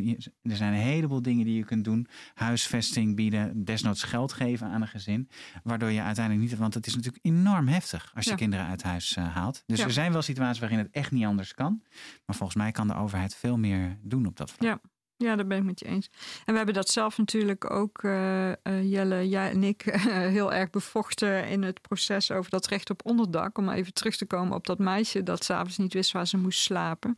Er 0.42 0.56
zijn 0.56 0.74
een 0.74 0.80
heleboel 0.80 1.22
dingen 1.22 1.46
die 1.46 1.56
je 1.56 1.66
kunt 1.66 1.84
doen: 1.84 2.08
huisvesting 2.34 3.16
bieden, 3.16 3.64
desnoods 3.66 4.04
geld 4.04 4.34
geven 4.34 4.68
aan 4.68 4.82
een 4.82 4.88
gezin, 4.88 5.30
waardoor 5.64 5.92
je 5.92 6.02
uiteindelijk 6.02 6.50
niet, 6.50 6.60
want 6.60 6.74
het 6.74 6.88
is 6.88 6.96
natuurlijk 6.96 7.26
enorm 7.26 7.68
heftig 7.68 8.12
als 8.16 8.26
je 8.26 8.36
kinderen 8.36 8.66
uit 8.66 8.84
huis 8.84 9.16
uh, 9.18 9.36
haalt. 9.36 9.64
Dus 9.66 9.80
ja. 9.80 9.86
er 9.86 9.92
zijn 9.92 10.12
wel 10.12 10.22
situaties 10.22 10.60
waarin 10.60 10.78
het 10.78 10.90
echt 10.92 11.12
niet 11.12 11.26
anders 11.26 11.54
kan, 11.54 11.82
maar 12.26 12.36
volgens 12.36 12.58
mij 12.58 12.72
kan 12.72 12.88
de 12.88 12.94
overheid 12.98 13.36
veel 13.36 13.58
meer 13.58 13.98
doen 14.02 14.26
op 14.26 14.38
dat 14.38 14.52
vlak. 14.52 14.62
Ja. 14.62 14.80
Ja, 15.18 15.36
daar 15.36 15.48
ben 15.48 15.58
ik 15.58 15.64
met 15.64 15.80
je 15.80 15.86
eens. 15.86 16.10
En 16.46 16.52
we 16.52 16.58
hebben 16.58 16.74
dat 16.74 16.90
zelf 16.90 17.18
natuurlijk 17.18 17.72
ook, 17.72 18.04
uh, 18.04 18.48
uh, 18.50 18.56
Jelle, 18.92 19.30
jij 19.30 19.52
en 19.52 19.64
ik, 19.64 19.86
uh, 19.86 20.06
heel 20.38 20.54
erg 20.54 20.70
bevochten 20.70 21.48
in 21.48 21.64
het 21.64 21.82
proces 21.82 22.32
over 22.32 22.52
dat 22.52 22.68
recht 22.68 22.90
op 22.90 23.06
onderdak. 23.06 23.58
Om 23.58 23.70
even 23.70 23.94
terug 23.94 24.16
te 24.18 24.26
komen 24.26 24.56
op 24.56 24.66
dat 24.68 24.80
meisje 24.80 25.24
dat 25.24 25.44
s'avonds 25.44 25.78
niet 25.78 25.94
wist 25.94 26.12
waar 26.12 26.28
ze 26.28 26.38
moest 26.38 26.60
slapen. 26.60 27.18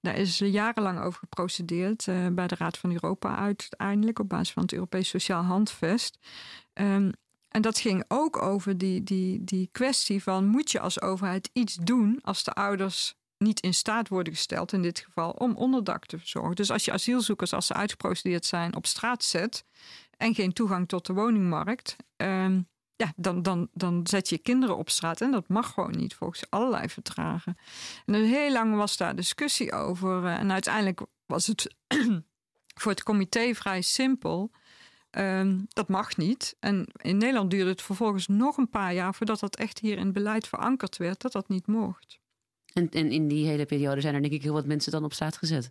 Daar 0.00 0.16
is 0.16 0.38
jarenlang 0.38 1.00
over 1.00 1.18
geprocedeerd 1.18 2.04
bij 2.32 2.46
de 2.46 2.54
Raad 2.58 2.78
van 2.78 2.92
Europa 2.92 3.36
uiteindelijk 3.36 4.18
op 4.18 4.28
basis 4.28 4.52
van 4.52 4.62
het 4.62 4.72
Europees 4.72 5.08
Sociaal 5.08 5.42
Handvest. 5.42 6.18
Um, 6.74 7.12
en 7.48 7.62
dat 7.62 7.78
ging 7.78 8.04
ook 8.08 8.42
over 8.42 8.78
die, 8.78 9.02
die, 9.02 9.44
die 9.44 9.68
kwestie 9.72 10.22
van 10.22 10.46
moet 10.46 10.70
je 10.70 10.80
als 10.80 11.00
overheid 11.00 11.50
iets 11.52 11.74
doen 11.74 12.18
als 12.22 12.44
de 12.44 12.52
ouders 12.52 13.14
niet 13.38 13.60
in 13.60 13.74
staat 13.74 14.08
worden 14.08 14.32
gesteld, 14.32 14.72
in 14.72 14.82
dit 14.82 14.98
geval, 14.98 15.30
om 15.30 15.56
onderdak 15.56 16.06
te 16.06 16.18
verzorgen. 16.18 16.56
Dus 16.56 16.70
als 16.70 16.84
je 16.84 16.92
asielzoekers, 16.92 17.52
als 17.52 17.66
ze 17.66 17.74
uitgeprocedeerd 17.74 18.44
zijn, 18.44 18.76
op 18.76 18.86
straat 18.86 19.24
zet 19.24 19.64
en 20.16 20.34
geen 20.34 20.52
toegang 20.52 20.88
tot 20.88 21.06
de 21.06 21.12
woningmarkt, 21.12 21.96
ehm, 22.16 22.60
ja, 22.96 23.12
dan, 23.16 23.42
dan, 23.42 23.68
dan 23.72 24.06
zet 24.06 24.28
je 24.28 24.38
kinderen 24.38 24.76
op 24.76 24.90
straat. 24.90 25.20
En 25.20 25.30
dat 25.30 25.48
mag 25.48 25.72
gewoon 25.72 25.94
niet 25.96 26.14
volgens 26.14 26.50
allerlei 26.50 26.88
verdragen. 26.88 27.56
En 28.06 28.12
dus 28.12 28.28
heel 28.28 28.52
lang 28.52 28.76
was 28.76 28.96
daar 28.96 29.16
discussie 29.16 29.72
over. 29.72 30.24
Eh, 30.24 30.38
en 30.38 30.52
uiteindelijk 30.52 31.00
was 31.26 31.46
het 31.46 31.74
voor 32.80 32.92
het 32.92 33.02
comité 33.02 33.54
vrij 33.54 33.82
simpel. 33.82 34.50
Ehm, 35.10 35.60
dat 35.68 35.88
mag 35.88 36.16
niet. 36.16 36.56
En 36.60 36.86
in 36.96 37.16
Nederland 37.16 37.50
duurde 37.50 37.70
het 37.70 37.82
vervolgens 37.82 38.26
nog 38.26 38.56
een 38.56 38.70
paar 38.70 38.94
jaar 38.94 39.14
voordat 39.14 39.40
dat 39.40 39.56
echt 39.56 39.78
hier 39.78 39.98
in 39.98 40.12
beleid 40.12 40.48
verankerd 40.48 40.96
werd, 40.96 41.20
dat 41.20 41.32
dat 41.32 41.48
niet 41.48 41.66
mocht. 41.66 42.18
En, 42.74 42.88
en 42.90 43.10
in 43.10 43.28
die 43.28 43.46
hele 43.46 43.64
periode 43.64 44.00
zijn 44.00 44.14
er 44.14 44.20
denk 44.20 44.32
ik 44.32 44.42
heel 44.42 44.52
wat 44.52 44.66
mensen 44.66 44.92
dan 44.92 45.04
op 45.04 45.12
straat 45.12 45.36
gezet. 45.36 45.70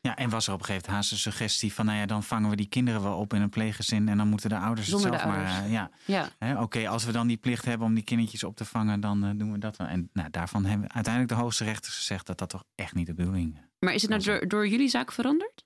Ja, 0.00 0.16
en 0.16 0.30
was 0.30 0.46
er 0.46 0.52
op 0.52 0.58
een 0.58 0.64
gegeven 0.64 0.88
moment 0.90 1.08
haast 1.08 1.12
een 1.12 1.32
suggestie 1.32 1.72
van, 1.72 1.86
nou 1.86 1.98
ja, 1.98 2.06
dan 2.06 2.22
vangen 2.22 2.50
we 2.50 2.56
die 2.56 2.68
kinderen 2.68 3.02
wel 3.02 3.18
op 3.18 3.34
in 3.34 3.42
een 3.42 3.48
pleeggezin 3.48 4.08
en 4.08 4.16
dan 4.16 4.28
moeten 4.28 4.48
de 4.48 4.56
ouders 4.56 4.88
Zonder 4.88 5.10
het 5.12 5.20
zelf 5.20 5.32
maar. 5.32 5.64
Uh, 5.64 5.72
ja, 5.72 5.90
Ja. 6.38 6.62
oké, 6.62 6.88
als 6.88 7.04
we 7.04 7.12
dan 7.12 7.26
die 7.26 7.36
plicht 7.36 7.64
hebben 7.64 7.86
om 7.86 7.94
die 7.94 8.04
kindertjes 8.04 8.44
op 8.44 8.56
te 8.56 8.64
vangen, 8.64 9.00
dan 9.00 9.24
uh, 9.24 9.30
doen 9.34 9.52
we 9.52 9.58
dat 9.58 9.76
wel. 9.76 9.86
En 9.86 10.10
nou, 10.12 10.30
daarvan 10.30 10.64
hebben 10.64 10.92
uiteindelijk 10.92 11.34
de 11.34 11.40
hoogste 11.40 11.64
rechters 11.64 11.96
gezegd 11.96 12.26
dat 12.26 12.38
dat 12.38 12.48
toch 12.48 12.64
echt 12.74 12.94
niet 12.94 13.06
de 13.06 13.14
bedoeling 13.14 13.60
Maar 13.78 13.94
is 13.94 14.02
het 14.02 14.10
nou 14.10 14.22
door, 14.22 14.48
door 14.48 14.68
jullie 14.68 14.88
zaak 14.88 15.12
veranderd? 15.12 15.64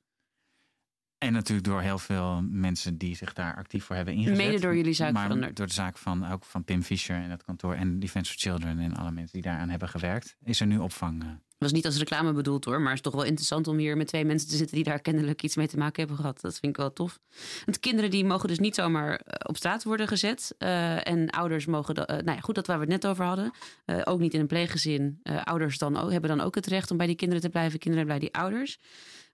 En 1.18 1.32
natuurlijk 1.32 1.66
door 1.66 1.80
heel 1.80 1.98
veel 1.98 2.42
mensen 2.50 2.98
die 2.98 3.16
zich 3.16 3.32
daar 3.32 3.56
actief 3.56 3.84
voor 3.84 3.96
hebben 3.96 4.14
ingezet. 4.14 4.36
Mede 4.36 4.60
door 4.60 4.76
jullie 4.76 4.92
zaak 4.92 5.12
maar 5.12 5.22
veranderd. 5.22 5.56
door 5.56 5.66
de 5.66 5.72
zaak 5.72 5.98
van 5.98 6.30
ook 6.32 6.44
van 6.44 6.64
Pim 6.64 6.82
Fischer 6.82 7.16
en 7.16 7.28
dat 7.28 7.44
kantoor 7.44 7.74
en 7.74 7.98
Defense 7.98 8.32
for 8.32 8.40
Children 8.40 8.78
en 8.78 8.94
alle 8.94 9.10
mensen 9.10 9.32
die 9.32 9.42
daaraan 9.42 9.68
hebben 9.68 9.88
gewerkt, 9.88 10.36
is 10.44 10.60
er 10.60 10.66
nu 10.66 10.78
opvang. 10.78 11.22
Uh, 11.24 11.28
was 11.58 11.72
niet 11.72 11.86
als 11.86 11.98
reclame 11.98 12.32
bedoeld 12.32 12.64
hoor, 12.64 12.78
maar 12.78 12.88
het 12.88 12.96
is 12.96 13.00
toch 13.00 13.14
wel 13.14 13.24
interessant 13.24 13.68
om 13.68 13.76
hier 13.76 13.96
met 13.96 14.06
twee 14.06 14.24
mensen 14.24 14.48
te 14.48 14.56
zitten 14.56 14.76
die 14.76 14.84
daar 14.84 15.00
kennelijk 15.00 15.42
iets 15.42 15.56
mee 15.56 15.66
te 15.66 15.76
maken 15.76 15.98
hebben 15.98 16.16
gehad. 16.16 16.40
Dat 16.40 16.58
vind 16.58 16.72
ik 16.72 16.76
wel 16.76 16.92
tof. 16.92 17.18
Want 17.64 17.80
kinderen 17.80 18.10
die 18.10 18.24
mogen 18.24 18.48
dus 18.48 18.58
niet 18.58 18.74
zomaar 18.74 19.20
op 19.46 19.56
straat 19.56 19.84
worden 19.84 20.08
gezet. 20.08 20.54
Uh, 20.58 21.08
en 21.08 21.30
ouders 21.30 21.66
mogen, 21.66 21.96
uh, 21.98 22.06
nou 22.06 22.30
ja, 22.36 22.40
goed, 22.40 22.54
dat 22.54 22.66
waar 22.66 22.76
we 22.76 22.82
het 22.82 22.92
net 22.92 23.06
over 23.06 23.24
hadden. 23.24 23.50
Uh, 23.86 24.00
ook 24.04 24.20
niet 24.20 24.34
in 24.34 24.40
een 24.40 24.46
pleeggezin. 24.46 25.20
ouders 25.44 25.78
dan 25.78 25.96
ook, 25.96 26.10
hebben 26.10 26.30
dan 26.36 26.40
ook 26.40 26.54
het 26.54 26.66
recht 26.66 26.90
om 26.90 26.96
bij 26.96 27.06
die 27.06 27.16
kinderen 27.16 27.42
te 27.42 27.50
blijven. 27.50 27.78
Kinderen 27.78 28.06
bij 28.06 28.18
die 28.18 28.34
ouders. 28.34 28.78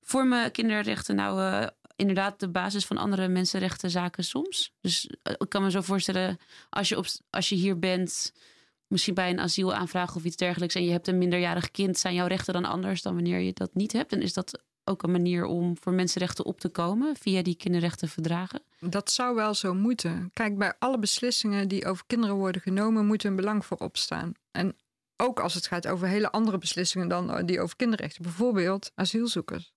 Vormen 0.02 0.50
kinderrechten 0.50 1.16
nou 1.16 1.68
inderdaad 1.96 2.40
de 2.40 2.48
basis 2.48 2.86
van 2.86 2.96
andere 2.96 3.28
mensenrechtenzaken 3.28 4.24
soms? 4.24 4.72
Dus 4.80 5.10
ik 5.22 5.48
kan 5.48 5.62
me 5.62 5.70
zo 5.70 5.80
voorstellen, 5.80 6.38
als 6.70 6.88
je, 6.88 6.96
op, 6.96 7.06
als 7.30 7.48
je 7.48 7.54
hier 7.54 7.78
bent 7.78 8.32
misschien 8.86 9.14
bij 9.14 9.30
een 9.30 9.40
asielaanvraag 9.40 10.16
of 10.16 10.24
iets 10.24 10.36
dergelijks 10.36 10.74
en 10.74 10.84
je 10.84 10.90
hebt 10.90 11.08
een 11.08 11.18
minderjarig 11.18 11.70
kind, 11.70 11.98
zijn 11.98 12.14
jouw 12.14 12.26
rechten 12.26 12.54
dan 12.54 12.64
anders 12.64 13.02
dan 13.02 13.14
wanneer 13.14 13.38
je 13.38 13.52
dat 13.52 13.74
niet 13.74 13.92
hebt? 13.92 14.12
En 14.12 14.22
is 14.22 14.32
dat 14.32 14.62
ook 14.84 15.02
een 15.02 15.10
manier 15.10 15.44
om 15.44 15.76
voor 15.80 15.92
mensenrechten 15.92 16.44
op 16.44 16.60
te 16.60 16.68
komen 16.68 17.16
via 17.16 17.42
die 17.42 17.56
kinderrechtenverdragen? 17.56 18.62
Dat 18.80 19.10
zou 19.10 19.34
wel 19.34 19.54
zo 19.54 19.74
moeten. 19.74 20.30
Kijk, 20.32 20.58
bij 20.58 20.74
alle 20.78 20.98
beslissingen 20.98 21.68
die 21.68 21.86
over 21.86 22.04
kinderen 22.06 22.36
worden 22.36 22.62
genomen, 22.62 23.06
moet 23.06 23.24
een 23.24 23.36
belang 23.36 23.66
voor 23.66 23.76
opstaan. 23.76 24.32
En 24.50 24.76
ook 25.16 25.40
als 25.40 25.54
het 25.54 25.66
gaat 25.66 25.86
over 25.86 26.08
hele 26.08 26.30
andere 26.30 26.58
beslissingen 26.58 27.08
dan 27.08 27.46
die 27.46 27.60
over 27.60 27.76
kinderrechten, 27.76 28.22
bijvoorbeeld 28.22 28.92
asielzoekers. 28.94 29.71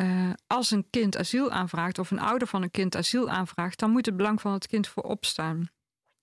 Uh, 0.00 0.30
als 0.46 0.70
een 0.70 0.86
kind 0.90 1.16
asiel 1.16 1.50
aanvraagt 1.50 1.98
of 1.98 2.10
een 2.10 2.20
ouder 2.20 2.48
van 2.48 2.62
een 2.62 2.70
kind 2.70 2.96
asiel 2.96 3.30
aanvraagt, 3.30 3.78
dan 3.78 3.90
moet 3.90 4.06
het 4.06 4.16
belang 4.16 4.40
van 4.40 4.52
het 4.52 4.66
kind 4.66 4.88
voorop 4.88 5.24
staan. 5.24 5.70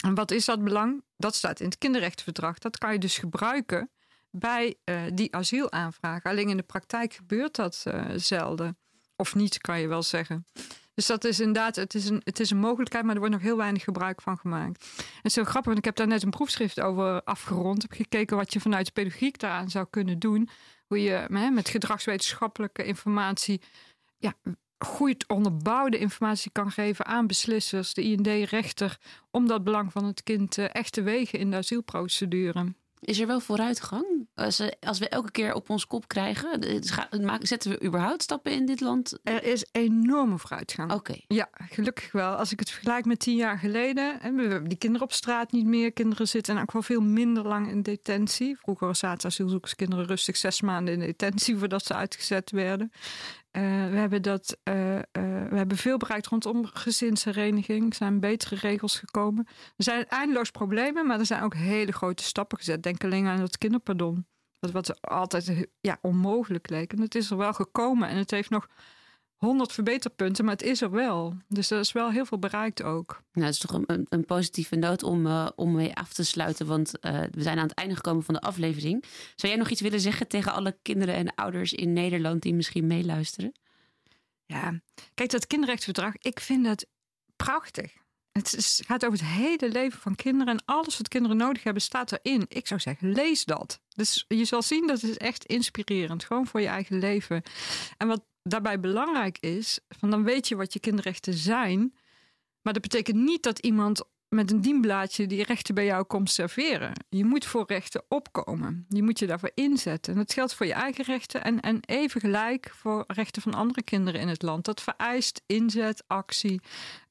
En 0.05 0.15
wat 0.15 0.31
is 0.31 0.45
dat 0.45 0.63
belang? 0.63 1.03
Dat 1.17 1.35
staat 1.35 1.59
in 1.59 1.65
het 1.65 1.77
kinderrechtenverdrag. 1.77 2.57
Dat 2.57 2.77
kan 2.77 2.93
je 2.93 2.99
dus 2.99 3.17
gebruiken 3.17 3.91
bij 4.31 4.75
uh, 4.85 5.01
die 5.13 5.35
asielaanvraag. 5.35 6.23
Alleen 6.23 6.49
in 6.49 6.57
de 6.57 6.63
praktijk 6.63 7.13
gebeurt 7.13 7.55
dat 7.55 7.83
uh, 7.87 8.05
zelden. 8.15 8.77
Of 9.15 9.35
niet, 9.35 9.57
kan 9.57 9.79
je 9.79 9.87
wel 9.87 10.03
zeggen. 10.03 10.45
Dus 10.93 11.05
dat 11.05 11.23
is 11.23 11.39
inderdaad, 11.39 11.75
het 11.75 11.95
is, 11.95 12.09
een, 12.09 12.21
het 12.23 12.39
is 12.39 12.49
een 12.49 12.57
mogelijkheid, 12.57 13.03
maar 13.03 13.13
er 13.13 13.19
wordt 13.19 13.35
nog 13.35 13.43
heel 13.43 13.57
weinig 13.57 13.83
gebruik 13.83 14.21
van 14.21 14.37
gemaakt. 14.37 14.85
En 14.97 15.03
het 15.15 15.25
is 15.25 15.35
heel 15.35 15.43
grappig, 15.43 15.65
want 15.65 15.77
ik 15.77 15.85
heb 15.85 15.95
daar 15.95 16.07
net 16.07 16.23
een 16.23 16.29
proefschrift 16.29 16.79
over 16.79 17.23
afgerond. 17.23 17.83
Ik 17.83 17.89
heb 17.89 17.97
gekeken 17.97 18.37
wat 18.37 18.53
je 18.53 18.59
vanuit 18.59 18.85
de 18.85 18.91
pedagogiek 18.91 19.39
daaraan 19.39 19.69
zou 19.69 19.87
kunnen 19.89 20.19
doen. 20.19 20.49
Hoe 20.89 21.01
je 21.01 21.25
met 21.51 21.69
gedragswetenschappelijke 21.69 22.83
informatie 22.83 23.61
ja, 24.17 24.33
goed 24.77 25.27
onderbouwde 25.27 25.97
informatie 25.97 26.51
kan 26.51 26.71
geven 26.71 27.05
aan 27.05 27.27
beslissers, 27.27 27.93
de 27.93 28.01
IND-rechter, 28.01 28.97
om 29.31 29.47
dat 29.47 29.63
belang 29.63 29.91
van 29.91 30.05
het 30.05 30.23
kind 30.23 30.57
echt 30.57 30.93
te 30.93 31.01
wegen 31.01 31.39
in 31.39 31.51
de 31.51 31.57
asielprocedure. 31.57 32.73
Is 32.99 33.19
er 33.19 33.27
wel 33.27 33.39
vooruitgang? 33.39 34.27
Als, 34.35 34.61
als 34.79 34.99
we 34.99 35.09
elke 35.09 35.31
keer 35.31 35.53
op 35.53 35.69
ons 35.69 35.87
kop 35.87 36.07
krijgen, 36.07 36.83
zetten 37.41 37.71
we 37.71 37.83
überhaupt 37.83 38.23
stappen 38.23 38.51
in 38.51 38.65
dit 38.65 38.81
land? 38.81 39.19
Er 39.23 39.43
is 39.43 39.65
enorme 39.71 40.37
vooruitgang. 40.37 40.91
Oké. 40.91 40.99
Okay. 40.99 41.23
Ja, 41.27 41.49
gelukkig 41.69 42.11
wel. 42.11 42.33
Als 42.35 42.51
ik 42.51 42.59
het 42.59 42.69
vergelijk 42.69 43.05
met 43.05 43.19
tien 43.19 43.35
jaar 43.35 43.57
geleden, 43.57 44.21
en 44.21 44.35
we 44.35 44.41
hebben 44.41 44.69
die 44.69 44.77
kinderen 44.77 45.07
op 45.07 45.13
straat 45.13 45.51
niet 45.51 45.65
meer. 45.65 45.91
Kinderen 45.91 46.27
zitten 46.27 46.61
ook 46.61 46.71
wel 46.71 46.81
veel 46.81 47.01
minder 47.01 47.47
lang 47.47 47.69
in 47.69 47.81
detentie. 47.81 48.57
Vroeger 48.57 48.95
zaten 48.95 49.29
asielzoekerskinderen 49.29 50.05
rustig 50.05 50.37
zes 50.37 50.61
maanden 50.61 50.93
in 50.93 50.99
detentie 50.99 51.57
voordat 51.57 51.85
ze 51.85 51.93
uitgezet 51.93 52.51
werden. 52.51 52.91
Uh, 53.51 53.89
we, 53.89 53.97
hebben 53.97 54.21
dat, 54.21 54.57
uh, 54.63 54.95
uh, 54.95 55.01
we 55.49 55.55
hebben 55.55 55.77
veel 55.77 55.97
bereikt 55.97 56.27
rondom 56.27 56.65
gezinshereniging. 56.65 57.89
Er 57.89 57.95
zijn 57.95 58.19
betere 58.19 58.55
regels 58.55 58.99
gekomen. 58.99 59.47
Er 59.47 59.83
zijn 59.83 60.07
eindeloos 60.07 60.51
problemen, 60.51 61.07
maar 61.07 61.19
er 61.19 61.25
zijn 61.25 61.43
ook 61.43 61.53
hele 61.53 61.91
grote 61.91 62.23
stappen 62.23 62.57
gezet. 62.57 62.83
Denk 62.83 63.03
alleen 63.03 63.27
aan 63.27 63.39
het 63.39 63.57
kinderpardon. 63.57 64.27
Dat 64.59 64.71
wat 64.71 65.01
altijd 65.01 65.67
ja, 65.81 65.97
onmogelijk 66.01 66.69
leek. 66.69 66.93
En 66.93 67.01
het 67.01 67.15
is 67.15 67.31
er 67.31 67.37
wel 67.37 67.53
gekomen. 67.53 68.09
En 68.09 68.17
het 68.17 68.31
heeft 68.31 68.49
nog 68.49 68.67
honderd 69.39 69.71
verbeterpunten, 69.71 70.45
maar 70.45 70.53
het 70.53 70.63
is 70.63 70.81
er 70.81 70.91
wel. 70.91 71.37
Dus 71.47 71.71
er 71.71 71.79
is 71.79 71.91
wel 71.91 72.11
heel 72.11 72.25
veel 72.25 72.39
bereikt 72.39 72.83
ook. 72.83 73.23
Nou, 73.31 73.45
het 73.45 73.55
is 73.55 73.59
toch 73.59 73.81
een, 73.85 74.05
een 74.09 74.25
positieve 74.25 74.75
noot 74.75 75.03
om, 75.03 75.25
uh, 75.25 75.47
om 75.55 75.71
mee 75.71 75.95
af 75.95 76.13
te 76.13 76.23
sluiten. 76.23 76.65
Want 76.65 76.91
uh, 77.01 77.19
we 77.31 77.41
zijn 77.41 77.57
aan 77.57 77.67
het 77.67 77.77
einde 77.77 77.95
gekomen 77.95 78.23
van 78.23 78.33
de 78.33 78.41
aflevering. 78.41 79.03
Zou 79.35 79.51
jij 79.51 79.61
nog 79.61 79.69
iets 79.69 79.81
willen 79.81 79.99
zeggen 79.99 80.27
tegen 80.27 80.53
alle 80.53 80.77
kinderen 80.81 81.15
en 81.15 81.35
ouders 81.35 81.73
in 81.73 81.93
Nederland 81.93 82.41
die 82.41 82.53
misschien 82.53 82.87
meeluisteren? 82.87 83.51
Ja, 84.45 84.81
kijk, 85.13 85.29
dat 85.29 85.47
kinderrechtsverdrag, 85.47 86.13
ik 86.17 86.39
vind 86.39 86.65
dat 86.65 86.85
prachtig. 87.35 87.97
Het 88.31 88.55
is, 88.55 88.81
gaat 88.85 89.05
over 89.05 89.19
het 89.19 89.27
hele 89.27 89.71
leven 89.71 89.99
van 89.99 90.15
kinderen 90.15 90.53
en 90.53 90.65
alles 90.65 90.97
wat 90.97 91.07
kinderen 91.07 91.37
nodig 91.37 91.63
hebben 91.63 91.81
staat 91.81 92.11
erin. 92.11 92.45
Ik 92.47 92.67
zou 92.67 92.79
zeggen, 92.79 93.11
lees 93.11 93.45
dat. 93.45 93.81
Dus 93.95 94.25
je 94.27 94.45
zal 94.45 94.61
zien, 94.61 94.87
dat 94.87 95.03
is 95.03 95.17
echt 95.17 95.45
inspirerend, 95.45 96.23
gewoon 96.23 96.47
voor 96.47 96.61
je 96.61 96.67
eigen 96.67 96.99
leven. 96.99 97.43
En 97.97 98.07
wat 98.07 98.21
daarbij 98.43 98.79
belangrijk 98.79 99.37
is, 99.39 99.79
van 99.89 100.09
dan 100.09 100.23
weet 100.23 100.47
je 100.47 100.55
wat 100.55 100.73
je 100.73 100.79
kinderrechten 100.79 101.33
zijn. 101.33 101.93
Maar 102.61 102.73
dat 102.73 102.81
betekent 102.81 103.17
niet 103.17 103.43
dat 103.43 103.59
iemand 103.59 104.03
met 104.29 104.51
een 104.51 104.61
dienblaadje 104.61 105.27
die 105.27 105.43
rechten 105.43 105.75
bij 105.75 105.85
jou 105.85 106.03
komt 106.03 106.31
serveren. 106.31 106.91
Je 107.09 107.25
moet 107.25 107.45
voor 107.45 107.63
rechten 107.67 108.03
opkomen. 108.07 108.85
Je 108.89 109.03
moet 109.03 109.19
je 109.19 109.27
daarvoor 109.27 109.51
inzetten. 109.53 110.13
En 110.13 110.19
dat 110.19 110.33
geldt 110.33 110.53
voor 110.53 110.65
je 110.65 110.73
eigen 110.73 111.03
rechten 111.03 111.43
en, 111.43 111.59
en 111.59 111.79
even 111.85 112.21
gelijk 112.21 112.71
voor 112.75 113.03
rechten 113.07 113.41
van 113.41 113.53
andere 113.53 113.83
kinderen 113.83 114.21
in 114.21 114.27
het 114.27 114.41
land. 114.41 114.65
Dat 114.65 114.81
vereist 114.81 115.41
inzet, 115.45 116.03
actie. 116.07 116.61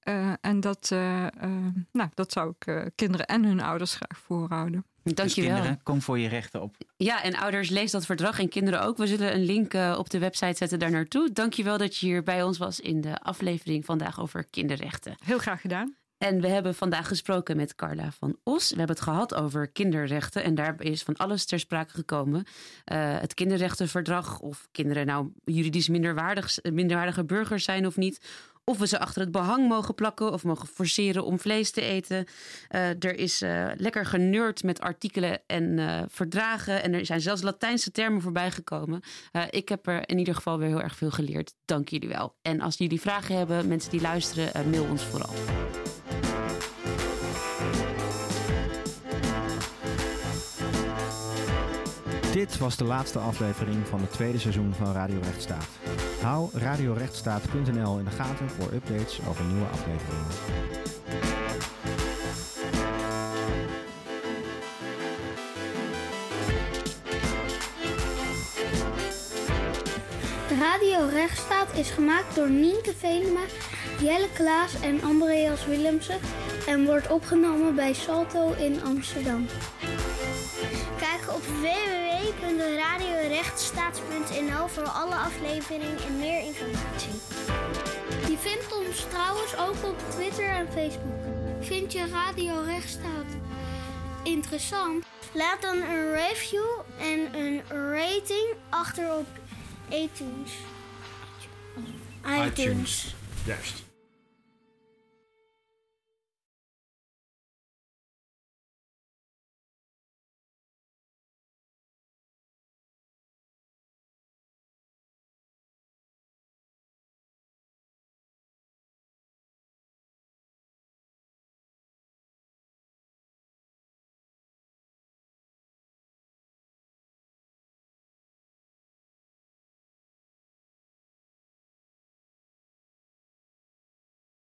Uh, 0.04 0.32
en 0.40 0.60
dat, 0.60 0.90
uh, 0.92 1.22
uh, 1.22 1.50
nou, 1.92 2.10
dat 2.14 2.32
zou 2.32 2.54
ik 2.58 2.90
kinderen 2.94 3.26
en 3.26 3.44
hun 3.44 3.60
ouders 3.60 3.94
graag 3.94 4.18
voorhouden. 4.18 4.84
Dank 5.02 5.28
dus 5.28 5.34
je 5.34 5.42
wel. 5.42 5.50
kinderen, 5.50 5.82
kom 5.82 6.02
voor 6.02 6.18
je 6.18 6.28
rechten 6.28 6.62
op. 6.62 6.76
Ja, 6.96 7.22
en 7.22 7.36
ouders, 7.36 7.68
lees 7.68 7.90
dat 7.90 8.06
verdrag 8.06 8.38
en 8.38 8.48
kinderen 8.48 8.82
ook. 8.82 8.96
We 8.96 9.06
zullen 9.06 9.34
een 9.34 9.44
link 9.44 9.74
uh, 9.74 9.94
op 9.98 10.10
de 10.10 10.18
website 10.18 10.56
zetten 10.56 10.78
daar 10.78 10.90
naartoe. 10.90 11.32
Dank 11.32 11.52
je 11.52 11.62
wel 11.62 11.78
dat 11.78 11.96
je 11.96 12.06
hier 12.06 12.22
bij 12.22 12.42
ons 12.42 12.58
was 12.58 12.80
in 12.80 13.00
de 13.00 13.18
aflevering 13.20 13.84
vandaag 13.84 14.20
over 14.20 14.44
kinderrechten. 14.50 15.14
Heel 15.24 15.38
graag 15.38 15.60
gedaan. 15.60 15.96
En 16.18 16.40
we 16.40 16.48
hebben 16.48 16.74
vandaag 16.74 17.08
gesproken 17.08 17.56
met 17.56 17.74
Carla 17.74 18.10
van 18.10 18.36
Os. 18.42 18.70
We 18.70 18.76
hebben 18.76 18.96
het 18.96 19.04
gehad 19.04 19.34
over 19.34 19.68
kinderrechten. 19.68 20.42
En 20.42 20.54
daar 20.54 20.82
is 20.82 21.02
van 21.02 21.16
alles 21.16 21.44
ter 21.44 21.58
sprake 21.58 21.92
gekomen. 21.92 22.44
Uh, 22.92 23.18
het 23.20 23.34
kinderrechtenverdrag, 23.34 24.40
of 24.40 24.68
kinderen 24.72 25.06
nou 25.06 25.32
juridisch 25.44 25.88
minderwaardig, 25.88 26.58
minderwaardige 26.62 27.24
burgers 27.24 27.64
zijn 27.64 27.86
of 27.86 27.96
niet 27.96 28.46
of 28.64 28.78
we 28.78 28.86
ze 28.86 28.98
achter 28.98 29.20
het 29.20 29.30
behang 29.30 29.68
mogen 29.68 29.94
plakken 29.94 30.32
of 30.32 30.44
mogen 30.44 30.68
forceren 30.68 31.24
om 31.24 31.38
vlees 31.38 31.70
te 31.70 31.80
eten. 31.80 32.24
Uh, 32.70 32.88
er 32.88 33.18
is 33.18 33.42
uh, 33.42 33.68
lekker 33.76 34.06
geneurd 34.06 34.62
met 34.62 34.80
artikelen 34.80 35.40
en 35.46 35.78
verdragen. 36.10 36.82
En 36.82 36.94
er 36.94 37.06
zijn 37.06 37.20
zelfs 37.20 37.42
Latijnse 37.42 37.90
termen 37.90 38.22
voorbij 38.22 38.50
gekomen. 38.50 39.00
ik 39.50 39.68
heb 39.68 39.86
er 39.86 40.08
in 40.08 40.18
ieder 40.18 40.34
geval 40.34 40.58
weer 40.58 40.68
heel 40.68 40.82
erg 40.82 40.96
veel 40.96 41.10
geleerd. 41.10 41.54
Dank 41.64 41.88
jullie 41.88 42.08
wel. 42.08 42.36
En 42.42 42.60
als 42.60 42.76
jullie 42.76 43.00
vragen 43.00 43.36
hebben, 43.36 43.68
mensen 43.68 43.90
die 43.90 44.00
luisteren, 44.00 44.70
mail 44.70 44.84
ons 44.84 45.04
vooral. 45.04 45.34
Dit 52.32 52.58
was 52.58 52.76
de 52.76 52.84
laatste 52.84 53.18
aflevering 53.18 53.86
van 53.86 54.00
het 54.00 54.12
tweede 54.12 54.38
seizoen 54.38 54.74
van 54.74 54.92
Radio 54.92 55.18
Rechtsstaat. 55.22 55.68
Hou 56.22 56.48
radiorechtsstaat.nl 56.52 57.98
in 57.98 58.04
de 58.04 58.10
gaten 58.10 58.50
voor 58.50 58.72
updates 58.72 59.20
over 59.28 59.44
nieuwe 59.44 59.66
afleveringen. 59.66 60.26
Radio 70.58 71.08
Rechtsstaat 71.12 71.76
is 71.76 71.90
gemaakt 71.90 72.34
door 72.34 72.50
Nienke 72.50 72.94
Venema, 72.96 73.40
Jelle 74.00 74.28
Klaas 74.34 74.80
en 74.80 75.02
Andreas 75.02 75.66
Willemsen 75.66 76.18
en 76.66 76.84
wordt 76.84 77.10
opgenomen 77.10 77.74
bij 77.74 77.92
Salto 77.92 78.52
in 78.52 78.82
Amsterdam. 78.82 79.46
www.radiorechtstaat.nl 83.98 84.68
voor 84.68 84.88
alle 84.88 85.14
afleveringen 85.14 85.98
en 86.06 86.18
meer 86.18 86.40
informatie. 86.40 87.12
Je 88.28 88.36
vindt 88.38 88.76
ons 88.86 89.06
trouwens 89.10 89.56
ook 89.56 89.90
op 89.90 89.96
Twitter 90.10 90.48
en 90.48 90.68
Facebook. 90.72 91.20
Vind 91.60 91.92
je 91.92 92.08
Radio 92.08 92.62
Rechtsstaat 92.66 93.36
interessant? 94.22 95.04
Laat 95.32 95.62
dan 95.62 95.76
een 95.76 96.14
review 96.14 96.80
en 97.00 97.40
een 97.40 97.62
rating 97.68 98.54
achter 98.68 99.16
op 99.16 99.26
iTunes. 99.88 100.52
iTunes. 102.24 102.46
iTunes. 102.46 103.14
Juist. 103.44 103.87